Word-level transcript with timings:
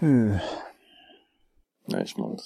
Hű. 0.00 0.30
Ne 1.86 2.00
is 2.00 2.14
mondd. 2.14 2.38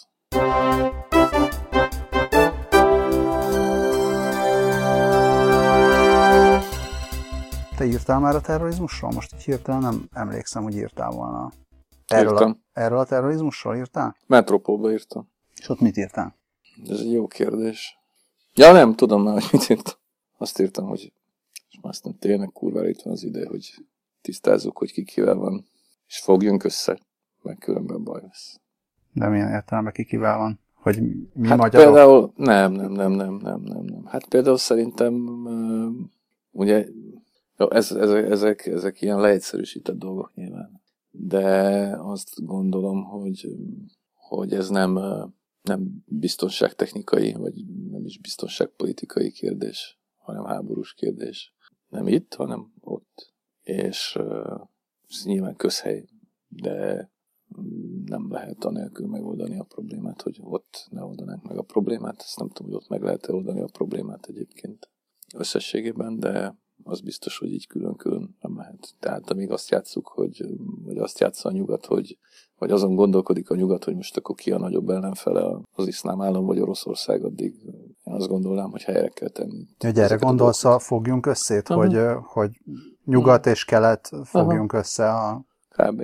Te 7.77 7.85
írtál 7.85 8.19
már 8.21 8.35
a 8.35 8.41
terrorizmusról? 8.41 9.11
Most 9.11 9.35
így 9.35 9.43
hirtelen 9.43 9.81
nem 9.81 10.09
emlékszem, 10.13 10.63
hogy 10.63 10.75
írtál 10.75 11.11
volna. 11.11 11.53
Erről, 12.07 12.33
Írtam. 12.33 12.51
a, 12.73 12.81
erről 12.81 12.99
a 12.99 13.05
terrorizmusról 13.05 13.77
írtál? 13.77 14.17
Metropolba 14.27 14.93
írtam. 14.93 15.29
És 15.57 15.69
ott 15.69 15.81
mit 15.81 15.97
írtál? 15.97 16.37
Ez 16.89 16.99
egy 17.01 17.13
jó 17.13 17.27
kérdés. 17.27 17.99
Ja, 18.55 18.73
nem, 18.73 18.95
tudom 18.95 19.23
már, 19.23 19.41
hogy 19.41 19.49
mit 19.53 19.69
írtam. 19.69 19.95
Azt 20.39 20.59
írtam, 20.61 20.87
hogy 20.87 21.13
és 21.71 21.79
már 21.83 21.93
aztán 21.93 22.19
tényleg 22.19 22.51
kurvára 22.53 22.89
itt 22.89 23.03
van 23.03 23.13
az 23.13 23.23
ide, 23.23 23.47
hogy 23.49 23.75
tisztázzuk, 24.21 24.79
hogy 24.79 24.93
ki 24.93 25.05
kivel 25.05 25.35
van, 25.35 25.67
és 26.07 26.19
fogjunk 26.19 26.65
össze, 26.65 26.99
meg 27.45 27.59
különben 27.59 28.05
baj 28.05 28.21
lesz. 28.23 28.61
De 29.13 29.29
milyen 29.29 29.53
értelemben 29.53 29.93
ki 29.93 30.05
kivel 30.05 30.39
van? 30.39 30.61
Hogy 30.75 31.03
mi 31.33 31.49
hát 31.49 31.59
magyarok? 31.59 31.87
például, 31.87 32.33
nem, 32.37 32.73
nem, 32.73 32.93
nem, 32.93 33.13
nem, 33.13 33.35
nem, 33.35 33.61
nem, 33.61 33.85
nem. 33.85 34.05
Hát 34.05 34.29
például 34.29 34.57
szerintem, 34.57 35.15
ugye, 36.51 36.87
jó, 37.57 37.71
ez, 37.71 37.93
ezek, 37.93 38.31
ezek, 38.31 38.67
ezek 38.67 39.01
ilyen 39.01 39.21
leegyszerűsített 39.21 39.99
dolgok 39.99 40.35
nyilván. 40.35 40.83
De 41.11 41.47
azt 41.99 42.45
gondolom, 42.45 43.05
hogy, 43.05 43.49
hogy 44.15 44.53
ez 44.53 44.69
nem, 44.69 44.99
nem 45.63 46.05
biztonságtechnikai, 46.07 47.33
vagy 47.33 47.55
nem 47.91 48.05
is 48.05 48.19
biztonságpolitikai 48.19 49.31
kérdés, 49.31 49.99
hanem 50.17 50.45
háborús 50.45 50.95
kérdés. 50.95 51.55
Nem 51.89 52.09
itt, 52.09 52.35
hanem 52.35 52.73
ott. 52.81 53.33
És 53.63 54.17
ö, 54.19 54.55
ez 55.09 55.25
nyilván 55.25 55.57
közhely, 55.57 56.05
de 56.49 57.11
nem 58.05 58.27
lehet 58.31 58.65
anélkül 58.65 59.07
megoldani 59.07 59.59
a 59.59 59.65
problémát, 59.65 60.23
hogy 60.23 60.41
ott 60.43 60.87
ne 60.91 61.05
oldanánk 61.05 61.43
meg 61.43 61.59
a 61.59 61.63
problémát. 61.63 62.17
Ezt 62.19 62.39
nem 62.39 62.49
tudom, 62.49 62.73
hogy 62.73 62.81
ott 62.83 62.89
meg 62.89 63.03
lehet-e 63.03 63.33
oldani 63.33 63.61
a 63.61 63.69
problémát 63.73 64.27
egyébként 64.27 64.91
összességében, 65.35 66.19
de 66.19 66.63
az 66.83 67.01
biztos, 67.01 67.39
hogy 67.39 67.53
így 67.53 67.67
külön-külön 67.67 68.37
nem 68.41 68.57
lehet. 68.57 68.95
Tehát 69.01 69.31
amíg 69.31 69.51
azt 69.51 69.71
játsszuk, 69.71 70.09
hogy, 70.09 70.45
vagy 70.85 70.99
azt 70.99 71.21
játsza 71.21 71.49
a 71.49 71.53
nyugat, 71.53 71.87
hogy, 71.87 72.19
vagy 72.59 72.71
azon 72.71 72.95
gondolkodik 72.95 73.51
a 73.51 73.55
nyugat, 73.55 73.85
hogy 73.85 73.95
most 73.95 74.17
akkor 74.17 74.35
ki 74.35 74.51
a 74.51 74.59
nagyobb 74.59 74.89
ellenfele 74.89 75.61
az 75.73 75.87
iszlám 75.87 76.21
állam 76.21 76.47
vagy 76.47 76.61
Oroszország, 76.61 77.25
addig 77.25 77.55
én 78.05 78.15
azt 78.15 78.29
gondolnám, 78.29 78.71
hogy 78.71 78.83
helyre 78.83 79.09
kell 79.09 79.29
tenni. 79.29 79.67
Hogy 79.79 79.99
erre 79.99 80.17
gondolsz, 80.17 80.65
a 80.65 80.79
fogjunk 80.79 81.27
összét, 81.27 81.69
Aha. 81.69 81.81
hogy, 81.81 81.99
hogy 82.23 82.51
nyugat 83.05 83.47
és 83.47 83.65
kelet 83.65 84.11
fogjunk 84.25 84.73
össze 84.73 85.13
a... 85.13 85.45
Kb. 85.69 86.03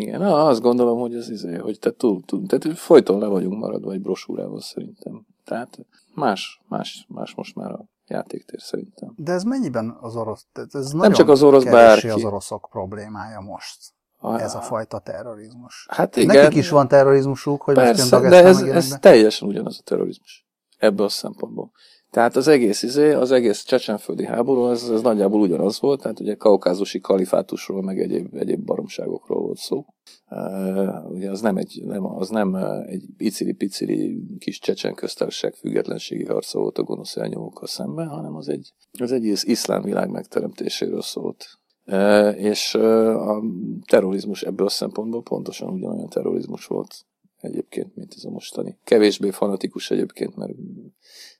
Igen, 0.00 0.20
na, 0.20 0.46
azt 0.46 0.60
gondolom, 0.60 0.98
hogy 0.98 1.14
ez 1.14 1.30
izé, 1.30 1.56
hogy 1.56 1.78
te 1.78 1.90
túl, 1.90 2.22
túl, 2.24 2.46
tehát 2.46 2.78
folyton 2.78 3.18
le 3.18 3.26
vagyunk 3.26 3.58
maradva 3.58 3.92
egy 3.92 4.00
brosúrával 4.00 4.60
szerintem. 4.60 5.26
Tehát 5.44 5.78
más, 6.14 6.60
más, 6.68 7.06
más 7.08 7.34
most 7.34 7.54
már 7.54 7.72
a 7.72 7.84
játéktér 8.06 8.60
szerintem. 8.60 9.12
De 9.16 9.32
ez 9.32 9.42
mennyiben 9.42 9.96
az 10.00 10.16
orosz... 10.16 10.46
tehát 10.52 10.74
Ez 10.74 10.90
Nem 10.90 11.12
csak 11.12 11.28
az 11.28 11.42
orosz, 11.42 11.64
bárki. 11.64 12.08
az 12.08 12.24
oroszok 12.24 12.68
problémája 12.70 13.40
most. 13.40 13.78
Ez 14.22 14.54
a 14.54 14.60
fajta 14.60 14.98
terrorizmus. 14.98 15.86
Hát 15.90 16.16
igen. 16.16 16.36
Nekik 16.36 16.58
is 16.58 16.68
van 16.68 16.88
terrorizmusuk, 16.88 17.62
hogy 17.62 17.76
most 17.76 17.86
Persze, 17.86 18.18
jön 18.18 18.30
de 18.30 18.44
ez, 18.44 18.62
ez 18.62 18.96
teljesen 19.00 19.48
ugyanaz 19.48 19.76
a 19.80 19.82
terrorizmus. 19.84 20.46
Ebből 20.78 21.06
a 21.06 21.08
szempontból. 21.08 21.70
Tehát 22.10 22.36
az 22.36 22.48
egész 22.48 22.82
izé, 22.82 23.12
az 23.12 23.30
egész 23.30 23.62
csecsenföldi 23.62 24.24
háború, 24.24 24.66
ez, 24.66 24.88
ez 24.88 25.02
nagyjából 25.02 25.40
ugyanaz 25.40 25.80
volt, 25.80 26.00
tehát 26.00 26.20
ugye 26.20 26.34
kaukázusi 26.34 27.00
kalifátusról, 27.00 27.82
meg 27.82 28.00
egyéb, 28.00 28.34
egyéb 28.34 28.64
baromságokról 28.64 29.40
volt 29.40 29.58
szó. 29.58 29.84
Uh, 30.30 31.10
ugye 31.10 31.30
az 31.30 31.40
nem 31.40 31.56
egy, 31.56 31.82
nem, 31.84 32.04
az 32.04 32.28
nem 32.28 32.54
egy 32.86 33.04
icili-picili 33.16 34.22
kis 34.38 34.58
csecsen 34.58 34.94
köztársaság 34.94 35.54
függetlenségi 35.54 36.24
harca 36.24 36.58
volt 36.58 36.78
a 36.78 36.82
gonosz 36.82 37.16
elnyomókkal 37.16 37.66
szemben, 37.66 38.08
hanem 38.08 38.36
az 38.36 38.48
egy, 38.48 38.72
az 38.98 39.12
egész 39.12 39.44
iszlám 39.44 39.82
világ 39.82 40.10
megteremtéséről 40.10 41.02
szólt. 41.02 41.46
Uh, 41.86 42.42
és 42.42 42.74
uh, 42.74 43.28
a 43.28 43.42
terrorizmus 43.86 44.42
ebből 44.42 44.66
a 44.66 44.70
szempontból 44.70 45.22
pontosan 45.22 45.68
ugyanolyan 45.68 46.08
terrorizmus 46.08 46.66
volt 46.66 47.06
egyébként, 47.40 47.96
mint 47.96 48.14
ez 48.16 48.24
a 48.24 48.30
mostani. 48.30 48.78
Kevésbé 48.84 49.30
fanatikus 49.30 49.90
egyébként, 49.90 50.36
mert 50.36 50.52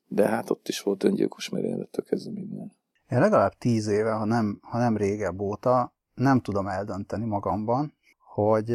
de 0.08 0.28
hát 0.28 0.50
ott 0.50 0.68
is 0.68 0.80
volt 0.80 1.04
öngyilkos 1.04 1.48
merénylettől 1.48 2.04
kezdve 2.04 2.32
minden. 2.32 2.72
Én 3.10 3.20
legalább 3.20 3.52
tíz 3.58 3.86
éve, 3.86 4.12
ha 4.12 4.24
nem, 4.24 4.58
ha 4.62 4.78
nem 4.78 4.96
régebb 4.96 5.40
óta, 5.40 5.94
nem 6.14 6.40
tudom 6.40 6.66
eldönteni 6.66 7.24
magamban, 7.24 7.94
hogy 8.34 8.70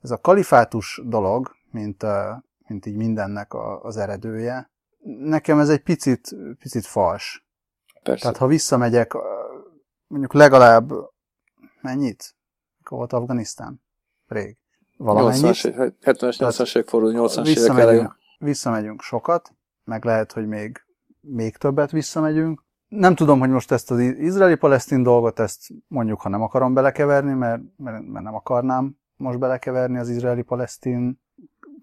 ez 0.00 0.10
a 0.10 0.20
kalifátus 0.20 1.00
dolog, 1.04 1.50
mint, 1.70 2.04
mint 2.66 2.86
így 2.86 2.96
mindennek 2.96 3.54
az 3.82 3.96
eredője, 3.96 4.70
nekem 5.04 5.58
ez 5.58 5.68
egy 5.68 5.82
picit, 5.82 6.36
picit 6.58 6.86
fals. 6.86 7.46
Persze. 8.02 8.22
Tehát 8.22 8.36
ha 8.36 8.46
visszamegyek, 8.46 9.12
mondjuk 10.06 10.32
legalább 10.32 10.92
mennyit? 11.80 12.34
Mikor 12.78 12.98
volt 12.98 13.12
Afganisztán? 13.12 13.82
Rég. 14.26 14.56
Valamennyit. 14.96 15.42
80-as, 15.42 15.92
70-es, 16.02 16.36
80-as 16.38 16.76
évek 16.76 16.88
fordul, 16.88 17.12
80-as 17.16 17.58
évek 17.58 17.78
elején. 17.78 18.14
visszamegyünk 18.38 19.02
sokat, 19.02 19.54
meg 19.84 20.04
lehet, 20.04 20.32
hogy 20.32 20.46
még, 20.46 20.84
még 21.20 21.56
többet 21.56 21.90
visszamegyünk. 21.90 22.64
Nem 22.88 23.14
tudom, 23.14 23.38
hogy 23.38 23.50
most 23.50 23.72
ezt 23.72 23.90
az 23.90 23.98
izraeli-palesztin 23.98 25.02
dolgot, 25.02 25.38
ezt 25.38 25.60
mondjuk, 25.86 26.20
ha 26.20 26.28
nem 26.28 26.42
akarom 26.42 26.74
belekeverni, 26.74 27.32
mert, 27.32 27.62
mert, 27.76 28.06
mert 28.06 28.24
nem 28.24 28.34
akarnám 28.34 28.96
most 29.16 29.38
belekeverni 29.38 29.98
az 29.98 30.08
izraeli-palesztin 30.08 31.22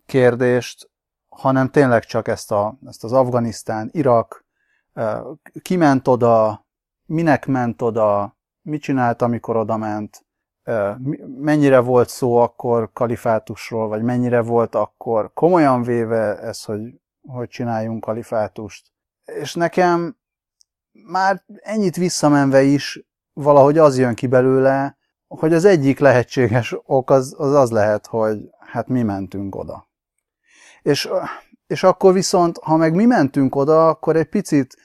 kérdést, 0.05 0.89
hanem 1.29 1.69
tényleg 1.69 2.03
csak 2.03 2.27
ezt, 2.27 2.51
a, 2.51 2.77
ezt 2.85 3.03
az 3.03 3.13
Afganisztán, 3.13 3.89
Irak, 3.91 4.45
eh, 4.93 5.21
kiment 5.61 6.07
oda, 6.07 6.65
minek 7.05 7.47
ment 7.47 7.81
oda, 7.81 8.37
mit 8.61 8.81
csinált, 8.81 9.21
amikor 9.21 9.55
oda 9.55 9.77
ment, 9.77 10.25
mennyire 11.39 11.79
volt 11.79 12.09
szó 12.09 12.35
akkor 12.35 12.89
kalifátusról, 12.93 13.87
vagy 13.87 14.01
mennyire 14.01 14.41
volt 14.41 14.75
akkor 14.75 15.33
komolyan 15.33 15.83
véve 15.83 16.39
ez, 16.39 16.63
hogy, 16.63 17.00
hogy 17.27 17.49
csináljunk 17.49 18.03
kalifátust. 18.03 18.91
És 19.25 19.53
nekem 19.53 20.17
már 20.91 21.43
ennyit 21.61 21.95
visszamenve 21.95 22.61
is 22.61 23.05
valahogy 23.33 23.77
az 23.77 23.97
jön 23.97 24.15
ki 24.15 24.27
belőle, 24.27 24.97
hogy 25.27 25.53
az 25.53 25.65
egyik 25.65 25.99
lehetséges 25.99 26.75
ok 26.85 27.09
az 27.09 27.35
az, 27.37 27.53
az 27.53 27.71
lehet, 27.71 28.07
hogy 28.07 28.49
hát 28.59 28.87
mi 28.87 29.03
mentünk 29.03 29.55
oda. 29.55 29.89
És, 30.81 31.09
és 31.67 31.83
akkor 31.83 32.13
viszont, 32.13 32.57
ha 32.57 32.77
meg 32.77 32.95
mi 32.95 33.05
mentünk 33.05 33.55
oda, 33.55 33.87
akkor 33.87 34.15
egy 34.15 34.29
picit 34.29 34.77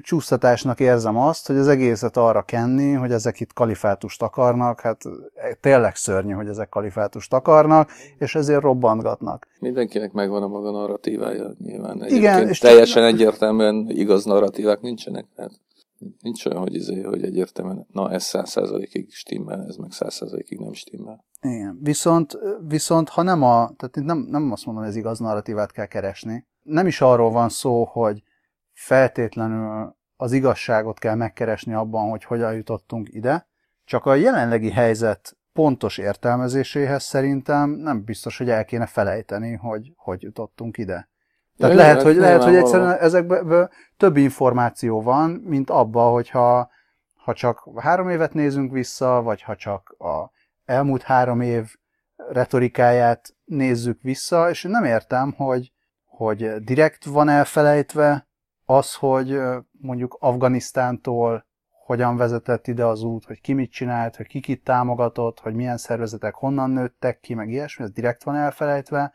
csúsztatásnak 0.00 0.80
érzem 0.80 1.16
azt, 1.16 1.46
hogy 1.46 1.56
az 1.56 1.68
egészet 1.68 2.16
arra 2.16 2.42
kenni, 2.42 2.92
hogy 2.92 3.12
ezek 3.12 3.40
itt 3.40 3.52
kalifátust 3.52 4.22
akarnak, 4.22 4.80
hát 4.80 5.02
e, 5.34 5.54
tényleg 5.60 5.96
szörnyű, 5.96 6.32
hogy 6.32 6.48
ezek 6.48 6.68
kalifátust 6.68 7.32
akarnak, 7.32 7.90
és 8.18 8.34
ezért 8.34 8.60
robbantgatnak. 8.60 9.46
Mindenkinek 9.60 10.12
megvan 10.12 10.42
a 10.42 10.48
maga 10.48 10.70
narratívája, 10.70 11.50
nyilván. 11.58 11.96
Igen, 11.96 12.08
Egyébként 12.08 12.50
és 12.50 12.58
teljesen 12.58 13.04
egyértelműen 13.04 13.86
igaz 13.88 14.24
narratívák 14.24 14.80
nincsenek. 14.80 15.26
Tehát 15.36 15.52
nincs 16.20 16.46
olyan, 16.46 16.58
hogy, 16.58 16.74
izé, 16.74 17.02
hogy 17.02 17.24
egyértelműen, 17.24 17.86
na 17.92 18.10
ez 18.10 18.24
száz 18.24 18.50
százalékig 18.50 19.12
stimmel, 19.12 19.64
ez 19.68 19.76
meg 19.76 19.92
száz 19.92 20.14
százalékig 20.14 20.58
nem 20.58 20.72
stimmel. 20.72 21.24
Igen. 21.42 21.78
Viszont, 21.82 22.38
viszont 22.68 23.08
ha 23.08 23.22
nem 23.22 23.42
a, 23.42 23.70
tehát 23.76 23.94
nem, 23.94 24.26
nem 24.30 24.52
azt 24.52 24.66
mondom, 24.66 24.84
hogy 24.84 24.92
ez 24.92 24.98
igaz 24.98 25.18
narratívát 25.18 25.72
kell 25.72 25.86
keresni. 25.86 26.46
Nem 26.62 26.86
is 26.86 27.00
arról 27.00 27.30
van 27.30 27.48
szó, 27.48 27.84
hogy 27.84 28.22
feltétlenül 28.82 29.96
az 30.16 30.32
igazságot 30.32 30.98
kell 30.98 31.14
megkeresni 31.14 31.74
abban, 31.74 32.10
hogy 32.10 32.24
hogyan 32.24 32.54
jutottunk 32.54 33.08
ide, 33.10 33.46
csak 33.84 34.06
a 34.06 34.14
jelenlegi 34.14 34.70
helyzet 34.70 35.36
pontos 35.52 35.98
értelmezéséhez 35.98 37.02
szerintem 37.02 37.70
nem 37.70 38.04
biztos, 38.04 38.38
hogy 38.38 38.50
el 38.50 38.64
kéne 38.64 38.86
felejteni, 38.86 39.54
hogy 39.54 39.92
hogy 39.96 40.22
jutottunk 40.22 40.78
ide. 40.78 41.08
Tehát 41.56 41.74
Ja, 41.74 41.80
lehet, 41.80 42.02
hogy, 42.02 42.16
lehet, 42.16 42.42
hogy 42.42 42.54
egyszerűen 42.54 42.98
ezekből 42.98 43.70
több 43.96 44.16
információ 44.16 45.02
van, 45.02 45.30
mint 45.30 45.70
abba, 45.70 46.02
hogyha 46.02 46.70
ha 47.14 47.32
csak 47.32 47.68
három 47.76 48.08
évet 48.08 48.34
nézünk 48.34 48.72
vissza, 48.72 49.22
vagy 49.22 49.42
ha 49.42 49.56
csak 49.56 49.94
a 49.98 50.30
elmúlt 50.64 51.02
három 51.02 51.40
év 51.40 51.74
retorikáját 52.16 53.34
nézzük 53.44 54.02
vissza, 54.02 54.50
és 54.50 54.64
én 54.64 54.70
nem 54.70 54.84
értem, 54.84 55.32
hogy, 55.36 55.72
hogy 56.04 56.54
direkt 56.64 57.04
van 57.04 57.28
elfelejtve 57.28 58.30
az, 58.76 58.94
hogy 58.94 59.40
mondjuk 59.70 60.16
Afganisztántól 60.20 61.46
hogyan 61.84 62.16
vezetett 62.16 62.66
ide 62.66 62.84
az 62.84 63.02
út, 63.02 63.24
hogy 63.24 63.40
ki 63.40 63.52
mit 63.52 63.70
csinált, 63.70 64.16
hogy 64.16 64.26
ki 64.26 64.40
kit 64.40 64.64
támogatott, 64.64 65.40
hogy 65.40 65.54
milyen 65.54 65.76
szervezetek 65.76 66.34
honnan 66.34 66.70
nőttek 66.70 67.20
ki, 67.20 67.34
meg 67.34 67.50
ilyesmi, 67.50 67.84
ez 67.84 67.90
direkt 67.90 68.22
van 68.22 68.36
elfelejtve, 68.36 69.12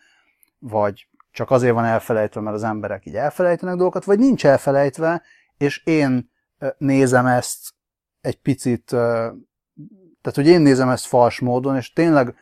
vagy 0.60 1.08
csak 1.32 1.52
azért 1.52 1.74
van 1.74 1.86
elfelejtve, 1.86 2.42
mert 2.42 2.56
az 2.56 2.64
emberek 2.64 3.06
így 3.06 3.16
elfelejtenek 3.16 3.76
dolgokat, 3.76 4.04
vagy 4.04 4.20
nincs 4.20 4.46
elfelejtve, 4.46 5.22
és 5.58 5.86
én 5.86 6.32
nézem 6.78 7.26
ezt 7.26 7.74
egy 8.22 8.42
picit, 8.42 8.86
tehát 8.86 10.36
hogy 10.36 10.48
én 10.48 10.62
nézem 10.62 10.90
ezt 10.90 11.06
fals 11.06 11.40
módon, 11.40 11.76
és 11.76 11.94
tényleg 11.94 12.36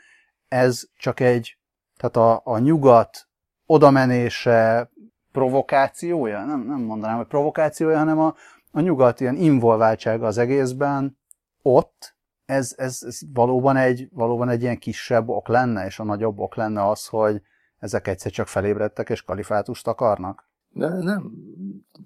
ez 0.47 0.83
csak 0.97 1.19
egy, 1.19 1.57
tehát 1.97 2.15
a, 2.15 2.41
a 2.53 2.59
nyugat 2.59 3.27
odamenése 3.65 4.91
provokációja, 5.35 6.45
nem, 6.45 6.61
nem 6.61 6.81
mondanám, 6.81 7.17
hogy 7.17 7.25
provokációja, 7.25 7.97
hanem 7.97 8.19
a, 8.19 8.35
a 8.71 8.79
nyugat 8.79 9.19
ilyen 9.19 9.35
involváltsága 9.35 10.25
az 10.25 10.37
egészben 10.37 11.17
ott, 11.61 12.15
ez, 12.45 12.73
ez, 12.77 13.03
ez 13.05 13.19
valóban, 13.33 13.77
egy, 13.77 14.09
valóban 14.11 14.49
egy 14.49 14.61
ilyen 14.61 14.77
kisebb 14.77 15.29
ok 15.29 15.47
lenne, 15.47 15.85
és 15.85 15.99
a 15.99 16.03
nagyobb 16.03 16.39
ok 16.39 16.55
lenne 16.55 16.89
az, 16.89 17.07
hogy 17.07 17.41
ezek 17.79 18.07
egyszer 18.07 18.31
csak 18.31 18.47
felébredtek, 18.47 19.09
és 19.09 19.23
kalifátust 19.23 19.87
akarnak? 19.87 20.49
De 20.69 20.87
nem 20.87 21.31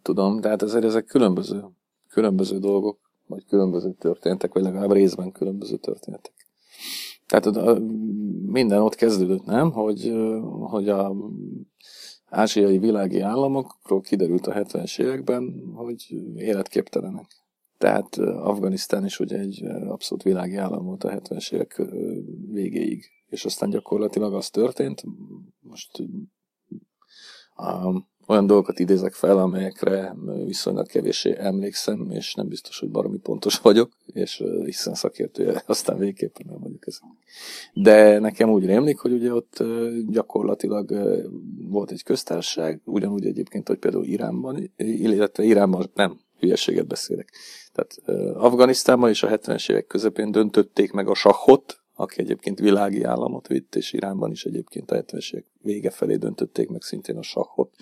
tudom, 0.01 0.39
de 0.39 0.49
hát 0.49 0.61
ezért 0.61 0.83
ezek 0.83 1.05
különböző, 1.05 1.63
különböző 2.07 2.57
dolgok, 2.57 2.99
vagy 3.27 3.45
különböző 3.45 3.91
történtek, 3.91 4.53
vagy 4.53 4.63
legalább 4.63 4.91
részben 4.91 5.31
különböző 5.31 5.75
történetek. 5.75 6.33
Tehát 7.27 7.79
minden 8.45 8.81
ott 8.81 8.95
kezdődött, 8.95 9.45
nem? 9.45 9.71
Hogy, 9.71 10.13
hogy 10.59 10.89
a 10.89 11.15
ázsiai 12.29 12.77
világi 12.77 13.19
államokról 13.19 14.01
kiderült 14.01 14.47
a 14.47 14.53
70-es 14.53 14.99
években, 14.99 15.71
hogy 15.75 16.15
életképtelenek. 16.35 17.25
Tehát 17.77 18.17
Afganisztán 18.17 19.05
is 19.05 19.19
ugye 19.19 19.37
egy 19.37 19.65
abszolút 19.65 20.23
világi 20.23 20.55
állam 20.55 20.85
volt 20.85 21.03
a 21.03 21.19
70-es 21.19 21.53
évek 21.53 21.81
végéig. 22.51 23.05
És 23.27 23.45
aztán 23.45 23.69
gyakorlatilag 23.69 24.33
az 24.33 24.49
történt, 24.49 25.03
most 25.59 26.03
um, 27.57 28.08
olyan 28.29 28.47
dolgokat 28.47 28.79
idézek 28.79 29.13
fel, 29.13 29.37
amelyekre 29.37 30.15
viszonylag 30.45 30.87
kevéssé 30.87 31.35
emlékszem, 31.37 32.07
és 32.11 32.33
nem 32.33 32.47
biztos, 32.47 32.79
hogy 32.79 32.89
baromi 32.89 33.17
pontos 33.17 33.57
vagyok, 33.59 33.91
és 34.05 34.43
hiszen 34.65 34.93
szakértője, 34.93 35.63
aztán 35.65 35.97
végképpen 35.97 36.45
nem 36.49 36.59
vagyok 36.59 36.87
ez. 36.87 36.99
De 37.73 38.19
nekem 38.19 38.49
úgy 38.49 38.65
rémlik, 38.65 38.99
hogy 38.99 39.11
ugye 39.11 39.33
ott 39.33 39.63
gyakorlatilag 40.07 40.95
volt 41.67 41.91
egy 41.91 42.03
köztársaság, 42.03 42.81
ugyanúgy 42.85 43.25
egyébként, 43.25 43.67
hogy 43.67 43.77
például 43.77 44.05
Iránban, 44.05 44.71
illetve 44.77 45.43
Iránban 45.43 45.91
nem, 45.93 46.19
hülyeséget 46.39 46.87
beszélek. 46.87 47.33
Tehát 47.73 48.19
Afganisztánban 48.35 49.09
és 49.09 49.23
a 49.23 49.37
70-es 49.37 49.71
évek 49.71 49.87
közepén 49.87 50.31
döntötték 50.31 50.91
meg 50.91 51.07
a 51.07 51.13
sahot, 51.13 51.81
aki 51.99 52.21
egyébként 52.21 52.59
világi 52.59 53.03
államot 53.03 53.47
vitt, 53.47 53.75
és 53.75 53.93
Iránban 53.93 54.31
is 54.31 54.45
egyébként 54.45 54.91
a 54.91 54.95
70 54.95 55.45
vége 55.61 55.89
felé 55.89 56.15
döntötték 56.15 56.69
meg 56.69 56.81
szintén 56.81 57.17
a 57.17 57.21
sahot, 57.21 57.75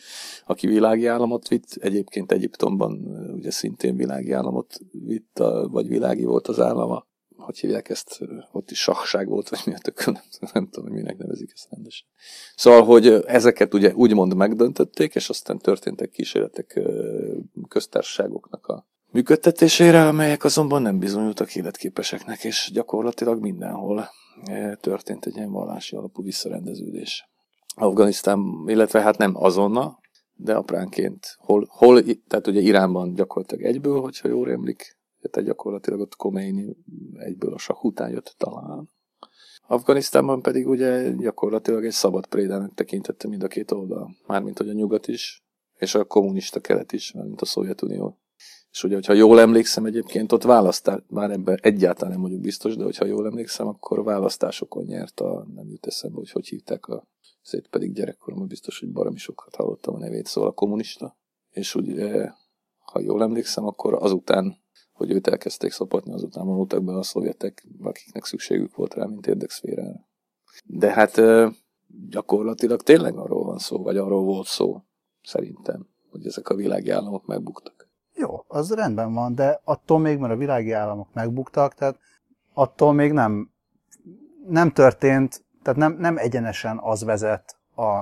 aki 0.45 0.67
világi 0.67 1.05
államot 1.05 1.47
vitt, 1.47 1.65
egyébként 1.79 2.31
Egyiptomban 2.31 2.91
ugye 3.33 3.51
szintén 3.51 3.95
világi 3.95 4.31
államot 4.31 4.79
vitt, 4.91 5.43
vagy 5.69 5.87
világi 5.87 6.23
volt 6.23 6.47
az 6.47 6.59
állama, 6.59 7.07
hogy 7.35 7.59
hívják 7.59 7.89
ezt, 7.89 8.19
ott 8.51 8.71
is 8.71 8.79
sahság 8.79 9.27
volt, 9.27 9.49
vagy 9.49 9.61
mi 9.65 9.73
a 9.73 9.77
tök, 9.77 10.05
nem, 10.05 10.21
nem 10.53 10.69
tudom, 10.69 10.89
hogy 10.89 10.97
minek 10.97 11.17
nevezik 11.17 11.51
ezt 11.53 11.67
rendesen. 11.69 12.07
Szóval, 12.55 12.83
hogy 12.83 13.07
ezeket 13.07 13.73
ugye 13.73 13.93
úgymond 13.95 14.35
megdöntötték, 14.35 15.15
és 15.15 15.29
aztán 15.29 15.57
történtek 15.57 16.09
kísérletek 16.09 16.79
köztársaságoknak 17.67 18.67
a 18.67 18.86
működtetésére, 19.11 20.07
amelyek 20.07 20.43
azonban 20.43 20.81
nem 20.81 20.99
bizonyultak 20.99 21.55
életképeseknek, 21.55 22.43
és 22.43 22.69
gyakorlatilag 22.73 23.41
mindenhol 23.41 24.09
eh, 24.43 24.75
történt 24.75 25.25
egy 25.25 25.35
ilyen 25.35 25.51
vallási 25.51 25.95
alapú 25.95 26.23
visszarendeződés. 26.23 27.29
Afganisztán, 27.75 28.63
illetve 28.65 29.01
hát 29.01 29.17
nem 29.17 29.35
azonnal, 29.35 29.99
de 30.35 30.55
apránként. 30.55 31.35
Hol, 31.37 31.67
hol, 31.69 32.03
tehát 32.27 32.47
ugye 32.47 32.59
Iránban 32.59 33.13
gyakorlatilag 33.13 33.63
egyből, 33.63 34.01
hogyha 34.01 34.27
jól 34.27 34.51
emlik, 34.51 34.97
tehát 35.21 35.47
gyakorlatilag 35.47 35.99
ott 35.99 36.15
Khomeini 36.15 36.75
egyből 37.17 37.53
a 37.53 37.57
sak 37.57 37.83
után 37.83 38.09
jött 38.09 38.35
talán. 38.37 38.89
Afganisztánban 39.67 40.41
pedig 40.41 40.67
ugye 40.67 41.09
gyakorlatilag 41.09 41.85
egy 41.85 41.91
szabad 41.91 42.27
prédának 42.27 42.73
tekintette 42.73 43.27
mind 43.27 43.43
a 43.43 43.47
két 43.47 43.71
oldal. 43.71 44.15
Mármint, 44.27 44.57
hogy 44.57 44.69
a 44.69 44.73
nyugat 44.73 45.07
is, 45.07 45.43
és 45.77 45.95
a 45.95 46.05
kommunista 46.05 46.59
kelet 46.59 46.91
is, 46.91 47.11
mint 47.11 47.41
a 47.41 47.45
Szovjetunió 47.45 48.17
és 48.71 48.83
ugye, 48.83 48.95
hogyha 48.95 49.13
jól 49.13 49.39
emlékszem 49.39 49.85
egyébként, 49.85 50.31
ott 50.31 50.43
választás, 50.43 50.99
már 51.07 51.31
ebben 51.31 51.59
egyáltalán 51.61 52.11
nem 52.11 52.21
vagyok 52.21 52.39
biztos, 52.39 52.75
de 52.75 52.83
hogyha 52.83 53.05
jól 53.05 53.25
emlékszem, 53.25 53.67
akkor 53.67 54.03
választásokon 54.03 54.83
nyert 54.83 55.19
a, 55.19 55.47
nem 55.55 55.69
jut 55.69 55.85
eszembe, 55.85 56.17
hogy 56.17 56.31
hogy 56.31 56.47
hívták 56.47 56.87
a, 56.87 57.07
szét 57.41 57.67
pedig 57.67 57.93
gyerekkoromban 57.93 58.47
biztos, 58.47 58.79
hogy 58.79 58.91
baromi 58.91 59.17
sokat 59.17 59.55
hallottam 59.55 59.95
a 59.95 59.99
nevét, 59.99 60.25
szóval 60.25 60.49
a 60.49 60.53
kommunista. 60.53 61.17
És 61.49 61.75
ugye, 61.75 62.31
ha 62.79 62.99
jól 62.99 63.21
emlékszem, 63.21 63.65
akkor 63.65 63.93
azután, 63.93 64.57
hogy 64.91 65.11
őt 65.11 65.27
elkezdték 65.27 65.71
szopatni, 65.71 66.13
azután 66.13 66.45
vonultak 66.45 66.83
be 66.83 66.97
a 66.97 67.03
szovjetek, 67.03 67.67
akiknek 67.81 68.25
szükségük 68.25 68.75
volt 68.75 68.93
rá, 68.93 69.05
mint 69.05 69.27
érdekszférára. 69.27 70.07
De 70.65 70.91
hát 70.91 71.21
gyakorlatilag 72.09 72.81
tényleg 72.81 73.17
arról 73.17 73.43
van 73.43 73.57
szó, 73.57 73.83
vagy 73.83 73.97
arról 73.97 74.23
volt 74.23 74.47
szó, 74.47 74.83
szerintem, 75.21 75.87
hogy 76.09 76.25
ezek 76.25 76.49
a 76.49 76.55
világi 76.55 76.89
államok 76.89 77.25
megbuktak. 77.25 77.86
Jó, 78.19 78.43
az 78.47 78.73
rendben 78.73 79.13
van, 79.13 79.35
de 79.35 79.61
attól 79.63 79.99
még, 79.99 80.17
mert 80.17 80.33
a 80.33 80.37
világi 80.37 80.71
államok 80.71 81.07
megbuktak, 81.13 81.73
tehát 81.73 81.99
attól 82.53 82.93
még 82.93 83.11
nem, 83.11 83.51
nem 84.47 84.71
történt, 84.71 85.45
tehát 85.63 85.79
nem, 85.79 85.93
nem 85.93 86.17
egyenesen 86.17 86.79
az 86.81 87.03
vezet 87.03 87.57
a, 87.75 87.97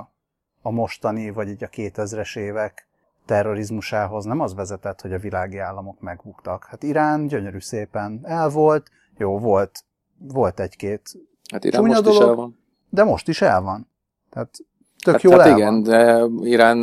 a 0.62 0.70
mostani, 0.70 1.30
vagy 1.30 1.48
így 1.48 1.64
a 1.64 1.68
2000-es 1.68 2.38
évek 2.38 2.88
terrorizmusához, 3.26 4.24
nem 4.24 4.40
az 4.40 4.54
vezetett, 4.54 5.00
hogy 5.00 5.12
a 5.12 5.18
világi 5.18 5.58
államok 5.58 6.00
megbuktak. 6.00 6.64
Hát 6.64 6.82
Irán 6.82 7.26
gyönyörű 7.26 7.58
szépen 7.58 8.20
el 8.22 8.48
volt, 8.48 8.90
jó, 9.16 9.38
volt, 9.38 9.84
volt 10.18 10.60
egy-két 10.60 11.10
Hát 11.50 11.64
Irán 11.64 11.84
most 11.84 12.02
dolog, 12.02 12.22
is 12.22 12.26
el 12.28 12.34
van. 12.34 12.58
De 12.88 13.04
most 13.04 13.28
is 13.28 13.42
el 13.42 13.60
van. 13.60 13.90
Tehát 14.30 14.58
tök 15.06 15.14
hát, 15.14 15.22
jól 15.22 15.38
hát 15.38 15.46
el 15.46 15.56
igen, 15.56 15.82
de 15.82 16.26
Irán 16.40 16.80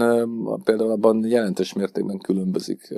például 0.64 0.92
abban 0.92 1.26
jelentős 1.26 1.74
mértékben 1.74 2.18
különbözik 2.18 2.94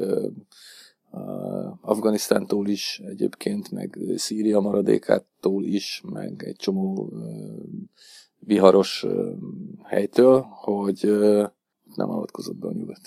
Afganisztántól 1.81 2.68
is 2.68 3.01
egyébként, 3.06 3.72
meg 3.72 3.98
Szíria 4.16 4.60
maradékától 4.60 5.63
is, 5.63 6.01
meg 6.13 6.44
egy 6.45 6.56
csomó 6.56 7.13
viharos 8.39 9.06
helytől, 9.83 10.42
hogy 10.42 11.18
nem 11.95 12.10
avatkozott 12.10 12.56
be 12.56 12.68
a 12.68 12.74
nyugat. 12.74 13.01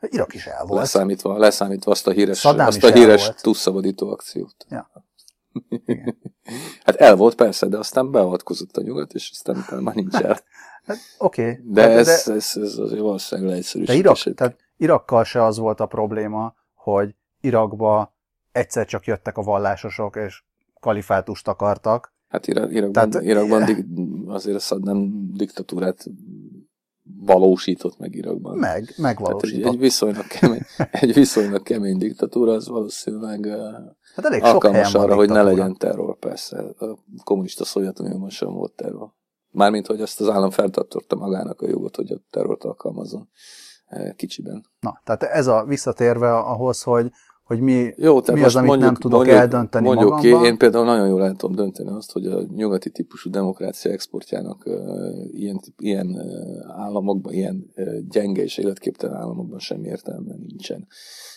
Irak 0.00 0.34
is 0.34 0.46
el 0.46 0.64
volt. 0.64 0.80
Leszámítva, 0.80 1.38
leszámítva 1.38 1.90
azt 1.90 2.06
a 2.06 2.10
híres, 2.10 2.44
azt 2.44 2.84
a 2.84 2.92
híres 2.92 3.30
túlszabadító 3.40 4.10
akciót. 4.10 4.66
Ja. 4.68 4.90
hát 6.84 6.96
el 6.96 7.16
volt 7.16 7.34
persze, 7.34 7.66
de 7.66 7.78
aztán 7.78 8.10
beavatkozott 8.10 8.76
a 8.76 8.82
nyugat, 8.82 9.12
és 9.12 9.30
aztán 9.32 9.82
már 9.82 9.94
nincs 9.94 10.14
el. 10.14 10.40
Hát, 10.86 10.96
Oké. 11.18 11.42
Okay. 11.42 11.58
De, 11.64 11.82
hát, 11.82 11.90
ez, 11.90 12.06
de, 12.26 12.32
ez, 12.32 12.52
ez 12.54 12.78
azért 12.78 13.00
valószínűleg 13.00 13.50
leegyszerűsítés. 13.50 14.02
De 14.02 14.08
Irak, 14.08 14.34
tehát 14.34 14.56
Irakkal 14.76 15.24
se 15.24 15.44
az 15.44 15.58
volt 15.58 15.80
a 15.80 15.86
probléma, 15.86 16.54
hogy 16.74 17.14
Irakba 17.40 18.14
egyszer 18.52 18.86
csak 18.86 19.04
jöttek 19.04 19.36
a 19.36 19.42
vallásosok, 19.42 20.16
és 20.16 20.42
kalifátust 20.80 21.48
akartak. 21.48 22.12
Hát 22.28 22.46
Irak, 22.46 22.72
Irakban, 22.72 23.10
Tehát, 23.10 23.26
Irakban 23.26 23.64
dik, 23.64 23.86
azért 24.26 24.78
nem 24.82 25.30
diktatúrát 25.32 26.06
valósított 27.20 27.98
meg 27.98 28.14
Irakban. 28.14 28.58
Meg, 28.58 28.94
megvalósított. 28.96 29.62
Hát 29.62 29.72
egy, 29.72 29.74
egy, 29.74 29.80
viszonylag 29.80 30.26
kemény, 30.26 30.62
egy 30.90 31.12
viszonylag 31.12 31.62
kemény 31.62 31.98
diktatúra, 31.98 32.52
az 32.52 32.68
valószínűleg 32.68 33.46
hát 34.14 34.24
elég 34.24 34.42
alkalmas 34.42 34.88
sok 34.90 35.02
arra, 35.02 35.14
hogy 35.14 35.28
ne 35.28 35.42
legyen 35.42 35.74
terror, 35.74 36.18
persze. 36.18 36.64
A 36.78 36.98
kommunista 37.24 37.64
Szovjetunióban 37.64 38.30
sem 38.30 38.52
volt 38.52 38.72
terror. 38.72 39.12
Mármint, 39.54 39.86
hogy 39.86 40.00
ezt 40.00 40.20
az 40.20 40.28
állam 40.28 40.50
feltartotta 40.50 41.16
magának 41.16 41.60
a 41.60 41.68
jogot, 41.68 41.96
hogy 41.96 42.12
a 42.12 42.20
terrort 42.30 42.64
alkalmazzon 42.64 43.28
kicsiben. 44.16 44.64
Na, 44.80 45.00
tehát 45.04 45.22
ez 45.22 45.46
a 45.46 45.64
visszatérve 45.64 46.36
ahhoz, 46.36 46.82
hogy 46.82 47.10
hogy 47.44 47.60
mi, 47.60 47.94
Jó, 47.96 48.20
mi 48.32 48.42
az, 48.42 48.56
amit 48.56 48.68
mondjuk, 48.68 48.90
nem 48.90 48.94
tudok 48.94 49.16
mondjuk, 49.16 49.38
eldönteni 49.38 49.86
mondjuk 49.86 50.10
magamban. 50.10 50.42
Ki, 50.42 50.46
én 50.46 50.58
például 50.58 50.84
nagyon 50.84 51.08
jól 51.08 51.24
el 51.24 51.34
tudom 51.34 51.56
dönteni 51.56 51.88
azt, 51.88 52.12
hogy 52.12 52.26
a 52.26 52.42
nyugati 52.54 52.90
típusú 52.90 53.30
demokrácia 53.30 53.90
exportjának 53.90 54.62
uh, 54.66 54.76
ilyen, 55.30 55.60
ilyen 55.78 56.06
uh, 56.06 56.80
államokban, 56.80 57.32
ilyen 57.32 57.70
uh, 57.76 57.98
gyenge 58.08 58.42
és 58.42 58.58
életképtelen 58.58 59.16
államokban 59.16 59.58
semmi 59.58 59.88
értelme 59.88 60.34
nincsen. 60.46 60.86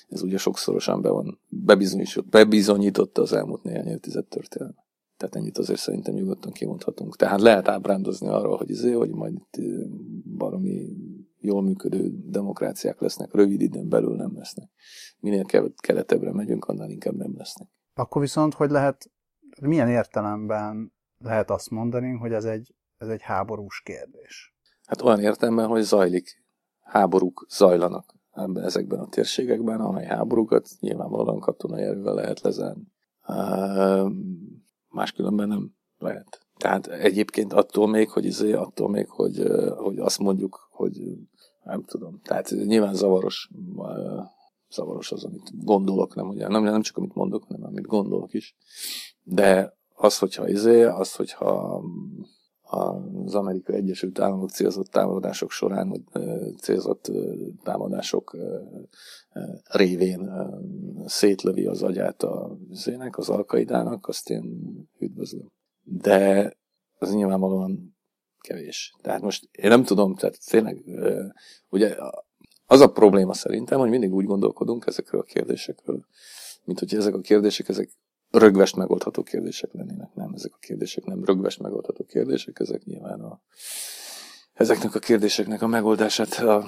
Ez 0.10 0.22
ugye 0.22 0.38
sokszorosan 0.38 1.02
be 1.02 1.10
van, 1.10 1.40
bebizonyított, 1.50 2.30
bebizonyította 2.30 3.22
az 3.22 3.34
elmúlt 3.34 3.64
néhány 3.64 3.88
évtized 3.88 4.26
történelme. 4.26 4.87
Tehát 5.18 5.36
ennyit 5.36 5.58
azért 5.58 5.80
szerintem 5.80 6.14
nyugodtan 6.14 6.52
kimondhatunk. 6.52 7.16
Tehát 7.16 7.42
lehet 7.42 7.68
ábrándozni 7.68 8.28
arról, 8.28 8.58
hogy, 8.58 8.72
azért, 8.72 8.96
hogy 8.96 9.10
majd 9.10 9.34
baromi 10.38 10.96
jól 11.40 11.62
működő 11.62 12.12
demokráciák 12.26 13.00
lesznek, 13.00 13.34
rövid 13.34 13.62
időn 13.62 13.90
belül 13.90 14.16
nem 14.16 14.36
lesznek. 14.36 14.70
Minél 15.20 15.44
keletebbre 15.76 16.34
megyünk, 16.34 16.66
annál 16.66 16.90
inkább 16.90 17.16
nem 17.16 17.34
lesznek. 17.38 17.68
Akkor 17.94 18.22
viszont, 18.22 18.54
hogy 18.54 18.70
lehet, 18.70 19.12
milyen 19.62 19.90
értelemben 19.90 20.94
lehet 21.24 21.50
azt 21.50 21.70
mondani, 21.70 22.12
hogy 22.12 22.34
ez 22.34 22.46
egy, 22.46 22.76
ez 22.98 23.08
egy 23.08 23.22
háborús 23.22 23.82
kérdés? 23.82 24.56
Hát 24.86 25.02
olyan 25.02 25.20
értelemben, 25.20 25.68
hogy 25.68 25.82
zajlik, 25.82 26.44
háborúk 26.80 27.46
zajlanak 27.50 28.16
ezekben 28.54 29.00
a 29.00 29.08
térségekben, 29.08 29.80
amely 29.80 30.06
háborúkat 30.06 30.70
nyilvánvalóan 30.80 31.40
katonai 31.40 31.84
erővel 31.84 32.14
lehet 32.14 32.42
lezárni. 32.42 32.92
Máskülönben 34.98 35.48
nem 35.48 35.72
lehet. 35.98 36.40
Tehát 36.58 36.88
egyébként 36.88 37.54
attól 37.54 37.88
még, 37.88 38.10
hogy 38.10 38.26
izé, 38.26 38.54
attól 38.54 38.90
még, 38.90 39.10
hogy, 39.10 39.44
hogy 39.78 40.00
azt 40.00 40.20
mondjuk, 40.20 40.68
hogy 40.72 41.02
nem 41.64 41.84
tudom. 41.84 42.20
Tehát 42.24 42.50
nyilván 42.50 42.94
zavaros, 42.94 43.50
zavaros 44.70 45.12
az, 45.12 45.24
amit 45.24 45.64
gondolok, 45.66 46.16
nem, 46.16 46.28
ugye, 46.28 46.48
nem, 46.48 46.64
nem 46.64 46.82
csak 46.82 46.98
amit 46.98 47.14
mondok, 47.14 47.44
hanem 47.44 47.64
amit 47.64 47.86
gondolok 47.86 48.34
is. 48.34 48.56
De 49.24 49.78
az, 49.96 50.18
hogyha 50.18 50.48
izé, 50.48 50.84
az, 50.84 51.16
hogyha 51.16 51.82
az 52.70 53.36
Amerikai 53.36 53.76
Egyesült 53.76 54.20
Államok 54.20 54.50
célzott 54.50 54.88
támadások 54.88 55.52
során, 55.52 55.90
vagy 55.90 56.02
célzott 56.62 57.12
támadások 57.64 58.38
révén 59.64 60.32
szétlövi 61.06 61.66
az 61.66 61.84
agyát 61.84 62.24
a 62.24 62.58
zének, 62.70 63.18
az 63.18 63.30
alkaidának, 63.30 64.08
azt 64.08 64.30
én 64.30 64.60
üdvözlöm. 65.00 65.52
De 65.84 66.54
az 66.98 67.14
nyilvánvalóan 67.14 67.98
kevés. 68.40 68.96
Tehát 69.02 69.22
most 69.22 69.50
én 69.52 69.70
nem 69.70 69.84
tudom, 69.84 70.16
tehát 70.16 70.38
tényleg, 70.46 70.84
ugye 71.70 71.96
az 72.66 72.82
a 72.82 72.92
probléma 72.92 73.34
szerintem, 73.34 73.80
hogy 73.80 73.90
mindig 73.90 74.14
úgy 74.14 74.26
gondolkodunk 74.26 74.86
ezekről 74.88 75.22
a 75.22 75.24
kérdésekről, 75.24 76.06
mint 76.64 76.80
hogy 76.80 76.96
ezek 76.96 77.14
a 77.14 77.20
kérdések, 77.20 77.70
ezek 77.70 77.90
rögvest 78.38 78.76
megoldható 78.76 79.24
kérdések 79.24 79.74
lennének. 79.74 80.14
Nem, 80.14 80.34
ezek 80.34 80.52
a 80.54 80.60
kérdések 80.60 81.06
nem 81.06 81.24
rögvest 81.24 81.60
megoldható 81.60 82.04
kérdések, 82.04 82.60
ezek 82.60 82.84
nyilván 82.84 83.20
a, 83.20 83.42
ezeknek 84.54 84.96
a 84.96 85.00
kérdéseknek 85.00 85.62
a 85.62 85.68
megoldását 85.68 86.34
a 86.34 86.66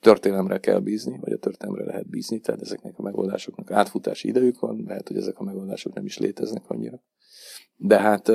történelemre 0.00 0.58
kell 0.58 0.78
bízni, 0.78 1.18
vagy 1.20 1.32
a 1.32 1.38
történelemre 1.38 1.84
lehet 1.84 2.08
bízni, 2.08 2.40
tehát 2.40 2.60
ezeknek 2.60 2.98
a 2.98 3.02
megoldásoknak 3.02 3.70
átfutási 3.70 4.28
idejük 4.28 4.60
van, 4.60 4.84
lehet, 4.86 5.08
hogy 5.08 5.16
ezek 5.16 5.38
a 5.38 5.44
megoldások 5.44 5.94
nem 5.94 6.04
is 6.04 6.18
léteznek 6.18 6.70
annyira. 6.70 7.02
De 7.76 8.00
hát 8.00 8.28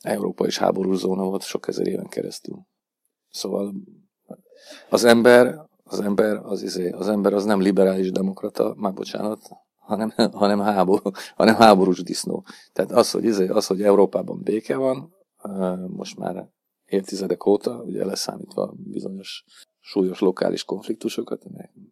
Európa 0.00 0.46
is 0.46 0.58
háborús 0.58 1.02
volt 1.02 1.42
sok 1.42 1.68
ezer 1.68 1.86
éven 1.86 2.08
keresztül. 2.08 2.66
Szóval 3.30 3.74
az 4.88 5.04
ember, 5.04 5.68
az 5.82 6.00
ember 6.00 6.36
az, 6.36 6.62
izé, 6.62 6.90
az 6.90 7.08
ember 7.08 7.32
az 7.32 7.44
nem 7.44 7.60
liberális 7.60 8.10
demokrata, 8.10 8.74
már 8.76 8.92
bocsánat, 8.92 9.40
hanem, 9.90 10.12
hanem, 10.32 10.60
háború, 10.60 11.10
hanem 11.36 11.54
háborús 11.54 12.02
disznó. 12.02 12.44
Tehát 12.72 12.92
az, 12.92 13.10
hogy, 13.10 13.24
izé, 13.24 13.48
az, 13.48 13.66
hogy 13.66 13.82
Európában 13.82 14.42
béke 14.42 14.76
van, 14.76 15.14
most 15.86 16.18
már 16.18 16.48
évtizedek 16.84 17.46
óta, 17.46 17.82
ugye 17.82 18.04
leszámítva 18.04 18.74
bizonyos 18.76 19.44
súlyos 19.80 20.18
lokális 20.18 20.64
konfliktusokat, 20.64 21.46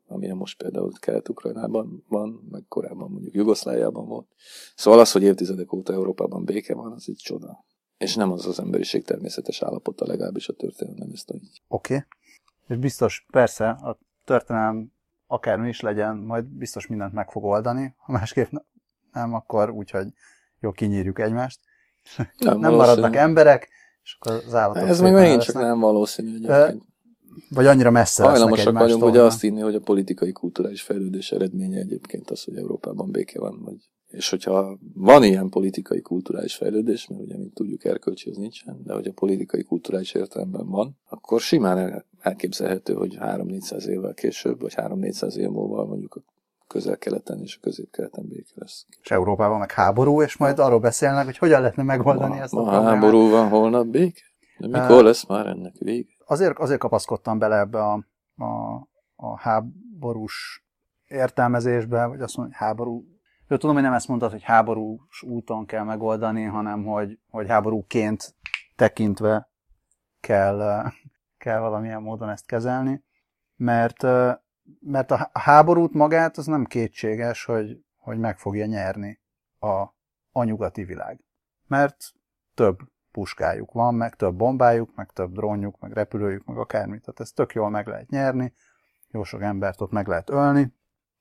amilyen 0.07 0.37
most 0.37 0.59
például 0.59 0.93
Kelet-Ukrajnában 1.01 2.05
van, 2.09 2.47
meg 2.51 2.65
korábban 2.69 3.11
mondjuk 3.11 3.35
Jugoszláviában 3.35 4.07
volt. 4.07 4.27
Szóval 4.75 5.01
az, 5.01 5.13
hogy 5.13 5.23
évtizedek 5.23 5.73
óta 5.73 5.93
Európában 5.93 6.45
béke 6.45 6.75
van, 6.75 6.93
az 6.93 7.05
egy 7.09 7.17
csoda. 7.17 7.65
És 7.97 8.15
nem 8.15 8.33
az 8.33 8.47
az 8.47 8.59
emberiség 8.59 9.05
természetes 9.05 9.63
állapota, 9.63 10.07
legalábbis 10.07 10.49
a 10.49 10.53
történelem 10.53 11.11
ezt 11.13 11.27
tanítja. 11.27 11.65
Oké. 11.69 11.95
Okay. 11.95 12.07
És 12.69 12.77
biztos, 12.77 13.27
persze, 13.31 13.69
a 13.69 13.99
történelem 14.25 14.93
akármi 15.29 15.69
is 15.69 15.81
legyen, 15.81 16.17
majd 16.17 16.45
biztos 16.45 16.87
mindent 16.87 17.13
meg 17.13 17.31
fog 17.31 17.45
oldani, 17.45 17.95
ha 17.97 18.13
másképp 18.13 18.51
nem, 19.13 19.35
akkor 19.35 19.71
úgyhogy 19.71 20.07
jó 20.61 20.73
kinyírjuk 20.73 21.19
egymást. 21.19 21.61
Nem, 22.39 22.59
nem 22.59 22.75
maradnak 22.75 23.17
emberek, 23.17 23.69
és 24.03 24.17
akkor 24.21 24.43
az 24.47 24.55
állatok 24.55 24.89
Ez 24.89 25.01
még 25.01 25.13
megint 25.13 25.43
csak 25.43 25.55
nem 25.55 25.81
valószínű 25.81 26.35
egyébként. 26.35 26.83
Vagy 27.51 27.67
annyira 27.67 27.91
messze 27.91 28.23
Hajlamosak 28.23 28.79
vagyunk 28.79 29.05
ugye 29.05 29.23
azt 29.23 29.41
hinni, 29.41 29.61
hogy 29.61 29.75
a 29.75 29.81
politikai 29.81 30.33
kulturális 30.33 30.83
fejlődés 30.83 31.33
eredménye 31.33 31.79
egyébként 31.79 32.31
az, 32.31 32.45
hogy 32.45 32.57
Európában 32.57 33.11
béke 33.11 33.41
van, 33.41 33.63
vagy 33.63 33.91
és 34.09 34.31
hogyha 34.31 34.79
van 34.95 35.23
ilyen 35.25 35.49
politikai 35.49 36.01
kulturális 36.01 36.55
fejlődés, 36.55 37.07
mert 37.07 37.23
ugye, 37.23 37.37
mint 37.37 37.55
tudjuk, 37.55 37.85
erkölcsi 37.85 38.31
az 38.31 38.37
nincsen, 38.37 38.83
de 38.85 38.95
hogy 38.95 39.07
a 39.07 39.13
politikai 39.13 39.63
kulturális 39.63 40.15
értelemben 40.15 40.69
van, 40.69 40.99
akkor 41.09 41.41
simán 41.41 42.05
elképzelhető, 42.21 42.95
hogy 42.95 43.17
3-400 43.21 43.85
évvel 43.85 44.15
később, 44.15 44.61
vagy 44.61 44.75
3-400 44.77 45.35
év 45.35 45.49
múlva 45.49 45.85
mondjuk 45.85 46.15
a 46.15 46.23
közel-keleten 46.67 47.41
és 47.41 47.57
a 47.57 47.61
közép-keleten 47.61 48.27
béke 48.29 48.53
lesz. 48.55 48.87
És 49.03 49.11
Európában 49.11 49.59
meg 49.59 49.73
háború, 49.73 50.23
és 50.23 50.37
majd 50.37 50.59
arról 50.59 50.81
beszélnek, 50.81 51.25
hogy 51.25 51.39
hogyan 51.39 51.61
lehetne 51.61 51.83
megoldani 51.83 52.35
ma, 52.35 52.43
ezt 52.43 52.53
a 52.53 52.63
ma 52.63 52.71
háború 52.71 53.31
van, 53.31 53.49
holnap 53.49 53.87
béke? 53.87 54.23
De 54.59 54.81
mikor 54.81 55.03
lesz 55.03 55.27
már 55.27 55.47
ennek 55.47 55.75
vége? 55.79 56.13
Azért, 56.27 56.59
azért 56.59 56.81
kapaszkodtam 56.81 57.39
bele 57.39 57.59
ebbe 57.59 57.79
a, 57.79 58.05
a, 58.37 58.75
a 59.17 59.39
háborús 59.39 60.65
értelmezésbe, 61.09 62.07
vagy 62.07 62.21
azt 62.21 62.37
mondom, 62.37 62.55
hogy 62.55 62.67
háború 62.67 63.05
jó, 63.49 63.57
tudom, 63.57 63.75
hogy 63.75 63.85
nem 63.85 63.93
ezt 63.93 64.09
mondtad, 64.09 64.31
hogy 64.31 64.43
háborús 64.43 65.23
úton 65.23 65.67
kell 65.67 65.85
megoldani, 65.85 66.45
hanem 66.45 66.85
hogy, 66.85 67.19
hogy 67.31 67.49
háborúként 67.49 68.35
tekintve 68.77 69.51
kell, 70.21 70.91
kell 71.39 71.59
valamilyen 71.59 72.03
módon 72.03 72.29
ezt 72.29 72.47
kezelni, 72.47 73.05
mert, 73.57 74.03
mert 74.81 75.11
a 75.11 75.31
háborút 75.33 75.95
magát 75.95 76.37
az 76.37 76.47
nem 76.47 76.65
kétséges, 76.65 77.45
hogy, 77.45 77.85
hogy 77.97 78.19
meg 78.19 78.39
fogja 78.39 78.67
nyerni 78.67 79.21
a, 79.59 79.83
a 80.33 80.45
nyugati 80.45 80.85
világ. 80.85 81.21
Mert 81.67 82.13
több 82.55 82.79
puskájuk 83.13 83.73
van, 83.73 83.95
meg 83.95 84.15
több 84.15 84.35
bombájuk, 84.35 84.95
meg 84.95 85.11
több 85.11 85.33
drónjuk, 85.33 85.79
meg 85.79 85.93
repülőjük, 85.93 86.45
meg 86.45 86.57
akármit. 86.57 87.01
Tehát 87.01 87.21
ezt 87.21 87.35
tök 87.35 87.53
jól 87.53 87.71
meg 87.71 87.87
lehet 87.87 88.09
nyerni, 88.09 88.55
jó 89.11 89.23
sok 89.23 89.43
embert 89.43 89.81
ott 89.81 89.91
meg 89.91 90.07
lehet 90.07 90.31
ölni. 90.31 90.75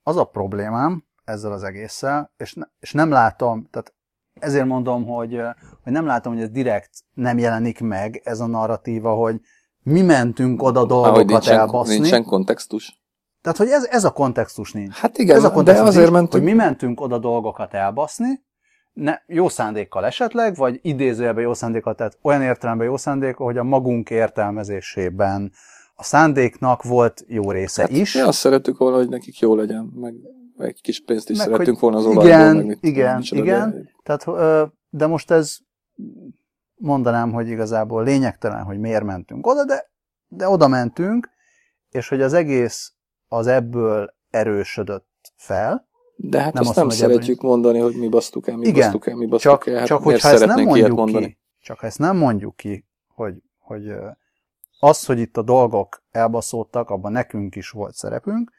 Az 0.04 0.18
a 0.18 0.26
problémám, 0.26 1.07
ezzel 1.28 1.52
az 1.52 1.64
egésszel, 1.64 2.34
és, 2.38 2.54
ne, 2.54 2.66
és 2.80 2.92
nem 2.92 3.10
látom, 3.10 3.68
tehát 3.72 3.94
ezért 4.40 4.66
mondom, 4.66 5.06
hogy, 5.06 5.42
hogy 5.84 5.94
nem 5.94 6.06
látom, 6.06 6.34
hogy 6.34 6.42
ez 6.42 6.50
direkt 6.50 6.90
nem 7.14 7.38
jelenik 7.38 7.80
meg, 7.80 8.22
ez 8.24 8.40
a 8.40 8.46
narratíva, 8.46 9.14
hogy 9.14 9.42
mi 9.84 10.02
mentünk 10.02 10.64
oda 10.64 10.86
dolgokat 10.86 11.26
nincsen, 11.26 11.58
elbaszni. 11.60 11.98
Nincsen 11.98 12.24
kontextus. 12.24 13.02
Tehát, 13.42 13.58
hogy 13.58 13.68
ez, 13.68 13.86
ez 13.86 14.04
a 14.04 14.12
kontextus 14.12 14.72
nincs. 14.72 14.96
Hát 14.96 15.18
igen, 15.18 15.36
ez 15.36 15.44
a 15.44 15.52
kontextus 15.52 15.84
de 15.84 15.90
azért 15.90 16.04
nincs, 16.04 16.20
mentünk. 16.20 16.44
Hogy 16.44 16.54
mi 16.54 16.58
mentünk 16.58 17.02
oda 17.02 17.18
dolgokat 17.18 17.74
elbaszni, 17.74 18.46
ne, 18.94 19.18
jó 19.26 19.50
szándékkal 19.50 20.06
esetleg, 20.06 20.56
vagy 20.56 20.80
idézőjelben 20.82 21.44
jó 21.44 21.54
szándékkal, 21.54 21.96
tehát 21.96 22.18
olyan 22.22 22.42
értelemben 22.42 22.88
jó 22.88 22.98
szándékkal, 22.98 23.46
hogy 23.46 23.58
a 23.58 23.64
magunk 23.64 24.10
értelmezésében 24.10 25.52
a 25.96 26.04
szándéknak 26.04 26.84
volt 26.84 27.26
jó 27.28 27.52
része 27.52 27.82
hát 27.82 27.92
is. 27.92 28.14
Mi 28.14 28.22
azt 28.22 28.40
szeretük 28.40 28.78
volna, 28.78 28.98
hogy 28.98 29.10
nekik 29.10 29.40
jó 29.40 29.56
legyen, 29.56 29.92
meg 29.96 30.14
egy 30.58 30.82
kis 30.82 31.04
pénzt 31.04 31.30
is 31.30 31.38
Meg, 31.38 31.48
szerettünk 31.48 31.80
volna 31.80 31.98
az 31.98 32.06
olajból. 32.06 32.26
Igen, 32.26 32.56
meg 32.56 32.66
mit, 32.66 32.78
igen, 32.82 33.22
igen. 33.30 33.90
Tehát, 34.04 34.26
de 34.90 35.08
most 35.08 35.32
ez 35.32 35.58
mondanám, 36.76 37.32
hogy 37.32 37.48
igazából 37.48 38.04
lényegtelen, 38.04 38.64
hogy 38.64 38.80
miért 38.80 39.04
mentünk 39.04 39.48
oda, 39.48 39.66
de, 39.66 39.92
de 40.28 40.50
oda 40.50 40.68
mentünk, 40.68 41.30
és 41.90 42.08
hogy 42.08 42.22
az 42.22 42.34
egész 42.34 42.94
az 43.28 43.48
ebből 43.48 44.14
erősödött 44.30 45.34
fel. 45.36 45.88
De 46.16 46.42
hát 46.42 46.54
nem 46.54 46.62
azt, 46.62 46.70
azt 46.70 46.80
nem 46.80 46.90
szeretjük 46.90 47.38
ebből... 47.38 47.52
mondani, 47.52 47.80
hogy 47.80 47.96
mi 47.96 48.08
basztuk 48.08 48.48
el, 48.48 48.58
mi 48.58 48.68
igen, 48.68 48.82
basztuk 48.82 49.08
el, 49.08 49.16
mi 49.16 49.26
basztuk 49.26 49.52
csak, 49.52 49.68
el. 49.68 49.78
Hát 49.78 49.88
csak 49.88 50.04
hogyha 50.04 50.30
ezt 50.30 50.46
nem 50.46 50.64
mondjuk 50.64 50.98
mondani? 50.98 51.26
ki, 51.26 51.38
csak 51.60 51.80
ha 51.80 51.86
ezt 51.86 52.00
nem 52.00 52.18
mondjuk 52.18 52.56
ki, 52.56 52.86
hogy, 53.08 53.34
hogy 53.60 53.94
az, 54.80 55.06
hogy 55.06 55.20
itt 55.20 55.38
a 55.38 55.42
dolgok 55.42 56.04
elbaszódtak, 56.12 56.90
abban 56.90 57.12
nekünk 57.12 57.56
is 57.56 57.70
volt 57.70 57.96
szerepünk, 57.96 58.52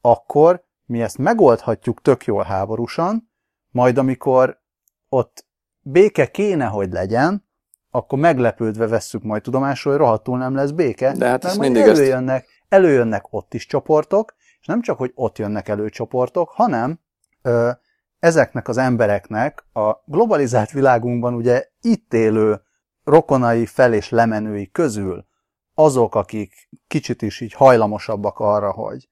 akkor 0.00 0.65
mi 0.86 1.02
ezt 1.02 1.18
megoldhatjuk 1.18 2.02
tök 2.02 2.24
jól 2.24 2.42
háborúsan, 2.42 3.30
majd 3.70 3.98
amikor 3.98 4.60
ott 5.08 5.46
béke 5.80 6.30
kéne, 6.30 6.64
hogy 6.64 6.92
legyen, 6.92 7.44
akkor 7.90 8.18
meglepődve 8.18 8.86
vesszük 8.86 9.22
majd 9.22 9.42
tudomásul, 9.42 9.92
hogy 9.92 10.00
rohadtul 10.00 10.38
nem 10.38 10.54
lesz 10.54 10.70
béke, 10.70 11.12
De 11.12 11.28
hát 11.28 11.42
mert 11.42 11.58
mindig 11.58 11.82
előjönnek, 11.82 12.42
ezt... 12.42 12.50
előjönnek 12.68 13.32
ott 13.32 13.54
is 13.54 13.66
csoportok, 13.66 14.34
és 14.60 14.66
nem 14.66 14.80
csak, 14.80 14.98
hogy 14.98 15.12
ott 15.14 15.38
jönnek 15.38 15.68
elő 15.68 15.88
csoportok, 15.88 16.48
hanem 16.48 17.00
ö, 17.42 17.70
ezeknek 18.18 18.68
az 18.68 18.76
embereknek 18.76 19.66
a 19.72 19.92
globalizált 20.04 20.70
világunkban 20.70 21.34
ugye 21.34 21.68
itt 21.80 22.14
élő 22.14 22.60
rokonai 23.04 23.66
fel 23.66 23.92
és 23.92 24.10
lemenői 24.10 24.70
közül 24.70 25.26
azok, 25.74 26.14
akik 26.14 26.68
kicsit 26.86 27.22
is 27.22 27.40
így 27.40 27.52
hajlamosabbak 27.52 28.38
arra, 28.38 28.72
hogy 28.72 29.08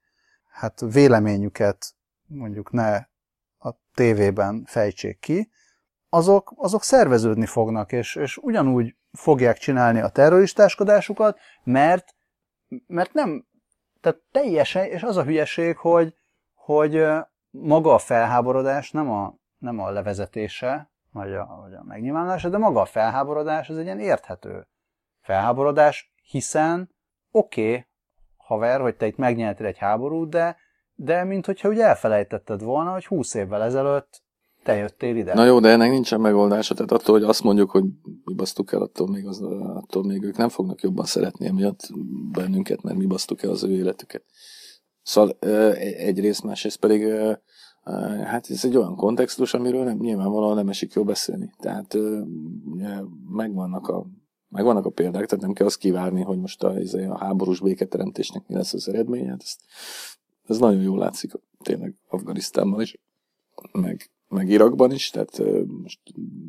hát 0.55 0.79
véleményüket 0.91 1.95
mondjuk 2.27 2.71
ne 2.71 2.95
a 3.57 3.71
tévében 3.93 4.63
fejtsék 4.65 5.19
ki, 5.19 5.51
azok, 6.09 6.53
azok 6.55 6.83
szerveződni 6.83 7.45
fognak, 7.45 7.91
és, 7.91 8.15
és 8.15 8.37
ugyanúgy 8.37 8.95
fogják 9.11 9.57
csinálni 9.57 9.99
a 9.99 10.09
terroristáskodásukat, 10.09 11.39
mert, 11.63 12.15
mert 12.87 13.13
nem, 13.13 13.45
tehát 14.01 14.19
teljesen, 14.31 14.85
és 14.85 15.03
az 15.03 15.17
a 15.17 15.23
hülyeség, 15.23 15.77
hogy, 15.77 16.15
hogy 16.53 17.05
maga 17.49 17.93
a 17.93 17.97
felháborodás 17.97 18.91
nem 18.91 19.11
a, 19.11 19.35
nem 19.57 19.79
a 19.79 19.89
levezetése, 19.89 20.91
vagy 21.11 21.33
a, 21.33 21.59
vagy 21.61 21.73
a 21.73 21.83
megnyilvánulása, 21.83 22.49
de 22.49 22.57
maga 22.57 22.81
a 22.81 22.85
felháborodás 22.85 23.69
az 23.69 23.77
egy 23.77 23.85
ilyen 23.85 23.99
érthető 23.99 24.67
felháborodás, 25.21 26.13
hiszen 26.21 26.95
oké, 27.31 27.69
okay, 27.69 27.85
haver, 28.45 28.81
hogy 28.81 28.95
te 28.95 29.07
itt 29.07 29.17
megnyertél 29.17 29.65
egy 29.65 29.77
háborút, 29.77 30.29
de, 30.29 30.57
de 30.95 31.23
mint 31.23 31.45
hogyha 31.45 31.69
úgy 31.69 31.79
elfelejtetted 31.79 32.61
volna, 32.61 32.91
hogy 32.91 33.05
húsz 33.05 33.33
évvel 33.33 33.63
ezelőtt 33.63 34.23
te 34.63 34.75
jöttél 34.75 35.15
ide. 35.15 35.33
Na 35.33 35.45
jó, 35.45 35.59
de 35.59 35.69
ennek 35.69 35.89
nincsen 35.89 36.21
megoldása, 36.21 36.73
tehát 36.73 36.91
attól, 36.91 37.19
hogy 37.19 37.29
azt 37.29 37.43
mondjuk, 37.43 37.69
hogy 37.69 37.83
mi 38.23 38.33
basztuk 38.33 38.71
el, 38.71 38.81
attól 38.81 39.07
még, 39.07 39.27
az, 39.27 39.41
attól 39.73 40.03
még 40.03 40.23
ők 40.23 40.37
nem 40.37 40.49
fognak 40.49 40.81
jobban 40.81 41.05
szeretni 41.05 41.45
emiatt 41.45 41.79
bennünket, 42.31 42.81
mert 42.81 42.97
mi 42.97 43.05
basztuk 43.05 43.43
el 43.43 43.49
az 43.49 43.63
ő 43.63 43.71
életüket. 43.71 44.23
Szóval 45.01 45.37
egyrészt, 45.97 46.43
másrészt 46.43 46.79
pedig 46.79 47.07
hát 48.23 48.49
ez 48.49 48.65
egy 48.65 48.77
olyan 48.77 48.95
kontextus, 48.95 49.53
amiről 49.53 49.83
nem, 49.83 49.97
nyilvánvalóan 49.97 50.55
nem 50.55 50.69
esik 50.69 50.93
jó 50.93 51.03
beszélni. 51.03 51.53
Tehát 51.59 51.97
megvannak 53.29 53.87
a, 53.87 54.05
megvannak 54.49 54.85
a 54.85 54.89
példák, 54.89 55.25
tehát 55.25 55.43
nem 55.43 55.53
kell 55.53 55.65
azt 55.65 55.77
kivárni, 55.77 56.21
hogy 56.21 56.39
most 56.39 56.63
a, 56.63 56.75
a 57.09 57.17
háborús 57.17 57.59
béketeremtésnek 57.59 58.47
mi 58.47 58.55
lesz 58.55 58.73
az 58.73 58.87
eredménye. 58.87 59.29
Hát 59.29 59.41
ez, 59.41 59.55
ez 60.47 60.57
nagyon 60.57 60.81
jól 60.81 60.97
látszik 60.97 61.31
tényleg 61.61 61.93
Afganisztánban 62.07 62.81
is, 62.81 62.99
meg, 63.71 64.09
meg 64.27 64.49
Irakban 64.49 64.91
is, 64.91 65.09
tehát 65.09 65.41
most 65.81 65.99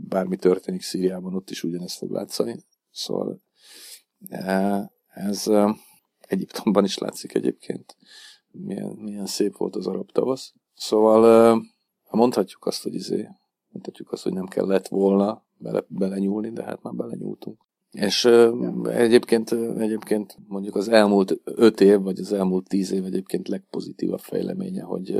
bármi 0.09 0.37
történik 0.37 0.83
Szíriában, 0.83 1.35
ott 1.35 1.51
is 1.51 1.63
ugyanezt 1.63 1.97
fog 1.97 2.11
látszani. 2.11 2.57
Szóval 2.91 3.41
ez 5.09 5.51
Egyiptomban 6.21 6.85
is 6.85 6.99
látszik 6.99 7.35
egyébként 7.35 7.97
milyen, 8.51 8.89
milyen 8.89 9.27
szép 9.27 9.57
volt 9.57 9.77
az 9.77 9.87
arab 9.87 10.13
tavasz. 10.13 10.53
Szóval 10.75 11.63
mondhatjuk 12.11 12.67
azt, 12.67 12.83
hogy 12.83 12.95
izé, 12.95 13.29
mondhatjuk 13.69 14.13
azt, 14.13 14.23
hogy 14.23 14.33
nem 14.33 14.47
kellett 14.47 14.89
volna 14.89 15.45
bele, 15.57 15.85
belenyúlni, 15.89 16.51
de 16.51 16.63
hát 16.63 16.83
már 16.83 16.95
belenyúltunk. 16.95 17.61
És 17.97 18.25
ja. 18.25 18.91
egyébként, 18.91 19.53
egyébként 19.79 20.37
mondjuk 20.47 20.75
az 20.75 20.89
elmúlt 20.89 21.41
öt 21.45 21.81
év, 21.81 22.01
vagy 22.01 22.19
az 22.19 22.33
elmúlt 22.33 22.69
tíz 22.69 22.93
év 22.93 23.05
egyébként 23.05 23.49
legpozitívabb 23.49 24.21
fejleménye, 24.21 24.83
hogy, 24.83 25.19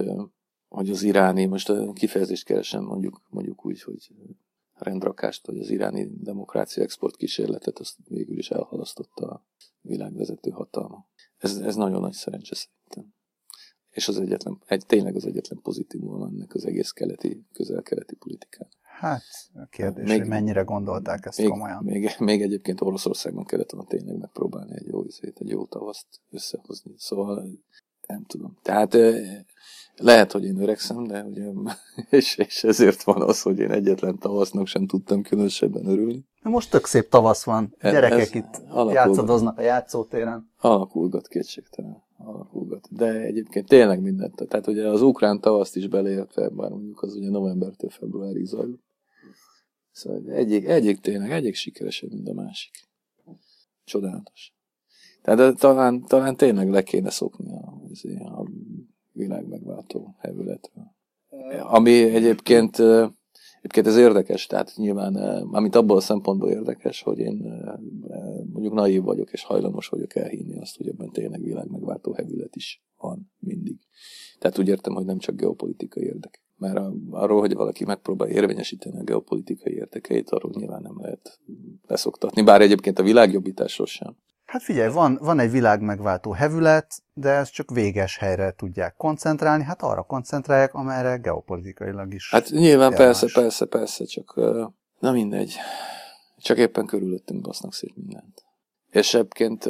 hogy 0.69 0.91
az 0.91 1.03
iráni, 1.03 1.45
most 1.45 1.69
a 1.69 1.93
kifejezést 1.93 2.45
keresem 2.45 2.85
mondjuk, 2.85 3.23
mondjuk 3.31 3.67
úgy, 3.67 3.83
hogy 3.83 4.11
rendrakást, 4.73 5.47
vagy 5.47 5.59
az 5.59 5.71
iráni 5.71 6.09
demokrácia 6.21 6.83
export 6.83 7.17
kísérletet, 7.17 7.79
azt 7.79 7.97
végül 8.09 8.39
is 8.39 8.51
elhalasztotta 8.51 9.27
a 9.27 9.47
világvezető 9.81 10.51
hatalma. 10.51 11.07
Ez, 11.37 11.57
ez 11.57 11.75
nagyon 11.75 12.01
nagy 12.01 12.13
szerencse 12.13 12.55
szerintem 12.55 13.15
és 13.97 14.09
az 14.09 14.21
egyetlen, 14.21 14.63
egy, 14.67 14.87
tényleg 14.87 15.15
az 15.15 15.27
egyetlen 15.27 15.61
pozitívum 15.63 16.23
ennek 16.23 16.55
az 16.55 16.67
egész 16.67 16.91
keleti, 16.91 17.45
közel-keleti 17.53 18.15
politikán. 18.15 18.69
Hát, 18.99 19.23
a 19.55 19.67
kérdés, 19.71 20.09
még, 20.09 20.19
hogy 20.19 20.29
mennyire 20.29 20.63
gondolták 20.63 21.27
ezt 21.27 21.39
még, 21.39 21.49
komolyan. 21.49 21.83
Még, 21.85 22.11
még 22.19 22.43
egyébként 22.43 22.81
Oroszországban 22.81 23.45
kellett 23.45 23.71
volna 23.71 23.87
tényleg 23.89 24.17
megpróbálni 24.17 24.73
egy 24.75 24.87
jó 24.87 25.03
izét, 25.03 25.39
egy 25.39 25.49
jó 25.49 25.65
tavaszt 25.65 26.07
összehozni. 26.31 26.93
Szóval 26.97 27.49
nem 28.07 28.25
tudom. 28.25 28.59
Tehát 28.63 28.97
lehet, 29.97 30.33
hogy 30.33 30.45
én 30.45 30.61
öregszem, 30.61 31.05
de 31.05 31.23
ugye, 31.23 31.45
és, 32.19 32.37
és 32.37 32.65
ezért 32.65 33.03
van 33.03 33.23
az, 33.23 33.43
hogy 33.43 33.59
én 33.59 33.71
egyetlen 33.71 34.19
tavasznak 34.19 34.67
sem 34.67 34.87
tudtam 34.87 35.23
különösebben 35.23 35.87
örülni. 35.87 36.25
Most 36.43 36.71
tök 36.71 36.87
szép 36.87 37.09
tavasz 37.09 37.45
van. 37.45 37.75
Gyerekek 37.81 38.21
ez 38.21 38.35
itt 38.35 38.63
játszadoznak 38.93 39.59
a 39.59 39.63
játszótéren. 39.63 40.51
Alakulgat 40.59 41.29
kétségtelen 41.29 42.05
alakulgat. 42.19 42.89
De 42.91 43.21
egyébként 43.21 43.69
tényleg 43.69 44.01
mindent. 44.01 44.35
Tehát 44.49 44.67
ugye 44.67 44.89
az 44.89 45.03
ukrán 45.03 45.41
tavaszt 45.41 45.77
is 45.77 45.89
beleértve, 45.89 46.49
bár 46.49 46.71
mondjuk 46.71 47.03
az 47.03 47.15
ugye 47.15 47.31
novembertől 47.31 47.91
februárig 47.91 48.45
zajlott. 48.45 48.85
Szóval 49.97 50.31
egyik, 50.31 50.65
egyik 50.65 51.01
tényleg, 51.01 51.31
egyik 51.31 51.55
sikeresebb, 51.55 52.13
mint 52.13 52.29
a 52.29 52.33
másik. 52.33 52.89
Csodálatos. 53.85 54.53
Tehát 55.23 55.59
talán, 55.59 56.03
talán 56.03 56.37
tényleg 56.37 56.71
le 56.71 56.83
kéne 56.83 57.11
szokni 57.11 57.53
a, 57.53 57.81
a 58.41 58.47
világ 59.13 59.47
megváltó 59.47 60.15
hevületről. 60.19 60.95
Ami 61.61 62.03
egyébként 62.03 62.79
Egyébként 63.57 63.87
ez 63.87 63.97
érdekes, 63.97 64.47
tehát 64.47 64.73
nyilván, 64.77 65.15
amit 65.53 65.75
abból 65.75 65.97
a 65.97 66.01
szempontból 66.01 66.51
érdekes, 66.51 67.03
hogy 67.03 67.19
én 67.19 67.65
mondjuk 68.53 68.75
naív 68.75 69.03
vagyok, 69.03 69.33
és 69.33 69.43
hajlamos 69.43 69.89
vagyok 69.89 70.17
elhinni 70.17 70.59
azt, 70.59 70.77
hogy 70.77 70.89
ebben 70.89 71.11
tényleg 71.11 71.43
világ 71.43 71.71
megváltó 71.71 72.13
hevület 72.13 72.57
is 72.57 72.83
van 72.97 73.33
mindig. 73.39 73.79
Tehát 74.39 74.59
úgy 74.59 74.69
értem, 74.69 74.95
hogy 74.95 75.05
nem 75.05 75.19
csak 75.19 75.37
geopolitikai 75.37 76.05
érdek. 76.05 76.41
Mert 76.57 76.79
arról, 77.11 77.41
hogy 77.41 77.55
valaki 77.55 77.85
megpróbál 77.85 78.29
érvényesíteni 78.29 78.99
a 78.99 79.03
geopolitikai 79.03 79.73
érdekeit, 79.73 80.31
arról 80.31 80.53
nyilván 80.55 80.83
nem 80.83 81.01
lehet 81.01 81.39
leszoktatni, 81.87 82.43
bár 82.43 82.61
egyébként 82.61 82.99
a 82.99 83.03
világjobbításról 83.03 83.87
sem. 83.87 84.17
Hát 84.45 84.63
figyelj, 84.63 84.93
van, 84.93 85.19
van 85.21 85.39
egy 85.39 85.51
világ 85.51 85.81
megváltó 85.81 86.31
hevület, 86.33 87.03
de 87.15 87.29
ezt 87.29 87.53
csak 87.53 87.71
véges 87.71 88.17
helyre 88.19 88.53
tudják 88.57 88.95
koncentrálni, 88.97 89.65
hát 89.65 89.83
arra 89.83 90.03
koncentrálják, 90.03 90.75
amelyre 90.75 91.17
geopolitikailag 91.17 92.15
is. 92.15 92.31
Hát 92.31 92.51
nyilván 92.51 92.91
jelmás. 92.91 92.99
persze, 92.99 93.41
persze, 93.41 93.67
persze, 93.67 94.05
csak 94.05 94.35
na 94.99 95.13
mindegy. 95.13 95.55
Csak 96.39 96.59
éppen 96.59 96.87
körülöttünk 96.87 97.41
basznak 97.41 97.75
szét 97.75 97.97
mindent. 97.97 98.45
És 98.91 99.15
egyébként 99.15 99.69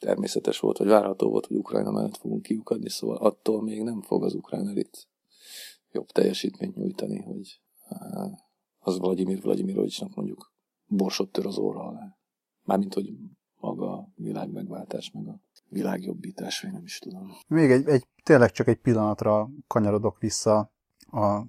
természetes 0.00 0.60
volt, 0.60 0.78
vagy 0.78 0.88
várható 0.88 1.30
volt, 1.30 1.46
hogy 1.46 1.56
Ukrajna 1.56 1.90
mellett 1.90 2.16
fogunk 2.16 2.42
kiukadni, 2.42 2.88
szóval 2.88 3.16
attól 3.16 3.62
még 3.62 3.82
nem 3.82 4.02
fog 4.02 4.24
az 4.24 4.34
ukrán 4.34 4.68
elit 4.68 5.08
jobb 5.92 6.06
teljesítményt 6.06 6.76
nyújtani, 6.76 7.18
hogy 7.22 7.60
az 8.78 8.98
Vladimir 8.98 9.40
Vladimirovicsnak 9.40 10.14
mondjuk 10.14 10.52
borsot 10.86 11.32
tör 11.32 11.46
az 11.46 11.58
óra 11.58 11.80
alá. 11.80 12.16
Mármint, 12.62 12.94
hogy 12.94 13.12
maga 13.60 13.92
a 13.92 14.08
világ 14.14 14.50
megváltás, 14.50 15.10
meg 15.10 15.26
a 15.26 15.40
világjobbítás, 15.68 16.60
vagy 16.60 16.72
nem 16.72 16.84
is 16.84 16.98
tudom. 16.98 17.32
Még 17.48 17.70
egy, 17.70 17.88
egy, 17.88 18.06
tényleg 18.22 18.50
csak 18.50 18.68
egy 18.68 18.80
pillanatra 18.80 19.50
kanyarodok 19.66 20.18
vissza 20.18 20.72
a 21.10 21.42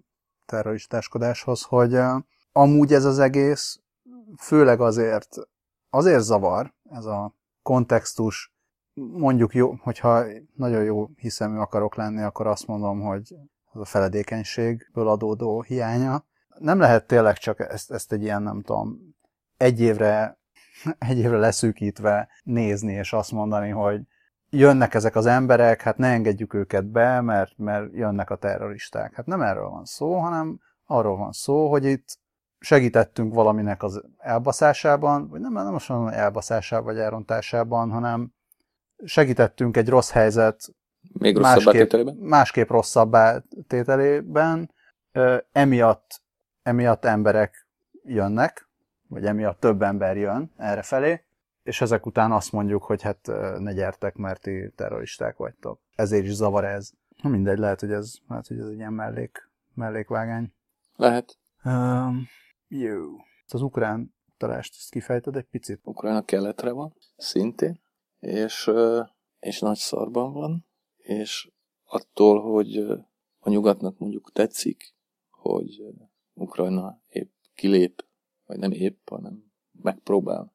terroristáskodáshoz, 0.45 1.62
hogy 1.62 1.97
amúgy 2.51 2.93
ez 2.93 3.05
az 3.05 3.19
egész 3.19 3.81
főleg 4.38 4.81
azért, 4.81 5.35
azért 5.89 6.23
zavar 6.23 6.73
ez 6.89 7.05
a 7.05 7.33
kontextus, 7.69 8.53
mondjuk 8.93 9.53
jó, 9.53 9.75
hogyha 9.82 10.23
nagyon 10.55 10.84
jó 10.84 11.10
hiszemű 11.15 11.58
akarok 11.58 11.95
lenni, 11.95 12.21
akkor 12.21 12.47
azt 12.47 12.67
mondom, 12.67 13.01
hogy 13.01 13.36
az 13.71 13.82
a 13.82 13.86
feledékenységből 13.86 15.08
adódó 15.08 15.62
hiánya. 15.62 16.25
Nem 16.60 16.79
lehet 16.79 17.08
tényleg 17.08 17.38
csak 17.38 17.60
ezt, 17.60 17.91
ezt 17.91 18.12
egy 18.12 18.21
ilyen, 18.21 18.41
nem 18.41 18.62
tudom, 18.62 18.99
egy 19.58 19.79
évre 19.82 20.39
egy 21.10 21.17
évre 21.17 21.38
leszűkítve 21.38 22.29
nézni, 22.43 22.93
és 22.93 23.13
azt 23.13 23.32
mondani, 23.32 23.69
hogy 23.69 24.01
jönnek 24.49 24.93
ezek 24.93 25.15
az 25.15 25.25
emberek, 25.25 25.82
hát 25.82 25.97
ne 25.97 26.08
engedjük 26.08 26.53
őket 26.53 26.86
be, 26.86 27.21
mert, 27.21 27.58
mert 27.58 27.93
jönnek 27.93 28.29
a 28.29 28.36
terroristák. 28.36 29.13
Hát 29.13 29.25
nem 29.25 29.41
erről 29.41 29.69
van 29.69 29.86
szó, 29.86 30.17
hanem 30.17 30.60
arról 30.86 31.17
van 31.17 31.32
szó, 31.32 31.69
hogy 31.69 31.86
itt 31.86 32.19
segítettünk 32.60 33.34
valaminek 33.34 33.84
az 33.84 34.04
elbaszásában, 34.17 35.30
vagy 35.30 35.39
nem, 35.39 35.54
nem 35.54 35.72
most 35.72 35.89
mondom 35.89 36.08
elbaszásában 36.08 36.86
vagy 36.86 36.98
elrontásában, 36.98 37.91
hanem 37.91 38.34
segítettünk 39.04 39.78
egy 39.78 39.89
rossz 39.89 40.12
helyzet 40.12 40.74
még 41.13 41.38
rosszabb 41.38 41.74
másképp, 41.74 42.10
másképp 42.19 42.69
rosszabb 42.69 43.15
tételében, 43.67 44.72
emiatt, 45.52 46.22
emiatt 46.63 47.06
emberek 47.06 47.67
jönnek, 48.04 48.69
vagy 49.08 49.26
emiatt 49.26 49.60
több 49.60 49.82
ember 49.82 50.17
jön 50.17 50.52
erre 50.58 50.82
felé, 50.82 51.24
és 51.63 51.82
ezek 51.82 52.06
után 52.06 52.32
azt 52.32 52.52
mondjuk, 52.52 52.84
hogy 52.84 53.02
hát 53.02 53.28
ne 53.58 53.74
gyertek, 53.74 54.15
mert 54.15 54.41
ti 54.41 54.72
terroristák 54.76 55.38
vagytok. 55.38 55.80
Ezért 55.95 56.26
is 56.26 56.34
zavar 56.34 56.65
ez. 56.65 56.91
Na 57.22 57.30
mindegy, 57.30 57.58
lehet, 57.58 57.80
hogy 57.80 57.91
ez, 57.91 58.13
lehet, 58.28 58.48
hogy 58.48 58.60
ez 58.60 58.65
egy 58.65 58.78
ilyen 58.78 58.93
mellék, 58.93 59.50
mellékvágány. 59.74 60.54
Lehet. 60.95 61.38
Um, 61.63 62.28
jó. 62.69 63.17
Az 63.47 63.62
ukrán 63.62 64.13
talást 64.38 64.75
ezt 64.77 64.89
kifejted 64.89 65.36
egy 65.36 65.45
picit? 65.45 65.79
Ukrajna 65.84 66.25
keletre 66.25 66.71
van, 66.71 66.95
szintén, 67.17 67.79
és, 68.19 68.71
és 69.39 69.60
nagy 69.60 69.77
szarban 69.77 70.34
van, 70.34 70.65
és 70.97 71.51
attól, 71.84 72.41
hogy 72.41 72.77
a 73.39 73.49
nyugatnak 73.49 73.97
mondjuk 73.97 74.32
tetszik, 74.32 74.95
hogy 75.29 75.84
Ukrajna 76.34 77.01
épp 77.10 77.32
kilép 77.55 78.05
vagy 78.45 78.58
nem 78.58 78.71
épp, 78.71 79.10
hanem 79.10 79.51
megpróbál 79.71 80.53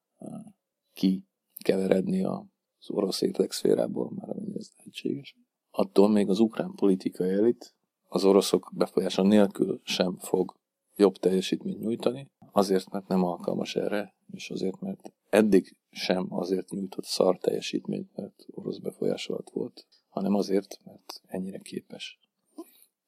ki 0.93 1.25
keveredni 1.59 2.25
az 2.25 2.91
orosz 2.91 3.21
érdekszférából, 3.21 4.11
már 4.11 4.29
amennyire 4.29 4.59
ez 4.59 4.71
lehetséges. 4.77 5.37
Attól 5.71 6.09
még 6.09 6.29
az 6.29 6.39
ukrán 6.39 6.75
politikai 6.75 7.31
elit 7.31 7.75
az 8.09 8.25
oroszok 8.25 8.71
befolyása 8.75 9.23
nélkül 9.23 9.81
sem 9.85 10.19
fog 10.19 10.57
jobb 10.97 11.17
teljesítményt 11.17 11.81
nyújtani, 11.81 12.31
azért, 12.53 12.91
mert 12.91 13.09
nem 13.09 13.23
alkalmas 13.23 13.77
erre, 13.77 14.15
és 14.33 14.51
azért, 14.51 14.81
mert 14.81 15.13
eddig 15.29 15.77
sem 15.91 16.27
azért 16.33 16.71
nyújtott 16.71 17.05
szar 17.05 17.39
teljesítményt, 17.39 18.17
mert 18.17 18.47
orosz 18.51 18.79
befolyás 18.79 19.29
alatt 19.29 19.51
volt, 19.51 19.87
hanem 20.09 20.35
azért, 20.35 20.81
mert 20.85 21.23
ennyire 21.27 21.59
képes. 21.59 22.19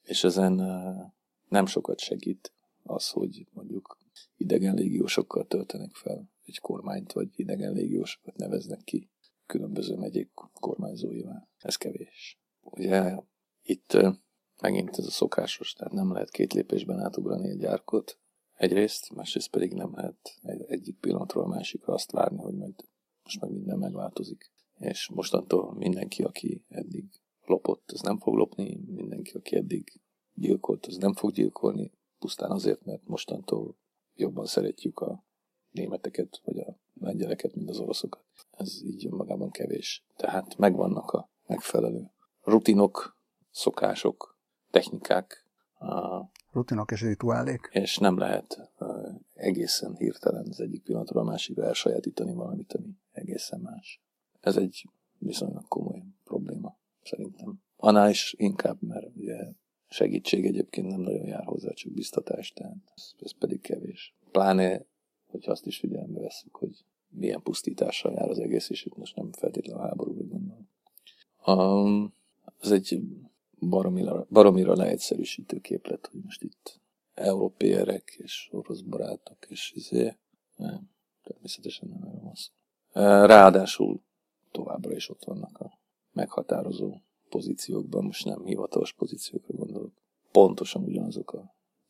És 0.02 0.24
ezen 0.24 0.54
nem 1.48 1.66
sokat 1.66 1.98
segít 1.98 2.52
az, 2.82 3.10
hogy 3.10 3.46
mondjuk 3.52 3.98
idegen 4.36 4.74
légiósokkal 4.74 5.46
töltenek 5.46 5.94
fel 5.94 6.30
egy 6.44 6.58
kormányt, 6.58 7.12
vagy 7.12 7.28
idegen 7.34 7.72
légiósokat 7.72 8.36
neveznek 8.36 8.84
ki 8.84 9.10
különböző 9.46 9.96
megyék 9.96 10.30
kormányzóivá. 10.34 11.48
Ez 11.58 11.76
kevés. 11.76 12.38
Ugye 12.60 13.14
itt 13.62 13.96
megint 14.60 14.98
ez 14.98 15.06
a 15.06 15.10
szokásos, 15.10 15.72
tehát 15.72 15.92
nem 15.92 16.12
lehet 16.12 16.30
két 16.30 16.52
lépésben 16.52 17.00
átugrani 17.00 17.48
egy 17.48 17.64
árkot, 17.64 18.18
egyrészt, 18.54 19.14
másrészt 19.14 19.50
pedig 19.50 19.72
nem 19.72 19.94
lehet 19.94 20.38
egy, 20.42 20.64
egyik 20.68 20.98
pillanatról 20.98 21.44
a 21.44 21.48
másikra 21.48 21.92
azt 21.92 22.10
várni, 22.10 22.38
hogy 22.38 22.54
majd 22.54 22.74
most 23.22 23.40
meg 23.40 23.50
minden 23.50 23.78
megváltozik. 23.78 24.52
És 24.78 25.08
mostantól 25.08 25.74
mindenki, 25.74 26.22
aki 26.22 26.64
eddig 26.68 27.04
lopott, 27.44 27.90
az 27.90 28.00
nem 28.00 28.18
fog 28.18 28.34
lopni, 28.34 28.80
mindenki, 28.86 29.36
aki 29.36 29.56
eddig 29.56 30.00
gyilkolt, 30.34 30.86
az 30.86 30.96
nem 30.96 31.14
fog 31.14 31.32
gyilkolni, 31.32 31.92
pusztán 32.18 32.50
azért, 32.50 32.84
mert 32.84 33.06
mostantól 33.06 33.76
jobban 34.14 34.46
szeretjük 34.46 35.00
a 35.00 35.24
németeket, 35.70 36.40
vagy 36.44 36.58
a 36.58 36.78
lengyeleket, 36.94 37.54
mint 37.54 37.70
az 37.70 37.78
oroszokat. 37.78 38.24
Ez 38.50 38.82
így 38.84 39.10
magában 39.10 39.50
kevés. 39.50 40.04
Tehát 40.16 40.56
megvannak 40.56 41.10
a 41.10 41.30
megfelelő 41.46 42.10
rutinok, 42.42 43.18
szokások, 43.50 44.35
technikák. 44.76 45.44
Rutinok 46.52 46.90
és 46.90 47.00
rituálék. 47.00 47.68
És 47.72 47.98
nem 47.98 48.18
lehet 48.18 48.70
egészen 49.34 49.96
hirtelen 49.96 50.46
az 50.48 50.60
egyik 50.60 50.82
pillanatról 50.82 51.22
a 51.22 51.26
másikra 51.26 51.64
elsajátítani 51.64 52.32
valamit, 52.32 52.72
ami 52.72 52.88
egészen 53.12 53.60
más. 53.60 54.00
Ez 54.40 54.56
egy 54.56 54.88
viszonylag 55.18 55.68
komoly 55.68 56.02
probléma, 56.24 56.76
szerintem. 57.02 57.60
Annál 57.76 58.10
is 58.10 58.34
inkább, 58.38 58.82
mert 58.82 59.16
ugye 59.16 59.52
segítség 59.88 60.46
egyébként 60.46 60.86
nem 60.86 61.00
nagyon 61.00 61.26
jár 61.26 61.44
hozzá, 61.44 61.70
csak 61.70 61.92
biztatás, 61.92 62.52
tehát 62.52 62.92
ez, 62.94 63.12
ez 63.20 63.32
pedig 63.38 63.60
kevés. 63.60 64.14
Pláne, 64.30 64.84
hogyha 65.26 65.52
azt 65.52 65.66
is 65.66 65.78
figyelembe 65.78 66.20
veszünk, 66.20 66.56
hogy 66.56 66.84
milyen 67.08 67.42
pusztítással 67.42 68.12
jár 68.12 68.28
az 68.28 68.38
egész, 68.38 68.70
és 68.70 68.84
itt 68.84 68.96
most 68.96 69.16
nem 69.16 69.32
feltétlenül 69.32 69.82
a 69.82 69.86
háborúra 69.86 70.24
gondolom. 70.24 70.68
Um, 71.46 72.14
ez 72.60 72.70
egy 72.70 73.00
baromira, 73.58 74.26
baromira 74.30 74.76
leegyszerűsítő 74.76 75.58
képlet, 75.58 76.06
hogy 76.06 76.20
most 76.24 76.42
itt 76.42 76.80
európérek 77.14 78.16
és 78.18 78.48
orosz 78.52 78.80
barátok, 78.80 79.46
és 79.48 79.72
izé, 79.74 80.16
nem, 80.56 80.90
természetesen 81.22 81.88
nem 81.88 82.02
erről 82.02 82.20
van. 82.20 82.34
Ráadásul 83.26 84.02
továbbra 84.50 84.94
is 84.94 85.08
ott 85.08 85.24
vannak 85.24 85.58
a 85.58 85.78
meghatározó 86.12 86.94
pozíciókban, 87.28 88.04
most 88.04 88.24
nem 88.24 88.44
hivatalos 88.44 88.92
pozíciókra 88.92 89.54
gondolok. 89.54 89.92
Pontosan 90.32 90.82
ugyanazok 90.82 91.32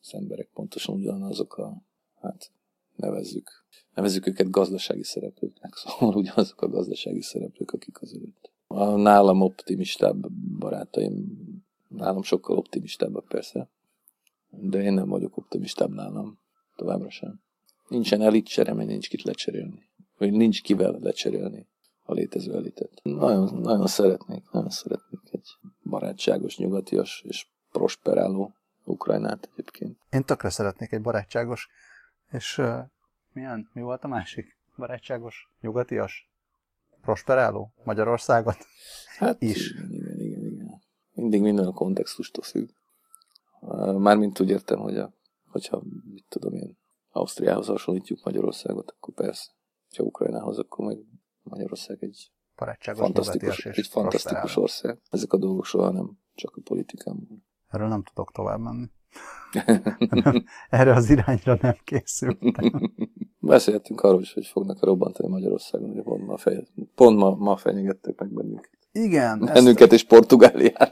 az 0.01 0.15
emberek, 0.15 0.49
pontosan 0.53 0.95
ugyanazok 0.95 1.57
a, 1.57 1.83
hát 2.21 2.53
nevezzük, 2.97 3.51
nevezzük 3.95 4.27
őket 4.27 4.51
gazdasági 4.51 5.03
szereplőknek, 5.03 5.75
szóval 5.87 6.17
ugyanazok 6.17 6.63
a 6.63 6.69
gazdasági 6.69 7.23
szereplők, 7.23 7.71
akik 7.71 8.03
az 8.03 8.15
előtt. 8.15 8.53
A 8.67 8.97
nálam 8.97 9.41
optimistább 9.41 10.31
barátaim, 10.59 11.25
nálam 11.89 12.23
sokkal 12.23 12.57
optimistábbak 12.57 13.25
persze, 13.29 13.69
de 14.51 14.83
én 14.83 14.93
nem 14.93 15.09
vagyok 15.09 15.37
optimistább 15.37 15.91
nálam, 15.91 16.39
továbbra 16.77 17.11
sem. 17.11 17.41
Nincsen 17.89 18.23
elit 18.23 18.47
csere, 18.47 18.73
mert 18.73 18.89
nincs 18.89 19.09
kit 19.09 19.23
lecserélni. 19.23 19.91
Vagy 20.19 20.33
nincs 20.33 20.63
kivel 20.63 20.99
lecserélni 21.01 21.67
a 22.03 22.13
létező 22.13 22.55
elitet. 22.55 23.01
Nagyon, 23.03 23.61
nagyon 23.61 23.87
szeretnék, 23.87 24.51
nagyon 24.51 24.71
szeretnék 24.71 25.21
egy 25.33 25.49
barátságos, 25.83 26.59
nyugatias 26.59 27.23
és 27.27 27.47
prosperáló 27.71 28.55
Ukrajnát 28.85 29.49
egyébként. 29.53 29.99
Én 30.11 30.25
tökre 30.25 30.51
szeretnék 30.51 30.93
egy 30.93 31.01
barátságos, 31.01 31.69
és 32.31 32.59
uh, 32.59 32.79
milyen, 33.33 33.71
mi 33.73 33.81
volt 33.81 34.05
a 34.05 34.09
másik? 34.09 34.57
Barátságos, 34.77 35.51
nyugatias, 35.61 36.31
prosperáló 37.07 37.73
Magyarországot? 37.85 38.57
Hát 39.19 39.43
is. 39.43 39.71
Igen, 39.71 40.21
igen, 40.21 40.45
igen. 40.45 40.83
Mindig 41.13 41.41
minden 41.41 41.67
a 41.67 41.73
kontextustól 41.73 42.43
függ. 42.43 42.69
Mármint 43.99 44.41
úgy 44.41 44.51
értem, 44.51 44.79
hogy 44.79 44.97
a, 44.97 45.13
hogyha, 45.47 45.83
mit 46.13 46.25
tudom 46.29 46.55
én, 46.55 46.79
Ausztriához 47.11 47.67
hasonlítjuk 47.67 48.25
Magyarországot, 48.25 48.91
akkor 48.91 49.15
persze. 49.15 49.51
Ha 49.97 50.03
Ukrajnához, 50.03 50.59
akkor 50.59 50.87
meg 50.87 50.99
Magyarország 51.43 51.97
egy 52.01 52.33
fantasztikus, 52.95 53.67
egy 53.67 53.87
fantasztikus 53.87 54.57
ország. 54.57 55.01
Ezek 55.11 55.33
a 55.33 55.39
dolgok 55.39 55.65
soha 55.65 55.91
nem 55.91 56.19
csak 56.35 56.57
a 56.57 56.61
politikában. 56.65 57.47
Erről 57.69 57.89
nem 57.89 58.03
tudok 58.03 58.33
tovább 58.33 58.61
menni. 58.61 58.91
Erre 60.71 60.93
az 60.93 61.11
irányra 61.11 61.59
nem 61.61 61.77
készültem. 61.85 62.93
Beszéltünk 63.39 64.01
arról 64.01 64.21
is, 64.21 64.33
hogy 64.33 64.47
fognak 64.47 64.85
robbantani 64.85 65.29
Magyarországon, 65.29 65.93
hogy 65.93 66.03
pont 66.03 66.27
ma, 66.27 66.37
fej, 66.37 66.67
pont 66.95 67.19
ma, 67.19 67.35
ma 67.35 67.57
fenyegettek 67.57 68.19
meg 68.19 68.33
bennünket. 68.33 68.79
Igen. 68.93 69.39
Bennünket 69.39 69.93
ezt... 69.93 69.93
és 69.93 70.05
Portugáliát. 70.05 70.91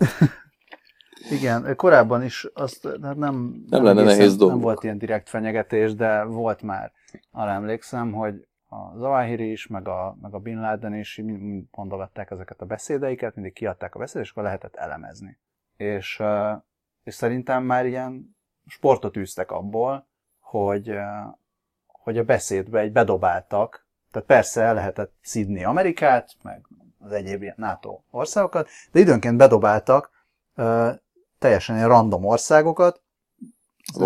Igen, 1.30 1.76
korábban 1.76 2.22
is 2.24 2.46
azt 2.54 2.86
hát 2.86 2.98
nem, 2.98 3.18
nem, 3.18 3.64
nem 3.68 3.84
lenne 3.84 4.02
nehéz 4.02 4.36
dolgok. 4.36 4.56
Nem 4.56 4.64
volt 4.64 4.84
ilyen 4.84 4.98
direkt 4.98 5.28
fenyegetés, 5.28 5.94
de 5.94 6.24
volt 6.24 6.62
már. 6.62 6.92
Arra 7.30 7.50
emlékszem, 7.50 8.12
hogy 8.12 8.46
a 8.68 8.98
Zawahiri 8.98 9.50
is, 9.50 9.66
meg 9.66 9.88
a, 9.88 10.16
meg 10.20 10.34
a 10.34 10.38
Bin 10.38 10.60
Laden 10.60 10.94
is 10.94 11.20
mind 11.24 11.64
mondogatták 11.70 12.30
ezeket 12.30 12.60
a 12.60 12.66
beszédeiket, 12.66 13.34
mindig 13.34 13.52
kiadták 13.52 13.94
a 13.94 13.98
beszédet, 13.98 14.24
és 14.24 14.30
akkor 14.30 14.42
lehetett 14.42 14.74
elemezni. 14.74 15.38
És, 15.76 16.22
és 17.04 17.14
szerintem 17.14 17.62
már 17.62 17.86
ilyen 17.86 18.36
sportot 18.66 19.16
űztek 19.16 19.50
abból, 19.50 20.06
hogy, 20.40 20.94
hogy 21.86 22.18
a 22.18 22.24
beszédbe 22.24 22.78
egy 22.78 22.92
bedobáltak, 22.92 23.86
tehát 24.10 24.28
persze 24.28 24.62
el 24.62 24.74
lehetett 24.74 25.12
szidni 25.22 25.64
Amerikát, 25.64 26.30
meg 26.42 26.66
az 26.98 27.12
egyéb 27.12 27.42
ilyen 27.42 27.54
NATO 27.56 28.00
országokat, 28.10 28.68
de 28.92 29.00
időnként 29.00 29.36
bedobáltak 29.36 30.10
teljesen 31.38 31.76
ilyen 31.76 31.88
random 31.88 32.24
országokat, 32.24 33.02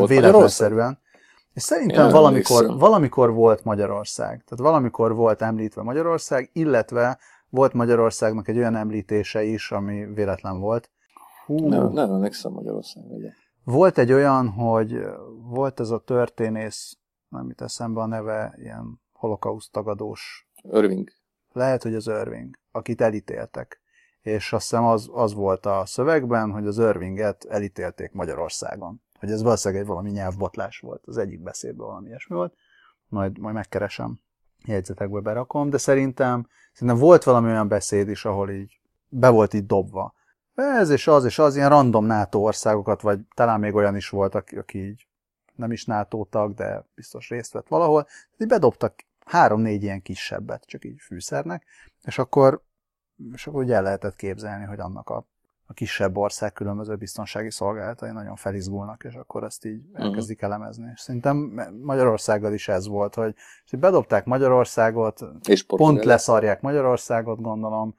véletlenszerűen, 0.07 0.99
és 1.55 1.63
szerintem 1.63 2.11
valamikor, 2.11 2.79
valamikor 2.79 3.33
volt 3.33 3.65
Magyarország. 3.65 4.45
Tehát 4.45 4.65
valamikor 4.65 5.15
volt 5.15 5.43
említve 5.43 5.83
Magyarország, 5.83 6.51
illetve 6.53 7.19
volt 7.49 7.73
Magyarországnak 7.73 8.49
egy 8.49 8.57
olyan 8.57 8.77
említése 8.77 9.43
is, 9.43 9.71
ami 9.71 10.05
véletlen 10.15 10.61
volt. 10.61 10.91
Hú. 11.49 11.69
Nem, 11.69 11.93
nem 11.93 12.11
emlékszem 12.11 12.53
Magyarország, 12.53 13.05
ugye. 13.11 13.31
Volt 13.65 13.99
egy 13.99 14.13
olyan, 14.13 14.49
hogy 14.49 14.99
volt 15.43 15.81
ez 15.81 15.91
a 15.91 15.99
történész, 15.99 16.99
nem 17.29 17.47
mit 17.47 17.61
eszembe 17.61 18.01
a 18.01 18.07
neve, 18.07 18.55
ilyen 18.59 19.01
holokauszt 19.13 19.73
tagadós. 19.73 20.49
Irving. 20.63 21.09
Lehet, 21.53 21.83
hogy 21.83 21.95
az 21.95 22.07
Irving, 22.07 22.59
akit 22.73 23.01
elítéltek. 23.01 23.81
És 24.21 24.53
azt 24.53 24.69
hiszem 24.69 24.85
az, 24.85 25.09
az 25.13 25.35
volt 25.35 25.67
a 25.67 25.83
szövegben, 25.87 26.51
hogy 26.51 26.67
az 26.67 26.79
Irvinget 26.79 27.45
elítélték 27.45 28.13
Magyarországon 28.13 29.01
hogy 29.19 29.31
ez 29.31 29.43
valószínűleg 29.43 29.83
egy 29.83 29.89
valami 29.89 30.11
nyelvbotlás 30.11 30.79
volt, 30.79 31.07
az 31.07 31.19
egyik 31.19 31.41
beszédben 31.41 31.87
valami 31.87 32.09
ilyesmi 32.09 32.37
volt, 32.37 32.55
majd, 33.09 33.39
majd 33.39 33.55
megkeresem, 33.55 34.21
jegyzetekbe 34.65 35.21
berakom, 35.21 35.71
de 35.71 35.79
szerintem, 35.79 36.49
szerintem 36.73 36.99
volt 36.99 37.25
valami 37.25 37.47
olyan 37.47 37.69
beszéd 37.69 38.09
is, 38.09 38.25
ahol 38.25 38.51
így 38.51 38.81
be 39.09 39.29
volt 39.29 39.55
így 39.55 39.67
dobva. 39.67 40.15
Ez 40.59 40.91
és 40.91 41.07
az 41.07 41.25
és 41.25 41.39
az, 41.39 41.57
ilyen 41.57 41.69
random 41.69 42.05
NATO 42.05 42.39
országokat, 42.39 43.01
vagy 43.01 43.21
talán 43.35 43.61
még 43.61 43.75
olyan 43.75 43.97
is 43.97 44.09
volt, 44.09 44.35
aki, 44.35 44.57
aki 44.57 44.87
így 44.87 45.07
nem 45.55 45.73
is 45.73 45.85
NATO 45.85 46.25
tag, 46.25 46.55
de 46.55 46.85
biztos 46.95 47.29
részt 47.29 47.53
vett 47.53 47.69
valahol, 47.69 48.07
így 48.39 48.49
bedobtak 48.49 48.95
három-négy 49.25 49.83
ilyen 49.83 50.03
kisebbet, 50.03 50.65
csak 50.67 50.85
így 50.85 51.01
fűszernek, 51.01 51.65
és 52.05 52.19
akkor, 52.19 52.63
és 53.33 53.47
akkor 53.47 53.63
úgy 53.63 53.71
el 53.71 53.83
lehetett 53.83 54.17
képzelni, 54.17 54.65
hogy 54.65 54.81
annak 54.81 55.11
a 55.11 55.27
a 55.71 55.73
kisebb 55.73 56.17
ország 56.17 56.53
különböző 56.53 56.97
biztonsági 56.97 57.51
szolgálatai 57.51 58.11
nagyon 58.11 58.37
felizgulnak, 58.37 59.05
és 59.05 59.15
akkor 59.15 59.45
ezt 59.45 59.65
így 59.65 59.83
mhm. 59.93 60.03
elkezdik 60.03 60.43
elemezni. 60.43 60.91
És 60.95 61.01
szerintem 61.01 61.37
Magyarországgal 61.83 62.53
is 62.53 62.69
ez 62.69 62.87
volt, 62.87 63.15
hogy 63.15 63.35
hogy 63.71 63.79
bedobták 63.79 64.25
Magyarországot, 64.25 65.21
és 65.49 65.63
pont 65.63 66.05
leszarják 66.05 66.61
Magyarországot, 66.61 67.41
gondolom, 67.41 67.97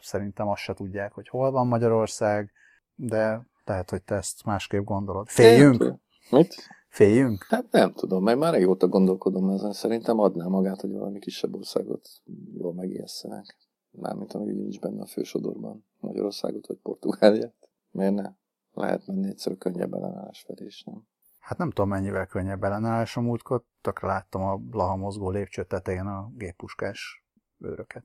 szerintem 0.00 0.48
azt 0.48 0.62
se 0.62 0.74
tudják, 0.74 1.12
hogy 1.12 1.28
hol 1.28 1.50
van 1.50 1.66
Magyarország, 1.66 2.52
de 2.94 3.46
lehet, 3.64 3.90
hogy 3.90 4.02
te 4.02 4.14
ezt 4.14 4.44
másképp 4.44 4.84
gondolod. 4.84 5.28
Féljünk? 5.28 5.94
Mit? 6.30 6.54
Féljünk? 6.88 7.46
Hát 7.48 7.70
nem 7.70 7.92
tudom, 7.92 8.22
mert 8.22 8.38
már 8.38 8.54
régóta 8.54 8.88
gondolkodom 8.88 9.50
ezen. 9.50 9.72
Szerintem 9.72 10.18
adná 10.18 10.46
magát, 10.46 10.80
hogy 10.80 10.92
valami 10.92 11.18
kisebb 11.18 11.54
országot 11.54 12.08
jól 12.54 12.74
megijesszenek. 12.74 13.56
Mármint 13.90 14.32
ami 14.32 14.52
nincs 14.52 14.80
benne 14.80 15.02
a 15.02 15.06
fősodorban. 15.06 15.86
Magyarországot 16.00 16.66
vagy 16.66 16.78
Portugáliát. 16.82 17.70
Miért 17.90 18.14
ne? 18.14 18.30
Lehet 18.72 19.06
menni 19.06 19.28
egyszer 19.28 19.56
könnyebb 19.58 19.94
ellenállás 19.94 20.44
felé 20.46 20.64
is, 20.64 20.82
nem? 20.82 21.06
Hát 21.38 21.58
nem 21.58 21.70
tudom 21.70 21.88
mennyivel 21.88 22.26
könnyebb 22.26 22.64
ellenállás 22.64 23.16
a 23.16 23.20
múltkor. 23.20 23.64
Tökre 23.80 24.06
láttam 24.06 24.42
a 24.42 24.56
Blaha 24.56 24.96
mozgó 24.96 25.30
lépcső 25.30 25.64
tetején 25.64 26.06
a 26.06 26.30
géppuskás 26.36 27.24
őröket. 27.58 28.04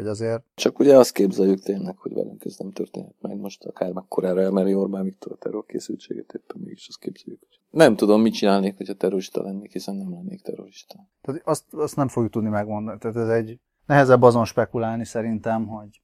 Úgyhogy 0.00 0.12
azért... 0.12 0.44
Csak 0.54 0.78
ugye 0.78 0.96
azt 0.96 1.12
képzeljük 1.12 1.62
tényleg, 1.62 1.96
hogy 1.96 2.14
velünk 2.14 2.44
ez 2.44 2.56
nem 2.58 2.70
történhet 2.70 3.14
meg. 3.20 3.36
Most 3.36 3.64
akár 3.64 3.92
mekkorára 3.92 4.40
emeli 4.40 4.74
Orbán 4.74 5.04
Viktor 5.04 5.32
a 5.32 5.36
terrorkészültséget, 5.36 6.32
éppen 6.34 6.62
mégis 6.64 6.88
azt 6.88 6.98
képzeljük. 6.98 7.42
Nem 7.70 7.96
tudom, 7.96 8.20
mit 8.20 8.34
csinálnék, 8.34 8.76
hogyha 8.76 8.94
terrorista 8.94 9.42
lennék, 9.42 9.72
hiszen 9.72 9.94
nem 9.94 10.12
lennék 10.12 10.42
terrorista. 10.42 11.08
Tehát 11.20 11.42
azt, 11.44 11.74
azt 11.74 11.96
nem 11.96 12.08
fogjuk 12.08 12.32
tudni 12.32 12.48
megmondani. 12.48 12.98
Tehát 12.98 13.16
ez 13.16 13.28
egy 13.28 13.58
Nehezebb 13.90 14.22
azon 14.22 14.44
spekulálni 14.44 15.04
szerintem, 15.04 15.66
hogy 15.66 16.02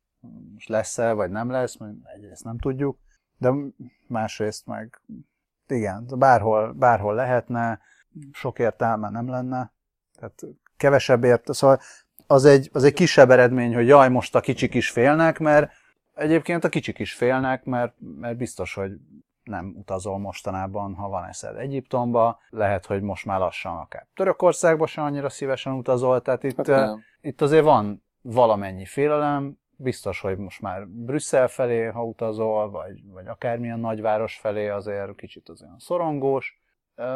most 0.53 0.69
lesz-e, 0.69 1.13
vagy 1.13 1.31
nem 1.31 1.51
lesz, 1.51 1.77
mert 1.77 1.95
egyrészt 2.15 2.45
nem 2.45 2.59
tudjuk, 2.59 2.99
de 3.39 3.53
másrészt 4.07 4.67
meg 4.67 5.01
igen, 5.69 6.07
bárhol, 6.19 6.73
bárhol 6.73 7.15
lehetne, 7.15 7.81
sok 8.33 8.59
értelme 8.59 9.11
nem 9.11 9.29
lenne, 9.29 9.73
tehát 10.15 10.43
kevesebb 10.77 11.25
ért, 11.25 11.55
szóval 11.55 11.81
az 12.27 12.45
egy, 12.45 12.71
az 12.73 12.85
egy 12.85 12.93
kisebb 12.93 13.31
eredmény, 13.31 13.75
hogy 13.75 13.87
jaj, 13.87 14.09
most 14.09 14.35
a 14.35 14.41
kicsik 14.41 14.75
is 14.75 14.91
félnek, 14.91 15.39
mert 15.39 15.73
egyébként 16.15 16.65
a 16.65 16.69
kicsik 16.69 16.99
is 16.99 17.13
félnek, 17.13 17.65
mert, 17.65 17.95
mert 18.21 18.37
biztos, 18.37 18.75
hogy 18.75 18.93
nem 19.43 19.75
utazol 19.79 20.19
mostanában, 20.19 20.95
ha 20.95 21.09
van 21.09 21.25
eszed 21.25 21.57
Egyiptomba, 21.57 22.39
lehet, 22.51 22.87
hogy 22.87 23.03
most 23.03 23.25
már 23.25 23.39
lassan 23.39 23.77
akár 23.77 24.07
Törökországba 24.15 24.87
sem 24.87 25.05
annyira 25.05 25.29
szívesen 25.29 25.73
utazol, 25.73 26.23
tehát 26.23 26.43
itt, 26.43 26.67
hát 26.67 26.99
itt 27.21 27.41
azért 27.41 27.65
van 27.65 28.03
valamennyi 28.23 28.85
félelem, 28.85 29.59
biztos, 29.77 30.21
hogy 30.21 30.39
most 30.39 30.61
már 30.61 30.87
Brüsszel 30.89 31.49
felé, 31.49 31.85
ha 31.85 32.05
utazol, 32.05 32.71
vagy, 32.71 33.03
vagy 33.05 33.27
akármilyen 33.27 33.81
nagyváros 33.81 34.37
felé 34.37 34.69
azért 34.69 35.15
kicsit 35.15 35.49
az 35.49 35.63
olyan 35.63 35.79
szorongós. 35.79 36.61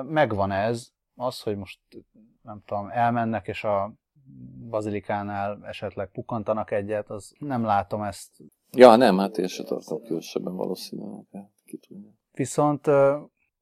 Megvan 0.02 0.50
ez, 0.50 0.88
az, 1.16 1.40
hogy 1.40 1.56
most 1.56 1.80
nem 2.42 2.62
tudom, 2.64 2.88
elmennek, 2.90 3.48
és 3.48 3.64
a 3.64 3.92
bazilikánál 4.68 5.66
esetleg 5.66 6.10
pukantanak 6.10 6.70
egyet, 6.70 7.10
az 7.10 7.34
nem 7.38 7.64
látom 7.64 8.02
ezt. 8.02 8.30
Ja, 8.72 8.96
nem, 8.96 9.18
hát 9.18 9.38
én 9.38 9.46
se 9.46 9.62
tartom 9.62 10.02
különösebben 10.02 10.56
valószínűleg. 10.56 11.24
Hát, 11.32 11.50
ki 11.64 11.78
tudja. 11.78 12.10
Viszont 12.32 12.86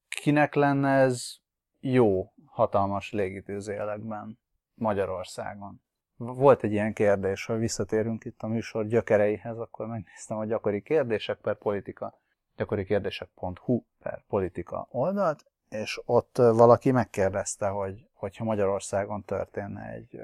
kinek 0.08 0.54
lenne 0.54 0.88
ez 0.88 1.36
jó 1.80 2.32
hatalmas 2.44 3.12
légitűzélekben 3.12 4.38
Magyarországon? 4.74 5.82
Volt 6.16 6.62
egy 6.62 6.72
ilyen 6.72 6.92
kérdés, 6.92 7.44
hogy 7.44 7.58
visszatérünk 7.58 8.24
itt 8.24 8.42
a 8.42 8.46
műsor 8.46 8.86
gyökereihez, 8.86 9.58
akkor 9.58 9.86
megnéztem 9.86 10.38
a 10.38 10.44
gyakori 10.44 10.82
kérdések 10.82 11.38
per 11.38 11.58
politika, 11.58 12.18
gyakori 12.56 12.84
kérdések.hu 12.84 13.82
per 13.98 14.24
politika 14.28 14.88
oldalt, 14.90 15.44
és 15.68 16.00
ott 16.04 16.36
valaki 16.36 16.90
megkérdezte, 16.90 17.68
hogy 17.68 18.08
hogyha 18.12 18.44
Magyarországon 18.44 19.24
történne 19.24 19.90
egy 19.90 20.20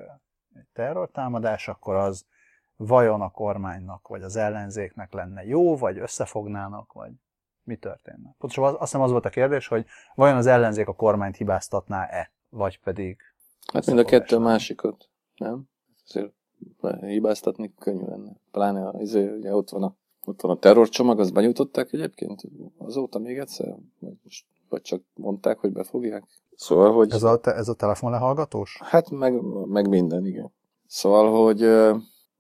terrortámadás, 0.72 1.68
akkor 1.68 1.94
az 1.94 2.26
vajon 2.76 3.20
a 3.20 3.30
kormánynak, 3.30 4.08
vagy 4.08 4.22
az 4.22 4.36
ellenzéknek 4.36 5.12
lenne 5.12 5.44
jó, 5.44 5.76
vagy 5.76 5.98
összefognának, 5.98 6.92
vagy 6.92 7.12
mi 7.62 7.76
történne? 7.76 8.34
Pontosabban 8.38 8.72
azt 8.72 8.80
hiszem 8.80 9.00
az 9.00 9.10
volt 9.10 9.24
a 9.24 9.30
kérdés, 9.30 9.68
hogy 9.68 9.86
vajon 10.14 10.36
az 10.36 10.46
ellenzék 10.46 10.88
a 10.88 10.94
kormányt 10.94 11.36
hibáztatná-e, 11.36 12.32
vagy 12.48 12.80
pedig... 12.80 13.20
Hát 13.72 13.86
mind 13.86 13.98
a 13.98 14.04
kettő 14.04 14.38
másikat, 14.38 15.08
nem? 15.36 15.68
Azért 16.06 16.32
hibáztatni 17.00 17.74
könnyű 17.78 18.04
lenne. 18.04 18.32
Pláne 18.50 19.00
izé, 19.00 19.28
ugye 19.28 19.54
ott 19.54 19.70
van 19.70 19.82
a 19.82 19.96
ott 20.26 20.40
van 20.40 20.50
a 20.50 20.58
terrorcsomag, 20.58 21.20
azt 21.20 21.32
benyújtották 21.32 21.92
egyébként 21.92 22.42
azóta 22.78 23.18
még 23.18 23.38
egyszer? 23.38 23.76
Vagy, 23.98 24.16
most, 24.22 24.46
vagy 24.68 24.82
csak 24.82 25.02
mondták, 25.14 25.58
hogy 25.58 25.72
befogják? 25.72 26.24
Szóval, 26.56 26.92
hogy... 26.92 27.10
Ez 27.10 27.22
a, 27.22 27.38
te, 27.38 27.54
ez 27.54 27.68
a 27.68 27.74
telefonlehallgatós? 27.74 28.78
Hát 28.82 29.10
meg, 29.10 29.40
meg 29.66 29.88
minden, 29.88 30.26
igen. 30.26 30.52
Szóval, 30.86 31.44
hogy 31.44 31.62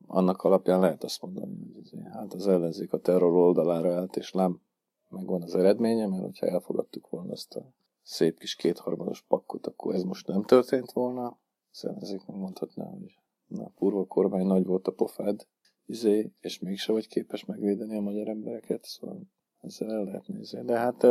annak 0.06 0.42
alapján 0.42 0.80
lehet 0.80 1.04
azt 1.04 1.22
mondani, 1.22 1.56
hogy 1.74 2.00
hát 2.12 2.34
az 2.34 2.48
ellenzék 2.48 2.92
a 2.92 2.98
terror 2.98 3.32
oldalára 3.32 3.94
állt, 3.94 4.16
és 4.16 4.32
nem 4.32 4.60
megvan 5.08 5.42
az 5.42 5.54
eredménye, 5.54 6.06
mert 6.06 6.22
hogyha 6.22 6.46
elfogadtuk 6.46 7.08
volna 7.08 7.32
azt 7.32 7.54
a 7.54 7.72
szép 8.02 8.38
kis 8.38 8.54
kétharmados 8.54 9.22
pakkot, 9.28 9.66
akkor 9.66 9.94
ez 9.94 10.02
most 10.02 10.26
nem 10.26 10.42
történt 10.42 10.92
volna. 10.92 11.38
Az 11.72 11.84
ellenzék 11.84 12.26
megmondhatná, 12.26 12.84
hogy 12.84 13.18
na, 13.46 13.70
kurva 13.76 14.04
kormány 14.04 14.46
nagy 14.46 14.66
volt 14.66 14.86
a 14.86 14.92
pofád, 14.92 15.46
izé, 15.86 16.32
és 16.40 16.58
mégse 16.58 16.92
vagy 16.92 17.08
képes 17.08 17.44
megvédeni 17.44 17.96
a 17.96 18.00
magyar 18.00 18.28
embereket, 18.28 18.84
szóval 18.84 19.22
ezzel 19.60 19.90
el 19.90 20.04
lehet 20.04 20.26
nézni. 20.26 20.64
De 20.64 20.78
hát 20.78 21.06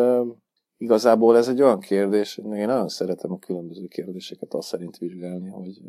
igazából 0.84 1.38
ez 1.38 1.48
egy 1.48 1.62
olyan 1.62 1.80
kérdés, 1.80 2.36
hogy 2.36 2.58
én 2.58 2.66
nagyon 2.66 2.90
szeretem 2.90 3.32
a 3.32 3.40
különböző 3.40 3.88
kérdéseket 3.88 4.54
azt 4.54 4.68
szerint 4.68 4.98
vizsgálni, 4.98 5.50
hogy 5.50 5.82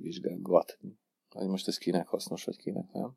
vizsgálgatni. 0.00 0.98
Hogy 1.30 1.48
most 1.48 1.68
ez 1.68 1.78
kinek 1.78 2.08
hasznos, 2.08 2.44
vagy 2.44 2.56
kinek 2.56 2.92
nem. 2.92 3.16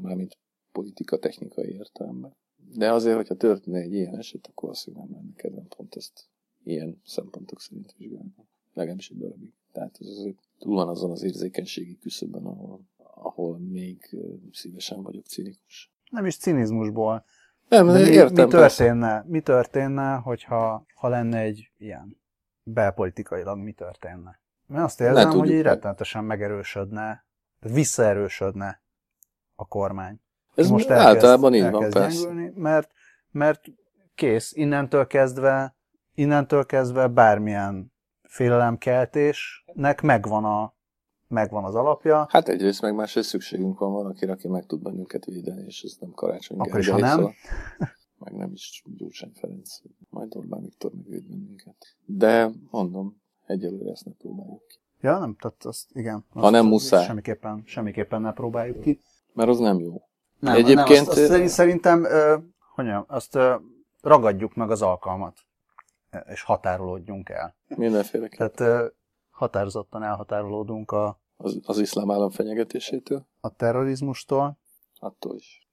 Mármint 0.00 0.38
politika 0.72 1.18
technikai 1.18 1.72
értelemben. 1.72 2.36
De 2.76 2.92
azért, 2.92 3.16
hogyha 3.16 3.34
történne 3.34 3.78
egy 3.78 3.92
ilyen 3.92 4.16
eset, 4.16 4.46
akkor 4.46 4.68
azt 4.68 4.94
nem 4.94 5.12
lenne 5.12 5.32
kedvem 5.36 5.66
pont 5.76 5.94
ezt 5.94 6.28
ilyen 6.64 7.00
szempontok 7.04 7.60
szerint 7.60 7.94
vizsgálni. 7.96 8.34
Legalábbis 8.72 9.10
egy 9.10 9.18
darabig. 9.18 9.52
Tehát 9.72 9.96
ez 10.00 10.06
azért 10.06 10.38
túl 10.58 10.74
van 10.74 10.88
azon 10.88 11.10
az 11.10 11.22
érzékenységi 11.22 11.98
küszöbben, 11.98 12.44
ahol, 12.44 12.80
ahol 13.14 13.58
még 13.58 14.16
szívesen 14.52 15.02
vagyok 15.02 15.26
cinikus. 15.26 15.92
Nem 16.10 16.26
is 16.26 16.36
cinizmusból. 16.36 17.24
Nem, 17.68 17.86
de 17.86 18.10
értem. 18.10 18.44
Mi 18.44 18.50
történne, 18.50 19.24
mi 19.26 19.40
történne, 19.40 20.14
hogyha 20.14 20.86
ha 20.94 21.08
lenne 21.08 21.38
egy 21.38 21.70
ilyen 21.78 22.20
belpolitikailag 22.62 23.58
mi 23.58 23.72
történne? 23.72 24.40
Én 24.70 24.76
azt 24.76 25.00
érzem, 25.00 25.30
hogy 25.30 25.50
így 25.50 25.62
rettenetesen 25.62 26.24
megerősödne, 26.24 27.24
visszaerősödne 27.60 28.82
a 29.54 29.66
kormány. 29.66 30.20
Ez 30.54 30.68
most 30.68 30.90
elkezd, 30.90 31.08
általában 31.08 31.54
így 31.54 31.70
van, 31.70 31.90
persze. 31.90 32.28
mert, 32.54 32.90
mert 33.30 33.64
kész, 34.14 34.52
innentől 34.52 35.06
kezdve, 35.06 35.76
innentől 36.14 36.66
kezdve 36.66 37.06
bármilyen 37.06 37.92
félelemkeltésnek 38.22 40.02
megvan, 40.02 40.44
a, 40.44 40.73
megvan 41.34 41.64
az 41.64 41.74
alapja. 41.74 42.26
Hát 42.28 42.48
egyrészt 42.48 42.82
meg 42.82 42.94
másrészt 42.94 43.28
szükségünk 43.28 43.78
van 43.78 43.92
valakire, 43.92 44.32
aki 44.32 44.48
meg 44.48 44.66
tud 44.66 44.82
bennünket 44.82 45.24
védeni, 45.24 45.64
és 45.66 45.82
ez 45.82 45.96
nem 46.00 46.10
Karácsony 46.10 46.58
Akkor 46.58 46.78
is, 46.78 46.88
ha 46.88 46.98
nem. 46.98 47.10
Szóval, 47.10 47.34
meg 48.18 48.32
nem 48.36 48.50
is 48.52 48.82
Gyurcsány 48.96 49.32
Ferenc, 49.34 49.78
majd 50.10 50.36
Orbán 50.36 50.62
Viktor 50.62 50.92
megvéd 50.92 51.28
bennünket. 51.28 51.76
De 52.04 52.50
mondom, 52.70 53.22
egyelőre 53.46 53.90
ezt 53.90 54.04
ne 54.04 54.12
próbáljuk 54.12 54.66
ki. 54.66 54.76
Ja, 55.00 55.18
nem, 55.18 55.36
tehát 55.40 55.64
azt 55.64 55.88
igen. 55.92 56.24
Ha 56.30 56.50
nem 56.50 56.66
muszáj. 56.66 57.04
Semmiképpen, 57.04 57.62
semmiképpen 57.66 58.20
ne 58.20 58.32
próbáljuk 58.32 58.80
ki. 58.80 59.00
Mert 59.32 59.48
az 59.48 59.58
nem 59.58 59.78
jó. 59.78 60.02
Nem, 60.38 60.54
Egyébként... 60.54 61.06
Nem, 61.06 61.08
azt, 61.08 61.30
azt 61.30 61.46
szerintem, 61.46 62.00
uh, 62.00 62.42
hogy 62.74 62.84
mondjam, 62.84 63.04
azt 63.08 63.36
uh, 63.36 63.60
ragadjuk 64.00 64.54
meg 64.54 64.70
az 64.70 64.82
alkalmat, 64.82 65.36
és 66.26 66.42
határolódjunk 66.42 67.28
el. 67.28 67.56
Mindenféle. 67.66 68.28
Tehát 68.28 68.60
uh, 68.60 68.92
határozottan 69.30 70.02
elhatárolódunk 70.02 70.90
a... 70.90 71.22
Az, 71.36 71.60
az 71.62 71.78
iszlám 71.78 72.10
állam 72.10 72.30
fenyegetésétől? 72.30 73.26
A 73.40 73.54
terrorizmustól? 73.56 74.58
Attól 74.98 75.36
is. 75.36 75.68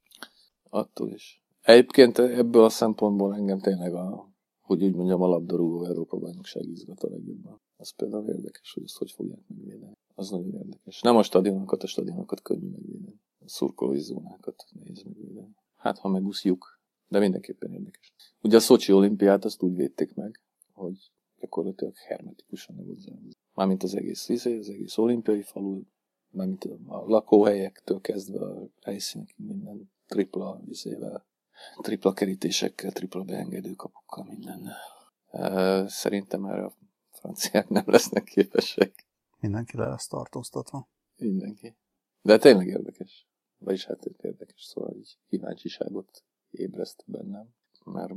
Attól 0.69 1.11
is. 1.11 1.43
Egyébként 1.61 2.19
ebből 2.19 2.63
a 2.63 2.69
szempontból 2.69 3.35
engem 3.35 3.59
tényleg 3.59 3.93
a, 3.93 4.29
hogy 4.61 4.83
úgy 4.83 4.95
mondjam, 4.95 5.21
a 5.21 5.27
labdarúgó 5.27 5.85
Európa 5.85 6.17
bajnokság 6.17 6.63
izgat 6.63 7.03
a 7.03 7.09
legjobban. 7.09 7.61
Az 7.77 7.95
például 7.95 8.27
érdekes, 8.27 8.73
hogy 8.73 8.83
ezt 8.83 8.97
hogy 8.97 9.11
fogják 9.11 9.41
megvédeni. 9.47 9.97
Az 10.15 10.29
nagyon 10.29 10.53
érdekes. 10.53 11.01
Nem 11.01 11.15
a 11.15 11.23
stadionokat, 11.23 11.83
a 11.83 11.87
stadionokat 11.87 12.41
könnyű 12.41 12.69
megvédeni 12.69 13.19
a 13.39 13.49
szurkolói 13.49 13.99
zónákat 13.99 14.65
néz 14.83 15.03
meg. 15.03 15.47
Hát, 15.75 15.97
ha 15.97 16.07
megúszjuk, 16.07 16.79
de 17.07 17.19
mindenképpen 17.19 17.73
érdekes. 17.73 18.11
Ugye 18.41 18.55
a 18.55 18.59
Szocsi 18.59 18.91
olimpiát 18.91 19.45
azt 19.45 19.61
úgy 19.61 19.75
védték 19.75 20.13
meg, 20.13 20.41
hogy 20.71 21.11
gyakorlatilag 21.39 21.95
hermetikusan 21.95 22.95
zárva. 22.97 23.29
Mármint 23.53 23.83
az 23.83 23.95
egész 23.95 24.29
izé, 24.29 24.57
az 24.57 24.69
egész 24.69 24.97
olimpiai 24.97 25.41
falu, 25.41 25.81
mármint 26.29 26.63
a 26.87 27.05
lakóhelyektől 27.05 28.01
kezdve 28.01 28.45
a 28.45 28.69
helyszínek 28.81 29.33
minden 29.37 29.91
tripla 30.07 30.61
izével, 30.65 31.25
tripla 31.81 32.13
kerítésekkel, 32.13 32.91
tripla 32.91 33.23
beengedő 33.23 33.73
kapukkal, 33.73 34.23
minden. 34.23 34.69
Szerintem 35.87 36.45
erre 36.45 36.63
a 36.63 36.73
franciák 37.09 37.69
nem 37.69 37.83
lesznek 37.85 38.23
képesek. 38.23 39.05
Mindenki 39.39 39.77
le 39.77 39.87
lesz 39.87 40.07
tartóztatva. 40.07 40.89
Mindenki. 41.17 41.75
De 42.21 42.37
tényleg 42.37 42.67
érdekes. 42.67 43.27
Vagyis 43.57 43.85
hát 43.85 44.05
érdekes, 44.05 44.63
szóval 44.63 44.95
így 44.95 45.17
kíváncsiságot 45.27 46.23
ébreszt 46.51 47.03
bennem. 47.05 47.53
Mert 47.85 48.13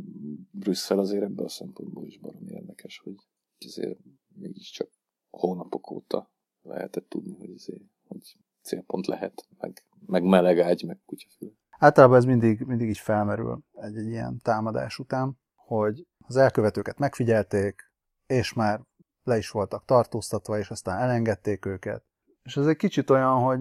Brüsszel 0.50 0.98
azért 0.98 1.22
ebből 1.22 1.44
a 1.44 1.48
szempontból 1.48 2.06
is 2.06 2.18
baromi 2.18 2.50
érdekes, 2.50 2.98
hogy 2.98 3.16
azért 3.58 3.98
mégiscsak 4.34 4.90
hónapok 5.38 5.90
óta 5.90 6.30
lehetett 6.62 7.08
tudni, 7.08 7.36
hogy, 7.38 7.50
azért, 7.56 7.82
hogy 8.08 8.36
célpont 8.62 9.06
lehet, 9.06 9.46
meg, 9.58 9.84
meg 10.06 10.22
meleg 10.22 10.58
ágy, 10.58 10.84
meg 10.86 11.00
kutyafül. 11.06 11.56
Általában 11.78 12.16
ez 12.16 12.24
mindig, 12.24 12.60
mindig 12.60 12.88
így 12.88 12.98
felmerül 12.98 13.64
egy, 13.72 13.96
egy 13.96 14.06
ilyen 14.06 14.40
támadás 14.42 14.98
után, 14.98 15.38
hogy 15.54 16.06
az 16.26 16.36
elkövetőket 16.36 16.98
megfigyelték, 16.98 17.92
és 18.26 18.52
már 18.52 18.80
le 19.24 19.36
is 19.36 19.50
voltak 19.50 19.84
tartóztatva, 19.84 20.58
és 20.58 20.70
aztán 20.70 20.98
elengedték 20.98 21.64
őket. 21.66 22.04
És 22.42 22.56
ez 22.56 22.66
egy 22.66 22.76
kicsit 22.76 23.10
olyan, 23.10 23.38
hogy 23.38 23.60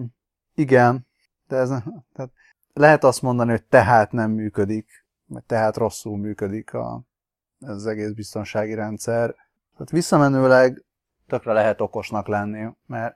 igen, 0.54 1.06
de 1.48 1.56
ez, 1.56 1.68
tehát 2.12 2.32
lehet 2.72 3.04
azt 3.04 3.22
mondani, 3.22 3.50
hogy 3.50 3.64
tehát 3.64 4.12
nem 4.12 4.30
működik, 4.30 5.06
vagy 5.26 5.44
tehát 5.44 5.76
rosszul 5.76 6.16
működik 6.16 6.74
a, 6.74 7.02
ez 7.60 7.74
az 7.74 7.86
egész 7.86 8.12
biztonsági 8.12 8.74
rendszer. 8.74 9.34
Tehát 9.72 9.90
visszamenőleg 9.90 10.83
tökre 11.26 11.52
lehet 11.52 11.80
okosnak 11.80 12.26
lenni, 12.26 12.68
mert 12.86 13.14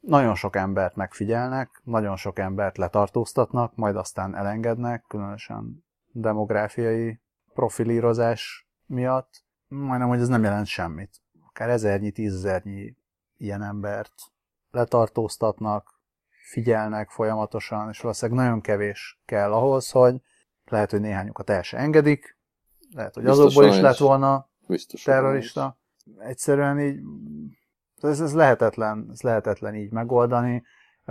nagyon 0.00 0.34
sok 0.34 0.56
embert 0.56 0.96
megfigyelnek, 0.96 1.80
nagyon 1.84 2.16
sok 2.16 2.38
embert 2.38 2.78
letartóztatnak, 2.78 3.74
majd 3.76 3.96
aztán 3.96 4.36
elengednek, 4.36 5.04
különösen 5.08 5.84
demográfiai 6.12 7.20
profilírozás 7.54 8.68
miatt, 8.86 9.44
majdnem, 9.68 10.08
hogy 10.08 10.20
ez 10.20 10.28
nem 10.28 10.42
jelent 10.42 10.66
semmit. 10.66 11.20
Akár 11.48 11.68
ezernyi, 11.68 12.10
tízezernyi 12.10 12.96
ilyen 13.36 13.62
embert 13.62 14.12
letartóztatnak, 14.70 16.00
figyelnek 16.50 17.10
folyamatosan, 17.10 17.88
és 17.88 18.00
valószínűleg 18.00 18.44
nagyon 18.44 18.60
kevés 18.60 19.20
kell 19.24 19.52
ahhoz, 19.52 19.90
hogy 19.90 20.20
lehet, 20.64 20.90
hogy 20.90 21.00
néhányukat 21.00 21.50
el 21.50 21.62
se 21.62 21.76
engedik, 21.76 22.38
lehet, 22.94 23.14
hogy 23.14 23.22
Biztos 23.22 23.44
azokból 23.44 23.64
is 23.64 23.80
lett 23.80 23.96
volna 23.96 24.48
Biztos 24.66 25.02
terrorista. 25.02 25.79
Egyszerűen 26.20 26.80
így, 26.80 27.00
ez, 27.96 28.20
ez 28.20 28.34
lehetetlen, 28.34 29.08
ez 29.10 29.20
lehetetlen 29.20 29.74
így 29.74 29.90
megoldani, 29.90 30.62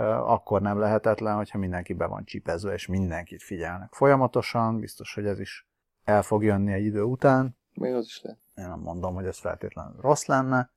akkor 0.04 0.60
nem 0.60 0.78
lehetetlen, 0.78 1.36
hogyha 1.36 1.58
mindenki 1.58 1.92
be 1.92 2.06
van 2.06 2.24
csipezve, 2.24 2.72
és 2.72 2.86
mindenkit 2.86 3.42
figyelnek 3.42 3.92
folyamatosan, 3.92 4.78
biztos, 4.78 5.14
hogy 5.14 5.26
ez 5.26 5.40
is 5.40 5.68
el 6.04 6.22
fog 6.22 6.44
jönni 6.44 6.72
egy 6.72 6.84
idő 6.84 7.02
után. 7.02 7.56
Még 7.74 7.92
az 7.92 8.04
is 8.04 8.22
lehet. 8.22 8.40
Én 8.54 8.68
nem 8.68 8.80
mondom, 8.80 9.14
hogy 9.14 9.26
ez 9.26 9.38
feltétlenül 9.38 10.00
rossz 10.00 10.24
lenne, 10.24 10.70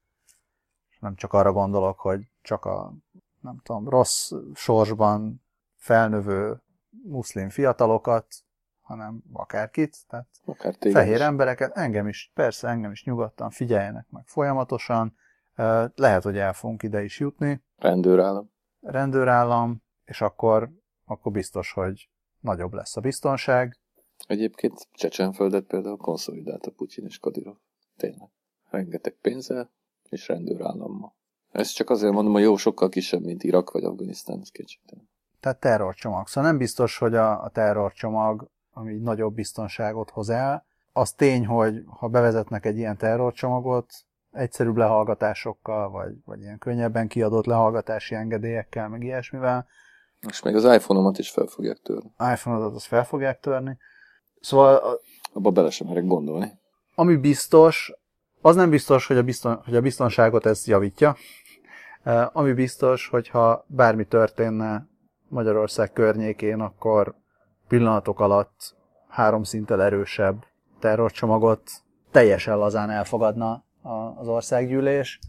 nem 1.00 1.16
csak 1.16 1.34
arra 1.34 1.52
gondolok, 1.52 2.00
hogy 2.00 2.28
csak 2.42 2.66
a 2.66 2.94
nem 3.42 3.58
tudom, 3.64 3.90
rossz 3.90 4.32
sorsban 4.54 5.44
felnövő 5.76 6.62
muszlim 7.04 7.50
fiatalokat, 7.50 8.28
hanem 8.84 9.24
akárkit, 9.34 9.98
tehát 10.08 10.28
Akár 10.46 10.76
fehér 10.80 11.14
is. 11.14 11.20
embereket, 11.20 11.78
engem 11.78 12.08
is, 12.08 12.32
persze, 12.34 12.68
engem 12.68 12.92
is 12.92 13.04
nyugodtan 13.04 13.50
figyeljenek 13.50 14.06
meg 14.10 14.24
folyamatosan, 14.26 15.16
lehet, 15.96 16.24
hogy 16.24 16.38
el 16.38 16.54
fogunk 16.54 16.84
ide 16.84 17.04
is 17.04 17.20
jutni. 17.20 17.64
Rendőrállam. 17.78 18.52
Rendőrállam, 18.82 19.84
és 20.06 20.22
akkor, 20.22 20.70
akkor 21.06 21.32
biztos, 21.32 21.72
hogy 21.72 22.10
nagyobb 22.40 22.74
lesz 22.74 22.98
a 22.98 23.02
biztonság. 23.02 23.80
Egyébként 24.28 24.88
Csecsenföldet 24.92 25.64
például 25.64 25.98
konszolidálta 25.98 26.72
Putyin 26.72 27.06
és 27.06 27.20
Kadirov. 27.20 27.56
Tényleg. 27.98 28.30
Rengeteg 28.70 29.14
pénzzel 29.22 29.72
és 30.10 30.28
rendőrállammal. 30.28 31.16
Ezt 31.52 31.76
csak 31.76 31.90
azért 31.90 32.14
mondom, 32.14 32.34
hogy 32.34 32.42
jó, 32.42 32.56
sokkal 32.56 32.90
kisebb, 32.90 33.22
mint 33.22 33.44
Irak 33.44 33.72
vagy 33.72 33.84
Afganisztán, 33.84 34.40
ez 34.42 34.50
kétségtelen. 34.50 35.10
Tehát 35.40 35.60
terrorcsomag. 35.60 36.28
Szóval 36.28 36.50
nem 36.50 36.60
biztos, 36.60 36.98
hogy 36.98 37.16
a, 37.16 37.44
a 37.44 37.50
terrorcsomag, 37.50 38.50
ami 38.74 38.94
nagyobb 38.94 39.34
biztonságot 39.34 40.10
hoz 40.10 40.30
el. 40.30 40.66
Az 40.94 41.12
tény, 41.12 41.46
hogy 41.46 41.84
ha 41.86 42.08
bevezetnek 42.08 42.66
egy 42.66 42.78
ilyen 42.78 42.98
terrorcsomagot, 42.98 43.94
egyszerűbb 44.32 44.78
lehallgatásokkal, 44.78 45.90
vagy, 45.90 46.14
vagy 46.26 46.42
ilyen 46.42 46.58
könnyebben 46.58 47.08
kiadott 47.08 47.46
lehallgatási 47.46 48.16
engedélyekkel, 48.16 48.88
meg 48.90 49.04
ilyesmivel. 49.04 49.68
És 50.28 50.42
még 50.42 50.56
az 50.56 50.64
iPhone-omat 50.64 51.18
is 51.18 51.30
fel 51.30 51.46
fogják 51.46 51.78
törni. 51.78 52.12
iPhone-odat 52.34 52.76
azt 52.76 52.86
fel 52.86 53.06
fogják 53.06 53.40
törni. 53.40 53.78
Szóval... 54.42 55.00
Abba 55.34 55.52
bele 55.52 55.70
sem 55.70 55.88
merek 55.88 56.06
gondolni. 56.06 56.52
Ami 56.96 57.16
biztos, 57.16 57.94
az 58.42 58.56
nem 58.56 58.70
biztos, 58.70 59.08
hogy 59.08 59.18
a, 59.18 59.24
bizton, 59.24 59.62
hogy 59.66 59.76
a 59.76 59.82
biztonságot 59.82 60.46
ez 60.46 60.68
javítja. 60.68 61.16
Ami 62.32 62.54
biztos, 62.54 63.08
hogyha 63.08 63.66
bármi 63.68 64.06
történne 64.06 64.88
Magyarország 65.28 65.92
környékén, 65.92 66.60
akkor 66.60 67.16
pillanatok 67.74 68.20
alatt 68.20 68.76
három 69.08 69.44
szinttel 69.44 69.82
erősebb 69.82 70.46
terrorcsomagot 70.80 71.72
teljesen 72.12 72.58
lazán 72.58 72.90
elfogadna 72.90 73.64
az 74.16 74.28
országgyűlés, 74.28 75.20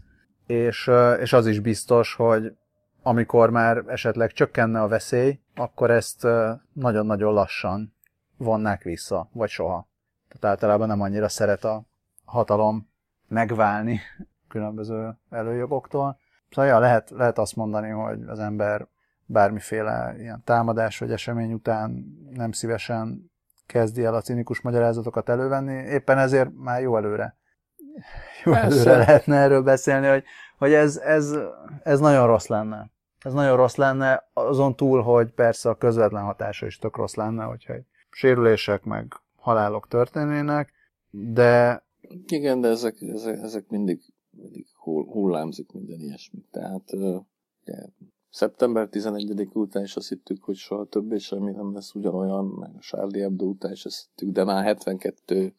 és, 0.45 0.91
és 1.19 1.33
az 1.33 1.47
is 1.47 1.59
biztos, 1.59 2.13
hogy 2.13 2.55
amikor 3.03 3.49
már 3.49 3.83
esetleg 3.87 4.31
csökkenne 4.31 4.81
a 4.81 4.87
veszély, 4.87 5.39
akkor 5.55 5.91
ezt 5.91 6.27
nagyon-nagyon 6.73 7.33
lassan 7.33 7.93
vonnák 8.37 8.83
vissza, 8.83 9.29
vagy 9.33 9.49
soha. 9.49 9.87
Tehát 10.27 10.55
általában 10.55 10.87
nem 10.87 11.01
annyira 11.01 11.29
szeret 11.29 11.63
a 11.63 11.83
hatalom 12.25 12.89
megválni 13.27 13.99
különböző 14.49 15.17
előjogoktól. 15.29 16.17
Szóval 16.49 16.65
ja, 16.65 16.79
lehet, 16.79 17.09
lehet 17.09 17.37
azt 17.37 17.55
mondani, 17.55 17.89
hogy 17.89 18.23
az 18.27 18.39
ember 18.39 18.87
bármiféle 19.25 20.15
ilyen 20.17 20.41
támadás 20.43 20.97
vagy 20.97 21.11
esemény 21.11 21.53
után 21.53 22.05
nem 22.29 22.51
szívesen 22.51 23.31
kezdi 23.65 24.03
el 24.03 24.15
a 24.15 24.21
cinikus 24.21 24.61
magyarázatokat 24.61 25.29
elővenni, 25.29 25.73
éppen 25.73 26.17
ezért 26.17 26.49
már 26.57 26.81
jó 26.81 26.97
előre. 26.97 27.37
Jó 28.43 28.51
Persze. 28.51 28.67
előre 28.67 28.97
lehetne 28.97 29.35
erről 29.35 29.61
beszélni, 29.61 30.07
hogy, 30.07 30.23
hogy 30.57 30.73
ez, 30.73 30.97
ez, 30.97 31.35
ez 31.83 31.99
nagyon 31.99 32.27
rossz 32.27 32.47
lenne. 32.47 32.91
Ez 33.19 33.33
nagyon 33.33 33.55
rossz 33.55 33.75
lenne, 33.75 34.29
azon 34.33 34.75
túl, 34.75 35.01
hogy 35.01 35.31
persze 35.31 35.69
a 35.69 35.75
közvetlen 35.75 36.23
hatása 36.23 36.65
is 36.65 36.77
tök 36.77 36.97
rossz 36.97 37.15
lenne, 37.15 37.43
hogyha 37.43 37.73
sérülések 38.09 38.83
meg 38.83 39.13
halálok 39.35 39.87
történnének, 39.87 40.73
de... 41.09 41.83
Igen, 42.27 42.61
de 42.61 42.67
ezek, 42.67 42.95
ezek, 43.01 43.37
ezek 43.41 43.67
mindig, 43.67 44.01
mindig 44.29 44.67
hullámzik 45.11 45.71
minden 45.71 45.99
ilyesmi. 45.99 46.39
Tehát 46.51 46.93
ugye, 46.93 47.17
szeptember 48.35 48.87
11 48.89 49.49
után 49.53 49.83
is 49.83 49.95
azt 49.95 50.09
hittük, 50.09 50.43
hogy 50.43 50.55
soha 50.55 50.85
többé 50.85 51.17
semmi 51.17 51.51
nem 51.51 51.73
lesz 51.73 51.95
ugyanolyan, 51.95 52.45
meg 52.45 52.69
a 52.75 52.79
Charlie 52.79 53.19
Hebdo 53.19 53.45
után 53.45 53.71
is 53.71 53.85
azt 53.85 54.05
hittük, 54.05 54.33
de 54.33 54.43
már 54.43 54.63
72 54.63 55.53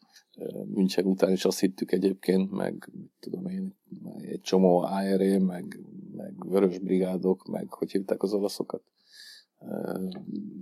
München 0.65 1.05
után 1.05 1.31
is 1.31 1.45
azt 1.45 1.59
hittük 1.59 1.91
egyébként, 1.91 2.51
meg 2.51 2.89
tudom 3.19 3.47
én, 3.47 3.75
egy 4.17 4.41
csomó 4.41 4.87
IRA, 5.03 5.39
meg, 5.39 5.79
meg 6.15 6.49
vörös 6.49 6.79
brigádok, 6.79 7.47
meg 7.47 7.73
hogy 7.73 7.91
hívták 7.91 8.23
az 8.23 8.33
olaszokat, 8.33 8.83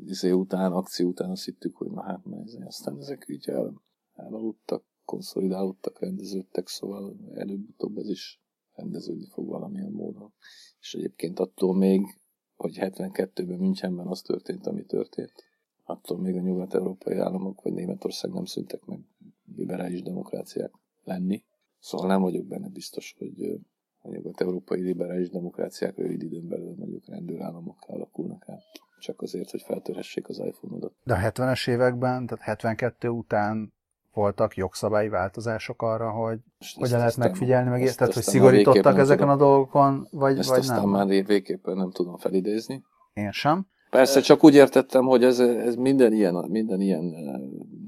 izé 0.05 0.31
után, 0.31 0.71
akció 0.71 1.07
után 1.07 1.29
azt 1.29 1.45
hittük, 1.45 1.75
hogy 1.75 1.91
na 1.91 2.01
hát, 2.01 2.25
mert 2.25 2.65
aztán 2.65 2.97
ezek 2.97 3.25
így 3.27 3.49
el, 3.49 3.81
elaludtak, 4.13 4.83
konszolidálódtak, 5.05 5.99
rendeződtek, 5.99 6.67
szóval 6.67 7.15
előbb-utóbb 7.33 7.97
ez 7.97 8.09
is 8.09 8.44
rendeződni 8.75 9.27
fog 9.29 9.47
valamilyen 9.47 9.91
módon. 9.91 10.33
És 10.79 10.93
egyébként 10.93 11.39
attól 11.39 11.75
még, 11.75 12.01
hogy 12.55 12.77
72-ben 12.81 13.57
Münchenben 13.57 14.07
az 14.07 14.21
történt, 14.21 14.67
ami 14.67 14.85
történt, 14.85 15.33
attól 15.83 16.19
még 16.19 16.35
a 16.35 16.39
nyugat-európai 16.39 17.17
államok 17.17 17.61
vagy 17.61 17.73
Németország 17.73 18.31
nem 18.31 18.45
szüntek 18.45 18.85
meg 18.85 18.99
liberális 19.55 20.01
demokráciák 20.01 20.71
lenni. 21.03 21.43
Szóval 21.79 22.07
nem 22.07 22.21
vagyok 22.21 22.45
benne 22.45 22.69
biztos, 22.69 23.15
hogy 23.17 23.59
a 24.01 24.09
nyugat-európai 24.09 24.81
liberális 24.81 25.29
demokráciák 25.29 25.97
rövid 25.97 26.21
időn 26.21 26.47
belül 26.47 26.75
mondjuk 26.77 27.07
rendőrállamokká 27.07 27.93
alakulnak 27.93 28.49
át. 28.49 28.63
Csak 28.99 29.21
azért, 29.21 29.51
hogy 29.51 29.61
feltörhessék 29.61 30.29
az 30.29 30.39
iPhone-odat. 30.39 30.93
De 31.03 31.13
a 31.13 31.31
70-es 31.31 31.69
években, 31.69 32.25
tehát 32.25 32.43
72 32.43 33.09
után 33.09 33.73
voltak 34.15 34.55
jogszabályi 34.55 35.09
változások 35.09 35.81
arra, 35.81 36.11
hogy 36.11 36.39
ezt, 36.59 36.75
hogyan 36.75 36.97
lehet 36.97 37.17
megfigyelni, 37.17 37.69
meg 37.69 37.81
ezt, 37.81 37.97
tehát 37.97 38.13
hogy 38.13 38.23
szigorítottak 38.23 38.97
ezeken 38.97 39.27
tudom. 39.27 39.29
a 39.29 39.45
dolgokon, 39.45 40.07
vagy, 40.11 40.37
ezt 40.37 40.49
vagy 40.49 40.59
aztán 40.59 40.79
nem? 40.79 40.89
már 40.89 41.07
végképpen 41.07 41.77
nem 41.77 41.91
tudom 41.91 42.17
felidézni. 42.17 42.83
Én 43.13 43.31
sem. 43.31 43.67
Persze, 43.89 44.21
csak 44.21 44.43
úgy 44.43 44.55
értettem, 44.55 45.05
hogy 45.05 45.23
ez, 45.23 45.39
ez 45.39 45.75
minden, 45.75 46.13
ilyen, 46.13 46.33
minden 46.49 46.81
ilyen 46.81 47.13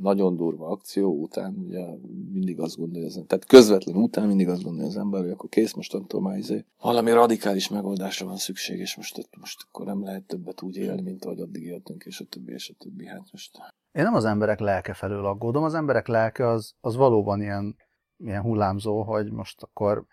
nagyon 0.02 0.36
durva 0.36 0.68
akció 0.68 1.22
után, 1.22 1.56
ugye 1.68 1.86
mindig 2.32 2.60
azt 2.60 2.78
gondolja, 2.78 3.08
az, 3.08 3.24
tehát 3.28 3.46
közvetlen 3.46 3.96
után 3.96 4.28
mindig 4.28 4.48
azt 4.50 4.64
gondolja 4.64 4.88
az 4.88 4.98
ember, 4.98 5.22
hogy 5.22 5.30
akkor 5.30 5.50
kész, 5.50 5.74
mostantól 5.74 6.22
már 6.22 6.38
izé, 6.38 6.66
valami 6.82 7.12
radikális 7.12 7.70
megoldásra 7.70 8.26
van 8.26 8.38
szükség, 8.38 8.80
és 8.80 8.96
most, 8.96 9.30
most 9.40 9.66
akkor 9.70 9.86
nem 9.86 10.04
lehet 10.04 10.24
többet 10.24 10.62
úgy 10.62 10.76
élni, 10.76 11.02
mint 11.02 11.26
ahogy 11.26 11.40
addig 11.40 11.64
éltünk, 11.64 12.04
és 12.04 12.20
a 12.20 12.26
többi, 12.26 12.52
és 12.52 12.70
a 12.70 12.74
többi. 12.78 13.06
Hát 13.06 13.28
most 13.32 13.58
én 13.92 14.04
nem 14.04 14.14
az 14.14 14.26
emberek 14.26 14.60
lelke 14.60 14.94
felől 14.94 15.26
aggódom, 15.26 15.64
az 15.64 15.74
emberek 15.74 16.08
lelke 16.08 16.48
az, 16.48 16.74
az 16.82 16.96
valóban 16.96 17.42
ilyen, 17.42 17.76
ilyen 18.18 18.42
hullámzó, 18.42 19.04
hogy 19.04 19.32
most 19.32 19.62
akkor 19.62 20.06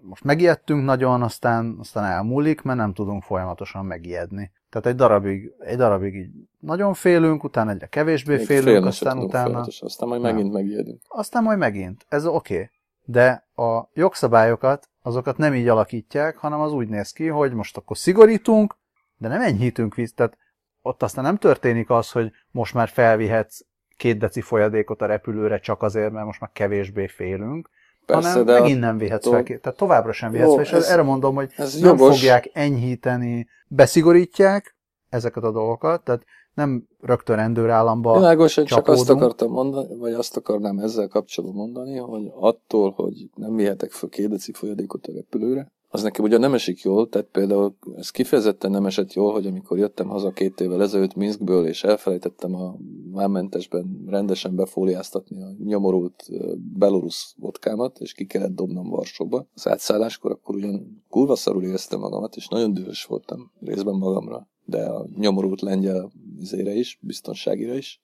most 0.00 0.24
megijedtünk 0.24 0.84
nagyon, 0.84 1.22
aztán, 1.22 1.76
aztán 1.78 2.04
elmúlik, 2.04 2.62
mert 2.62 2.78
nem 2.78 2.92
tudunk 2.92 3.22
folyamatosan 3.22 3.84
megijedni. 3.84 4.52
Tehát 4.70 4.86
egy 4.86 4.94
darabig, 4.94 5.52
egy 5.58 5.76
darabig 5.76 6.14
így 6.14 6.30
nagyon 6.58 6.94
félünk, 6.94 7.44
utána 7.44 7.70
egyre 7.70 7.86
kevésbé 7.86 8.36
Még 8.36 8.46
félünk, 8.46 8.86
aztán 8.86 9.18
utána... 9.18 9.66
Aztán 9.80 10.08
majd 10.08 10.20
megint 10.20 10.52
megijedünk. 10.52 11.00
Aztán 11.08 11.42
majd 11.42 11.58
megint. 11.58 12.04
Ez 12.08 12.26
oké. 12.26 12.54
Okay. 12.54 12.70
De 13.04 13.46
a 13.54 13.88
jogszabályokat, 13.92 14.88
azokat 15.02 15.36
nem 15.36 15.54
így 15.54 15.68
alakítják, 15.68 16.36
hanem 16.36 16.60
az 16.60 16.72
úgy 16.72 16.88
néz 16.88 17.12
ki, 17.12 17.26
hogy 17.26 17.52
most 17.52 17.76
akkor 17.76 17.96
szigorítunk, 17.96 18.76
de 19.16 19.28
nem 19.28 19.40
enyhítünk 19.40 19.94
vissza. 19.94 20.14
Tehát 20.14 20.36
ott 20.82 21.02
aztán 21.02 21.24
nem 21.24 21.36
történik 21.36 21.90
az, 21.90 22.10
hogy 22.10 22.32
most 22.50 22.74
már 22.74 22.88
felvihetsz 22.88 23.60
két 23.96 24.18
deci 24.18 24.40
folyadékot 24.40 25.02
a 25.02 25.06
repülőre 25.06 25.58
csak 25.58 25.82
azért, 25.82 26.12
mert 26.12 26.26
most 26.26 26.40
már 26.40 26.50
kevésbé 26.52 27.06
félünk, 27.06 27.70
Persze, 28.10 28.28
hanem 28.28 28.44
de 28.44 28.60
megint 28.60 28.80
nem 28.80 28.98
vihetsz 28.98 29.28
fel, 29.28 29.42
tehát 29.42 29.76
továbbra 29.76 30.12
sem 30.12 30.30
vihetsz 30.30 30.54
fel, 30.54 30.62
és 30.62 30.72
ez, 30.72 30.88
erre 30.88 31.02
mondom, 31.02 31.34
hogy 31.34 31.50
ez 31.56 31.74
nem 31.74 31.96
jogos. 31.96 32.14
fogják 32.16 32.50
enyhíteni, 32.52 33.46
beszigorítják 33.68 34.76
ezeket 35.08 35.42
a 35.42 35.52
dolgokat, 35.52 36.04
tehát 36.04 36.22
nem 36.54 36.86
rögtön 37.00 37.36
rendőrállamba 37.36 38.14
Világosan 38.14 38.64
csak 38.64 38.88
azt 38.88 39.10
akartam 39.10 39.50
mondani, 39.50 39.96
vagy 39.96 40.12
azt 40.12 40.36
akarnám 40.36 40.78
ezzel 40.78 41.08
kapcsolatban 41.08 41.58
mondani, 41.58 41.96
hogy 41.96 42.30
attól, 42.34 42.90
hogy 42.90 43.30
nem 43.34 43.54
vihetek 43.54 43.90
fel 43.90 44.08
két 44.08 44.28
deci 44.28 44.52
folyadékot 44.52 45.06
a 45.06 45.12
repülőre, 45.12 45.72
az 45.92 46.02
nekem 46.02 46.24
ugye 46.24 46.38
nem 46.38 46.54
esik 46.54 46.82
jól, 46.82 47.08
tehát 47.08 47.26
például 47.26 47.76
ez 47.96 48.10
kifejezetten 48.10 48.70
nem 48.70 48.86
esett 48.86 49.12
jól, 49.12 49.32
hogy 49.32 49.46
amikor 49.46 49.78
jöttem 49.78 50.08
haza 50.08 50.30
két 50.30 50.60
évvel 50.60 50.82
ezelőtt 50.82 51.14
Minskből, 51.14 51.66
és 51.66 51.84
elfelejtettem 51.84 52.54
a 52.54 52.76
vámmentesben 53.12 54.04
rendesen 54.06 54.54
befóliáztatni 54.54 55.42
a 55.42 55.54
nyomorult 55.64 56.30
belorusz 56.78 57.34
vodkámat, 57.38 57.98
és 58.00 58.12
ki 58.12 58.26
kellett 58.26 58.54
dobnom 58.54 58.88
Varsóba 58.88 59.46
az 59.54 59.68
átszálláskor, 59.68 60.30
akkor 60.30 60.54
ugyan 60.54 61.04
kurva 61.08 61.36
szarul 61.36 61.64
éreztem 61.64 62.00
magamat, 62.00 62.36
és 62.36 62.48
nagyon 62.48 62.74
dühös 62.74 63.04
voltam 63.04 63.52
részben 63.60 63.94
magamra, 63.94 64.48
de 64.64 64.84
a 64.84 65.06
nyomorult 65.16 65.60
lengyel 65.60 66.12
izére 66.38 66.72
is, 66.72 66.98
biztonságira 67.02 67.74
is. 67.74 68.00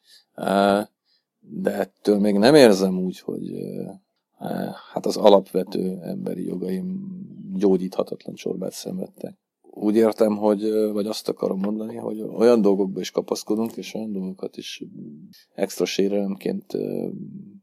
De 1.40 1.72
ettől 1.72 2.18
még 2.18 2.34
nem 2.34 2.54
érzem 2.54 2.98
úgy, 2.98 3.18
hogy 3.20 3.50
hát 4.92 5.06
az 5.06 5.16
alapvető 5.16 5.98
emberi 6.02 6.44
jogaim 6.44 7.14
gyógyíthatatlan 7.54 8.34
csorbát 8.34 8.72
szenvedtek 8.72 9.36
úgy 9.76 9.96
értem, 9.96 10.36
hogy, 10.36 10.72
vagy 10.92 11.06
azt 11.06 11.28
akarom 11.28 11.58
mondani, 11.58 11.96
hogy 11.96 12.20
olyan 12.20 12.60
dolgokba 12.60 13.00
is 13.00 13.10
kapaszkodunk, 13.10 13.76
és 13.76 13.94
olyan 13.94 14.12
dolgokat 14.12 14.56
is 14.56 14.82
extra 15.54 15.84
sérelemként 15.84 16.72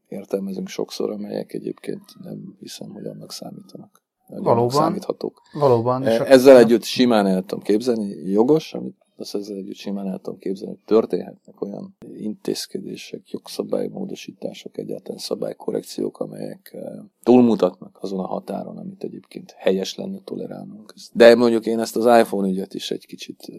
értelmezünk 0.07 0.67
sokszor, 0.67 1.11
amelyek 1.11 1.53
egyébként 1.53 2.01
nem 2.23 2.55
hiszem, 2.59 2.89
hogy 2.89 3.05
annak 3.05 3.31
számítanak. 3.31 4.01
Valóban. 4.27 4.69
Számíthatók. 4.69 5.41
Valóban. 5.53 6.03
És 6.03 6.17
Ezzel 6.17 6.57
együtt 6.57 6.83
simán 6.83 7.27
el 7.27 7.41
tudom 7.41 7.63
képzelni, 7.63 8.07
jogos, 8.31 8.73
amit 8.73 8.95
azt 9.17 9.35
ezzel 9.35 9.57
együtt 9.57 9.75
simán 9.75 10.07
el 10.07 10.19
tudom 10.19 10.39
képzelni, 10.39 10.73
hogy 10.75 10.85
történhetnek 10.85 11.61
olyan 11.61 11.95
intézkedések, 12.23 13.29
jogszabálymódosítások, 13.29 14.77
egyáltalán 14.77 15.19
szabálykorrekciók, 15.19 16.19
amelyek 16.19 16.69
eh, 16.73 16.81
túlmutatnak 17.23 17.97
azon 18.01 18.19
a 18.19 18.27
határon, 18.27 18.77
amit 18.77 19.03
egyébként 19.03 19.51
helyes 19.57 19.95
lenne 19.95 20.19
tolerálnunk. 20.23 20.93
De 21.13 21.35
mondjuk 21.35 21.65
én 21.65 21.79
ezt 21.79 21.95
az 21.95 22.19
iPhone 22.19 22.47
ügyet 22.47 22.73
is 22.73 22.91
egy 22.91 23.05
kicsit 23.05 23.43
eh, 23.47 23.55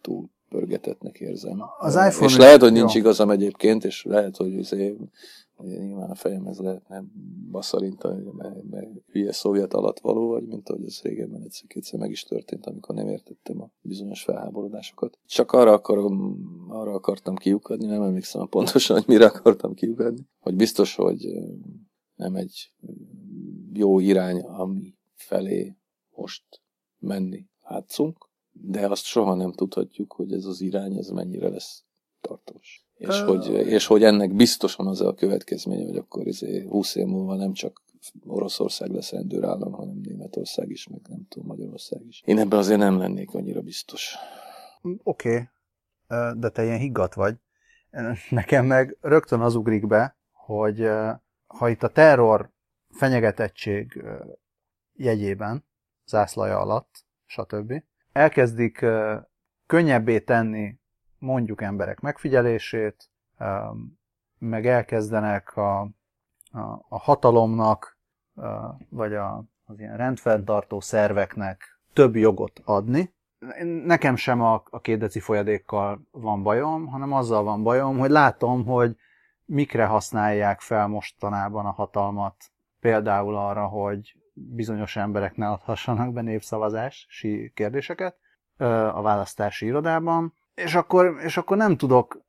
túl 0.00 0.30
pörgetetnek 0.48 1.20
érzem. 1.20 1.62
Az 1.78 1.94
iPhone 1.94 2.26
és 2.26 2.36
lehet, 2.36 2.60
hogy 2.60 2.72
nincs 2.72 2.94
jó. 2.94 3.00
igazam 3.00 3.30
egyébként, 3.30 3.84
és 3.84 4.04
lehet, 4.04 4.36
hogy 4.36 4.58
azért 4.58 4.96
Ugye 5.58 5.78
nyilván 5.78 6.10
a 6.10 6.14
fejemhez 6.14 6.58
lehetne 6.58 7.04
baszarintani, 7.50 8.30
mert, 8.32 8.62
mert 8.70 8.90
hülye 9.10 9.32
szovjet 9.32 9.74
alatt 9.74 9.98
való, 9.98 10.28
vagy 10.28 10.46
mint 10.46 10.68
ahogy 10.68 10.84
ez 10.84 11.00
régebben 11.02 11.42
egyszer-kétszer 11.42 11.98
meg 11.98 12.10
is 12.10 12.22
történt, 12.22 12.66
amikor 12.66 12.94
nem 12.94 13.08
értettem 13.08 13.60
a 13.60 13.70
bizonyos 13.80 14.22
felháborodásokat. 14.22 15.18
Csak 15.26 15.52
arra, 15.52 15.72
akarom, 15.72 16.38
arra 16.68 16.92
akartam 16.92 17.36
kiukadni, 17.36 17.86
nem 17.86 18.02
emlékszem 18.02 18.48
pontosan, 18.48 18.96
hogy 18.96 19.06
mire 19.06 19.26
akartam 19.26 19.74
kiukadni, 19.74 20.28
hogy 20.38 20.56
biztos, 20.56 20.94
hogy 20.94 21.26
nem 22.14 22.34
egy 22.34 22.72
jó 23.72 23.98
irány, 23.98 24.40
ami 24.40 24.94
felé 25.14 25.76
most 26.14 26.44
menni 26.98 27.48
látszunk, 27.68 28.28
de 28.52 28.88
azt 28.88 29.04
soha 29.04 29.34
nem 29.34 29.52
tudhatjuk, 29.52 30.12
hogy 30.12 30.32
ez 30.32 30.44
az 30.44 30.60
irány, 30.60 30.96
ez 30.96 31.08
mennyire 31.08 31.48
lesz 31.48 31.84
tartós. 32.20 32.85
És, 32.96 33.20
uh, 33.20 33.26
hogy, 33.26 33.46
és 33.46 33.86
hogy 33.86 34.02
ennek 34.02 34.34
biztosan 34.34 34.86
az 34.86 35.00
a 35.00 35.14
következménye, 35.14 35.84
hogy 35.84 35.96
akkor 35.96 36.26
izé 36.26 36.66
20 36.68 36.94
év 36.94 37.06
múlva 37.06 37.36
nem 37.36 37.52
csak 37.52 37.82
Oroszország 38.26 38.90
lesz 38.90 39.10
rendőrállam, 39.10 39.72
hanem 39.72 40.00
Németország 40.02 40.70
is, 40.70 40.88
meg 40.88 41.00
nem 41.08 41.26
tudom, 41.28 41.48
Magyarország 41.48 42.00
is. 42.08 42.22
Én 42.24 42.38
ebben 42.38 42.58
azért 42.58 42.78
nem 42.78 42.98
lennék 42.98 43.34
annyira 43.34 43.60
biztos. 43.60 44.14
Oké, 45.02 45.48
okay. 46.06 46.38
de 46.38 46.48
te 46.48 46.64
ilyen 46.64 46.78
higgadt 46.78 47.14
vagy. 47.14 47.36
Nekem 48.30 48.66
meg 48.66 48.96
rögtön 49.00 49.40
az 49.40 49.54
ugrik 49.54 49.86
be, 49.86 50.16
hogy 50.32 50.88
ha 51.46 51.68
itt 51.68 51.82
a 51.82 51.88
terror 51.88 52.50
fenyegetettség 52.88 54.04
jegyében, 54.92 55.64
zászlaja 56.06 56.58
alatt, 56.58 57.04
stb. 57.26 57.82
elkezdik 58.12 58.84
könnyebbé 59.66 60.20
tenni 60.20 60.78
mondjuk 61.18 61.62
emberek 61.62 62.00
megfigyelését, 62.00 63.10
meg 64.38 64.66
elkezdenek 64.66 65.56
a, 65.56 65.80
a, 65.80 66.84
a 66.88 66.98
hatalomnak, 66.98 67.98
vagy 68.88 69.14
a, 69.14 69.44
az 69.64 69.78
ilyen 69.78 69.96
rendfenntartó 69.96 70.80
szerveknek 70.80 71.80
több 71.92 72.16
jogot 72.16 72.60
adni. 72.64 73.14
Nekem 73.84 74.16
sem 74.16 74.40
a, 74.40 74.62
a 74.70 74.80
két 74.80 74.98
deci 74.98 75.20
folyadékkal 75.20 76.00
van 76.10 76.42
bajom, 76.42 76.86
hanem 76.86 77.12
azzal 77.12 77.42
van 77.42 77.62
bajom, 77.62 77.98
hogy 77.98 78.10
látom, 78.10 78.64
hogy 78.64 78.96
mikre 79.44 79.86
használják 79.86 80.60
fel 80.60 80.86
mostanában 80.86 81.66
a 81.66 81.70
hatalmat. 81.70 82.36
Például 82.80 83.36
arra, 83.36 83.66
hogy 83.66 84.16
bizonyos 84.32 84.96
emberek 84.96 85.36
ne 85.36 85.48
adhassanak 85.48 86.12
be 86.12 86.20
népszavazási 86.20 87.52
kérdéseket 87.54 88.16
a 88.92 89.02
választási 89.02 89.66
irodában, 89.66 90.34
és 90.56 90.74
akkor, 90.74 91.16
és 91.24 91.36
akkor 91.36 91.56
nem 91.56 91.76
tudok, 91.76 92.20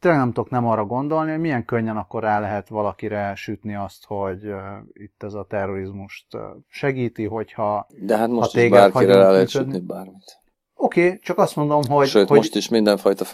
tényleg 0.00 0.20
nem 0.20 0.32
tudok 0.32 0.50
nem 0.50 0.66
arra 0.66 0.84
gondolni, 0.84 1.30
hogy 1.30 1.40
milyen 1.40 1.64
könnyen 1.64 1.96
akkor 1.96 2.22
rá 2.22 2.40
lehet 2.40 2.68
valakire 2.68 3.34
sütni 3.34 3.74
azt, 3.74 4.04
hogy 4.04 4.46
uh, 4.46 4.60
itt 4.92 5.22
ez 5.22 5.34
a 5.34 5.46
terrorizmust 5.48 6.34
uh, 6.34 6.40
segíti, 6.68 7.24
hogyha 7.24 7.86
De 8.00 8.16
hát 8.16 8.28
most 8.28 8.52
ha 8.52 8.60
is 8.60 8.70
bárkire 8.70 9.16
rá 9.16 9.30
lehet 9.30 9.48
sütni 9.48 9.80
bármit. 9.80 10.42
Oké, 10.74 11.06
okay, 11.06 11.18
csak 11.18 11.38
azt 11.38 11.56
mondom, 11.56 11.82
hogy... 11.88 12.06
Sőt, 12.06 12.28
hogy... 12.28 12.36
most 12.36 12.54
is 12.54 12.68
mindenfajta 12.68 13.24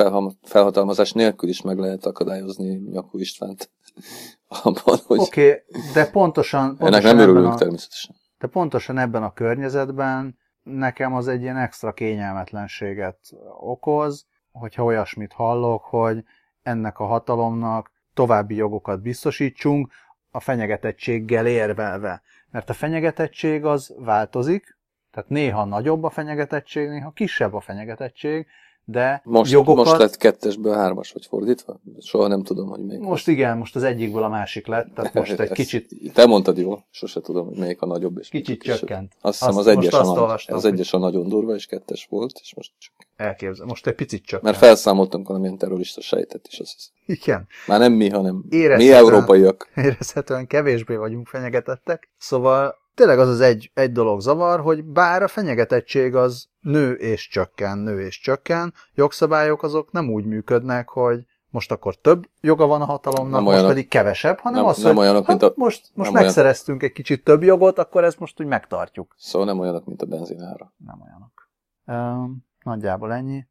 felhatalmazás 0.42 1.12
nélkül 1.12 1.48
is 1.48 1.62
meg 1.62 1.78
lehet 1.78 2.04
akadályozni 2.04 2.76
Nyakú 2.76 3.18
Istvánt 3.18 3.70
abban, 4.62 4.98
hogy... 5.06 5.18
Oké, 5.18 5.48
okay, 5.48 5.82
de 5.94 6.10
pontosan... 6.10 6.76
pontosan 6.76 6.86
Ennek 6.86 7.02
nem 7.02 7.18
örülünk 7.18 7.52
a... 7.52 7.56
természetesen. 7.56 8.14
De 8.38 8.46
pontosan 8.46 8.98
ebben 8.98 9.22
a 9.22 9.32
környezetben 9.32 10.38
nekem 10.62 11.14
az 11.14 11.28
egy 11.28 11.42
ilyen 11.42 11.56
extra 11.56 11.92
kényelmetlenséget 11.92 13.18
okoz, 13.60 14.26
hogyha 14.52 14.84
olyasmit 14.84 15.32
hallok, 15.32 15.84
hogy 15.84 16.24
ennek 16.62 16.98
a 16.98 17.04
hatalomnak 17.04 17.92
további 18.14 18.54
jogokat 18.54 19.02
biztosítsunk, 19.02 19.92
a 20.30 20.40
fenyegetettséggel 20.40 21.46
érvelve. 21.46 22.22
Mert 22.50 22.70
a 22.70 22.72
fenyegetettség 22.72 23.64
az 23.64 23.94
változik, 23.98 24.78
tehát 25.10 25.28
néha 25.28 25.64
nagyobb 25.64 26.04
a 26.04 26.10
fenyegetettség, 26.10 26.88
néha 26.88 27.10
kisebb 27.10 27.54
a 27.54 27.60
fenyegetettség, 27.60 28.46
de 28.90 29.22
most, 29.24 29.52
jogokat... 29.52 29.84
Most 29.84 29.98
lett 29.98 30.16
kettesből 30.16 30.74
hármas, 30.74 31.12
vagy 31.12 31.26
fordítva? 31.26 31.80
Soha 32.00 32.26
nem 32.26 32.42
tudom, 32.42 32.68
hogy 32.68 32.84
melyik. 32.84 33.02
Most 33.02 33.26
az. 33.26 33.32
igen, 33.32 33.58
most 33.58 33.76
az 33.76 33.82
egyikből 33.82 34.22
a 34.22 34.28
másik 34.28 34.66
lett, 34.66 34.94
tehát 34.94 35.14
most 35.14 35.40
egy 35.40 35.52
kicsit... 35.60 36.12
Te 36.12 36.26
mondtad 36.26 36.58
jól, 36.58 36.86
sose 36.90 37.20
tudom, 37.20 37.46
hogy 37.46 37.56
melyik 37.56 37.82
a 37.82 37.86
nagyobb. 37.86 38.18
És 38.18 38.28
kicsit 38.28 38.62
csökkent. 38.62 39.16
Azt 39.20 39.38
hiszem 39.38 39.56
az 39.56 39.66
egyes, 39.66 39.92
a, 39.92 40.02
nagy, 40.02 40.44
az 40.46 40.64
egyes 40.64 40.92
a 40.92 40.98
nagyon 40.98 41.28
durva, 41.28 41.54
és 41.54 41.66
kettes 41.66 42.06
volt, 42.10 42.38
és 42.42 42.54
most 42.54 42.72
csak. 42.78 42.92
Elképzel, 43.16 43.66
most 43.66 43.86
egy 43.86 43.94
picit 43.94 44.22
csökkent. 44.22 44.42
Mert 44.42 44.56
felszámoltunk 44.56 45.28
valamilyen 45.28 45.58
terrorista 45.58 46.00
sejtet 46.00 46.46
is, 46.50 46.58
azt 46.58 46.74
hiszem. 46.74 46.92
Igen. 47.06 47.46
Már 47.66 47.78
nem 47.78 47.92
mi, 47.92 48.08
hanem 48.08 48.44
mi 48.48 48.92
európaiak. 48.92 49.70
Érezhetően 49.84 50.46
kevésbé 50.46 50.94
vagyunk 50.94 51.26
fenyegetettek. 51.26 52.10
Szóval 52.18 52.74
tényleg 53.00 53.18
az 53.18 53.28
az 53.28 53.40
egy, 53.40 53.70
egy 53.74 53.92
dolog 53.92 54.20
zavar, 54.20 54.60
hogy 54.60 54.84
bár 54.84 55.22
a 55.22 55.28
fenyegetettség 55.28 56.14
az 56.14 56.48
nő 56.60 56.92
és 56.92 57.28
csökken, 57.28 57.78
nő 57.78 58.00
és 58.00 58.20
csökken, 58.20 58.74
jogszabályok 58.94 59.62
azok 59.62 59.92
nem 59.92 60.10
úgy 60.10 60.24
működnek, 60.24 60.88
hogy 60.88 61.26
most 61.48 61.72
akkor 61.72 61.96
több 61.96 62.28
joga 62.40 62.66
van 62.66 62.80
a 62.80 62.84
hatalomnak, 62.84 63.32
nem 63.32 63.42
most 63.42 63.54
olyanok, 63.54 63.70
pedig 63.70 63.88
kevesebb, 63.88 64.38
hanem 64.38 64.60
nem, 64.60 64.70
az, 64.70 64.82
nem 64.82 64.94
hogy 64.94 65.02
olyanok, 65.02 65.26
hát 65.26 65.40
mint 65.40 65.52
a, 65.52 65.54
most, 65.56 65.90
most 65.94 66.12
megszereztünk 66.12 66.78
olyan. 66.78 66.90
egy 66.90 66.96
kicsit 66.96 67.24
több 67.24 67.42
jogot, 67.42 67.78
akkor 67.78 68.04
ezt 68.04 68.18
most 68.18 68.40
úgy 68.40 68.46
megtartjuk. 68.46 69.14
Szóval 69.18 69.46
nem 69.46 69.58
olyanok, 69.58 69.84
mint 69.84 70.02
a 70.02 70.06
benzinára. 70.06 70.72
Nem 70.76 71.00
olyanok. 71.02 71.50
Um, 71.86 72.46
nagyjából 72.62 73.12
ennyi. 73.12 73.46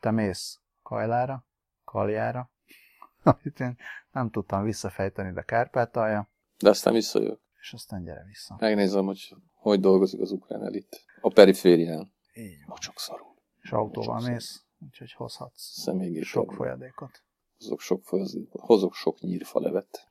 Te 0.00 0.10
mész 0.10 0.60
Kajlára, 0.82 1.46
Kaljára, 1.84 2.50
amit 3.22 3.60
én 3.60 3.76
nem 4.12 4.30
tudtam 4.30 4.62
visszafejteni, 4.62 5.32
de 5.32 5.42
Kárpátalja. 5.42 6.28
De 6.58 6.68
aztán 6.68 6.92
visszajövök 6.92 7.42
és 7.64 7.72
aztán 7.72 8.04
gyere 8.04 8.24
vissza. 8.24 8.56
Megnézem, 8.58 9.04
hogy 9.04 9.36
hogy 9.52 9.80
dolgozik 9.80 10.20
az 10.20 10.30
ukrán 10.30 10.64
elit. 10.64 11.04
A 11.20 11.32
periférián. 11.32 12.12
Így 12.34 12.64
van. 12.66 12.78
Szarul. 12.94 13.34
És 13.60 13.72
autóval 13.72 14.14
Mocsok 14.14 14.30
mész, 14.30 14.64
úgyhogy 14.78 15.12
hozhatsz 15.12 15.80
Személygép 15.80 16.22
sok 16.22 16.52
folyadékot. 16.52 17.22
Hozok 17.58 17.80
sok, 17.80 18.02
hozok 18.50 18.94
sok 18.94 19.20
nyírfa 19.20 19.60
levet. 19.60 20.08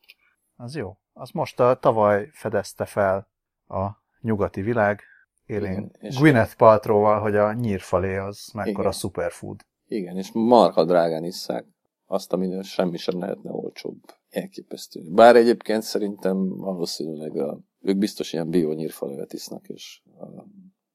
Az 0.56 0.76
jó. 0.76 0.98
Az 1.14 1.30
most 1.30 1.60
a 1.60 1.80
tavaly 1.80 2.30
fedezte 2.32 2.86
fel 2.86 3.28
a 3.68 3.90
nyugati 4.22 4.62
világ 4.62 5.02
élén 5.46 5.92
Gwyneth 6.18 6.56
Paltrowval, 6.56 7.20
hogy 7.20 7.36
a 7.36 7.54
nyírfalé 7.54 8.16
az 8.16 8.50
mekkora 8.54 8.80
Igen. 8.80 8.92
superfood. 8.92 9.66
Igen, 9.88 10.18
és 10.18 10.32
marha 10.32 10.86
drágán 10.86 11.24
isszák 11.24 11.66
azt, 12.06 12.34
aminél 12.34 12.62
semmi 12.62 12.98
sem 12.98 13.20
lehetne 13.20 13.52
olcsóbb. 13.52 14.02
Elképesztő. 14.34 15.02
Bár 15.10 15.36
egyébként 15.36 15.84
szerintem 15.84 16.58
valószínűleg 16.58 17.38
a, 17.38 17.60
ők 17.82 17.98
biztos 17.98 18.34
ilyen 18.34 18.50
bio 18.50 18.74
nyírfalevet 18.74 19.34
isznak, 19.34 19.68
és 19.68 20.02
a, 20.20 20.46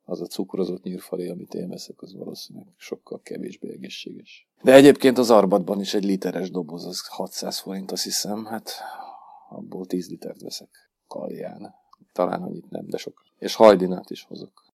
az 0.05 0.21
a 0.21 0.27
cukrozott 0.27 0.83
nyírfalé, 0.83 1.29
amit 1.29 1.55
én 1.55 1.69
veszek, 1.69 2.03
az 2.03 2.15
valószínűleg 2.15 2.69
sokkal 2.77 3.21
kevésbé 3.23 3.73
egészséges. 3.73 4.49
De 4.63 4.75
egyébként 4.75 5.19
az 5.19 5.31
arbatban 5.31 5.81
is 5.81 5.95
egy 5.95 6.05
literes 6.05 6.51
doboz, 6.51 6.87
az 6.87 7.07
600 7.07 7.59
forint, 7.59 7.91
azt 7.91 8.05
hiszem, 8.05 8.45
hát 8.45 8.71
abból 9.49 9.87
10 9.87 10.09
litert 10.09 10.41
veszek 10.41 10.91
kalján. 11.07 11.75
Talán 12.13 12.43
annyit 12.43 12.71
nem, 12.71 12.87
de 12.87 12.97
sok. 12.97 13.23
És 13.39 13.55
hajdinát 13.55 14.11
is 14.11 14.23
hozok. 14.23 14.65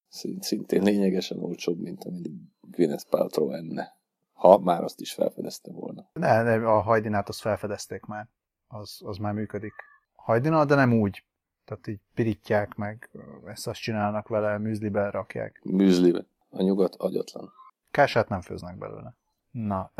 Szintén 0.41 0.83
lényegesen 0.83 1.39
olcsóbb, 1.39 1.81
mint 1.81 2.05
amit 2.05 2.31
Gwyneth 2.61 3.05
Paltrow 3.09 3.51
enne 3.51 3.97
Ha 4.33 4.59
már 4.59 4.83
azt 4.83 5.01
is 5.01 5.13
felfedezte 5.13 5.73
volna. 5.73 6.11
Ne, 6.13 6.43
ne, 6.43 6.69
a 6.69 6.81
hajdinát 6.81 7.29
azt 7.29 7.41
felfedezték 7.41 8.05
már. 8.05 8.29
Az, 8.75 9.01
az 9.05 9.17
már 9.17 9.33
működik. 9.33 9.75
Hajdina, 10.15 10.65
de 10.65 10.75
nem 10.75 10.93
úgy. 10.93 11.25
Tehát 11.65 11.87
így 11.87 12.01
pirítják 12.15 12.75
meg, 12.75 13.11
ezt 13.45 13.67
azt 13.67 13.81
csinálnak 13.81 14.29
vele, 14.29 14.59
műzlibe 14.59 15.11
rakják. 15.11 15.61
Műzlibe. 15.65 16.25
A 16.51 16.63
nyugat 16.63 16.95
agyatlan. 16.95 17.53
Kását 17.91 18.29
nem 18.29 18.41
főznek 18.41 18.79
belőle. 18.79 19.15
Na, 19.51 19.91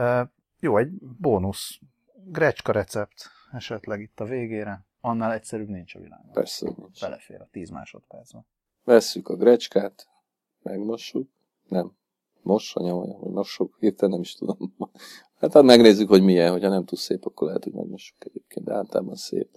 jó, 0.61 0.77
egy 0.77 0.93
bónusz. 1.21 1.79
Grecska 2.25 2.73
recept 2.73 3.31
esetleg 3.53 4.01
itt 4.01 4.21
a 4.21 4.25
végére. 4.25 4.85
Annál 5.01 5.33
egyszerűbb 5.33 5.69
nincs 5.69 5.95
a 5.95 5.99
világon. 5.99 6.33
Persze, 6.33 6.71
nincs. 6.77 7.01
Belefér 7.01 7.41
a 7.41 7.49
10 7.51 7.71
másodpercben. 7.71 8.47
Vesszük 8.85 9.29
a 9.29 9.37
grecskát, 9.37 10.09
megmossuk. 10.63 11.29
Nem. 11.69 11.97
Mossa, 12.45 12.83
nyomolja, 12.83 13.15
hogy 13.15 13.33
mossuk. 13.33 13.77
Hirtelen 13.81 14.11
nem 14.11 14.21
is 14.21 14.35
tudom. 14.35 14.75
Hát 15.39 15.53
hát 15.53 15.63
megnézzük, 15.63 16.09
hogy 16.09 16.23
milyen. 16.23 16.51
Hogyha 16.51 16.69
nem 16.69 16.85
túl 16.85 16.99
szép, 16.99 17.25
akkor 17.27 17.47
lehet, 17.47 17.65
hogy 17.65 17.73
megmossuk 17.73 18.25
egyébként. 18.25 18.67
De 18.67 18.75
általában 18.75 19.15
szép. 19.15 19.49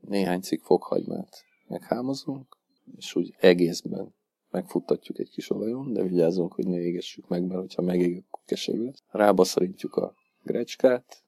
Néhány 0.00 0.40
cikk 0.40 0.62
fokhagymát 0.62 1.44
meghámozunk, 1.68 2.56
és 2.96 3.14
úgy 3.14 3.34
egészben 3.38 4.14
megfuttatjuk 4.50 5.18
egy 5.18 5.30
kis 5.30 5.50
olajon, 5.50 5.92
de 5.92 6.02
vigyázzunk, 6.02 6.52
hogy 6.52 6.66
ne 6.66 6.78
égessük 6.78 7.28
meg, 7.28 7.44
mert 7.44 7.60
hogyha 7.60 7.82
megég, 7.82 8.24
akkor 8.26 8.42
keserű 8.44 8.84
lesz. 8.84 9.02
Rábaszorítjuk 9.10 9.94
a 9.96 10.14
grecskát, 10.42 11.22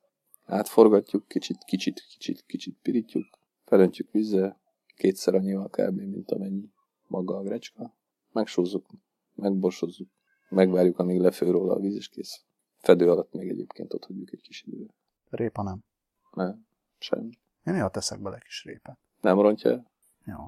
átforgatjuk, 0.44 1.28
kicsit, 1.28 1.64
kicsit, 1.64 2.04
kicsit, 2.08 2.44
kicsit 2.46 2.76
pirítjuk, 2.82 3.24
felöntjük 3.64 4.10
vízzel, 4.10 4.60
kétszer 4.96 5.34
annyival 5.34 5.68
kb. 5.68 6.00
mint 6.00 6.30
amennyi 6.30 6.68
maga 7.06 7.36
a 7.36 7.42
grecska, 7.42 7.94
megsózzuk, 8.32 8.86
megborsozzuk, 9.34 10.08
megvárjuk, 10.48 10.98
amíg 10.98 11.20
lefő 11.20 11.50
róla 11.50 11.74
a 11.74 11.78
víz, 11.78 11.94
és 11.94 12.08
kész. 12.08 12.44
Fedő 12.78 13.10
alatt 13.10 13.32
még 13.32 13.48
egyébként 13.48 13.94
ott 13.94 14.04
hagyjuk 14.04 14.32
egy 14.32 14.40
kis 14.40 14.62
időre. 14.62 14.92
Répa 15.30 15.62
nem. 15.62 15.84
Nem, 16.32 16.66
semmi. 16.98 17.38
Én 17.64 17.74
néha 17.74 17.88
teszek 17.90 18.20
bele 18.20 18.38
kis 18.38 18.64
répet. 18.64 18.98
Nem 19.20 19.40
rontja 19.40 19.70
el? 19.70 19.90
Jó. 20.24 20.38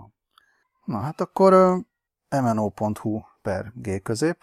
Na 0.84 0.98
hát 0.98 1.20
akkor 1.20 1.52
uh, 1.52 1.84
mno.hu 2.40 3.20
per 3.42 3.72
g 3.74 4.02
közép, 4.02 4.38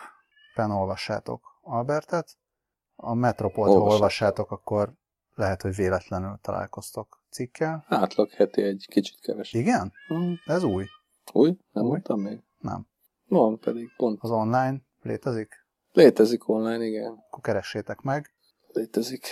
pen 0.56 0.72
olvassátok 0.72 1.60
Albertet, 1.62 2.38
a 2.96 3.14
Metropolt, 3.14 3.72
ha 3.72 3.80
Olvassátok. 3.80 4.52
akkor 4.52 4.94
lehet, 5.36 5.62
hogy 5.62 5.76
véletlenül 5.76 6.40
találkoztok 6.42 7.22
cikkel. 7.30 7.86
Átlag 7.88 8.30
heti 8.30 8.62
egy 8.62 8.86
kicsit 8.90 9.20
keves. 9.20 9.54
Igen? 9.54 9.92
Hm. 10.08 10.34
Ez 10.46 10.64
új? 10.64 10.86
Új? 11.34 11.58
Nem 11.72 11.84
Új. 11.84 11.90
mondtam 11.90 12.20
még? 12.20 12.44
Nem. 12.60 12.88
Van 13.28 13.60
pedig, 13.60 13.96
pont. 13.98 14.20
Az 14.22 14.32
online 14.32 14.82
létezik? 15.04 15.66
Létezik 15.92 16.50
online, 16.50 16.86
igen. 16.86 17.24
Akkor 17.30 17.42
keressétek 17.42 18.02
meg. 18.02 18.34
Létezik. 18.68 19.28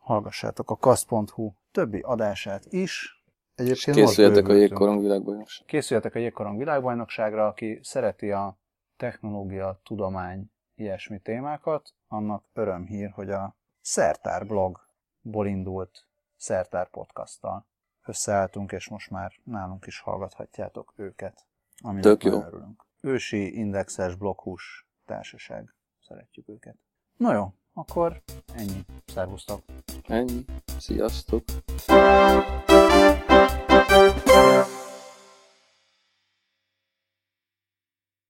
Hallgassátok 0.00 0.70
a 0.70 0.76
kasz.hu 0.76 1.52
többi 1.72 2.00
adását 2.00 2.64
is. 2.72 3.22
Egyébként 3.54 3.96
Készüljetek 3.96 4.48
a 4.48 4.52
jégkorong 4.52 5.00
világbajnokság. 5.00 5.66
Készüljetek 5.66 6.14
a 6.14 6.18
jégkorong 6.18 6.58
világbajnokságra, 6.58 7.46
aki 7.46 7.80
szereti 7.82 8.30
a 8.30 8.58
technológia, 8.96 9.80
tudomány, 9.84 10.50
ilyesmi 10.74 11.18
témákat, 11.18 11.94
annak 12.08 12.44
örömhír, 12.52 13.10
hogy 13.10 13.30
a 13.30 13.56
Szertár 13.80 14.46
blogból 14.46 15.46
indult 15.46 16.06
Szertár 16.36 16.90
podcasttal 16.90 17.66
összeálltunk, 18.06 18.72
és 18.72 18.88
most 18.88 19.10
már 19.10 19.32
nálunk 19.44 19.86
is 19.86 20.00
hallgathatjátok 20.00 20.92
őket. 20.96 21.46
Tök 22.00 22.24
jó. 22.24 22.42
Örülünk. 22.42 22.84
Ősi 23.00 23.58
indexes 23.58 24.14
bloghús 24.14 24.87
társaság. 25.08 25.74
Szeretjük 26.00 26.48
őket. 26.48 26.76
Na 27.16 27.32
jó, 27.32 27.52
akkor 27.72 28.22
ennyi. 28.54 28.84
Szervusztok! 29.06 29.62
Ennyi. 30.06 30.44
Sziasztok. 30.78 31.44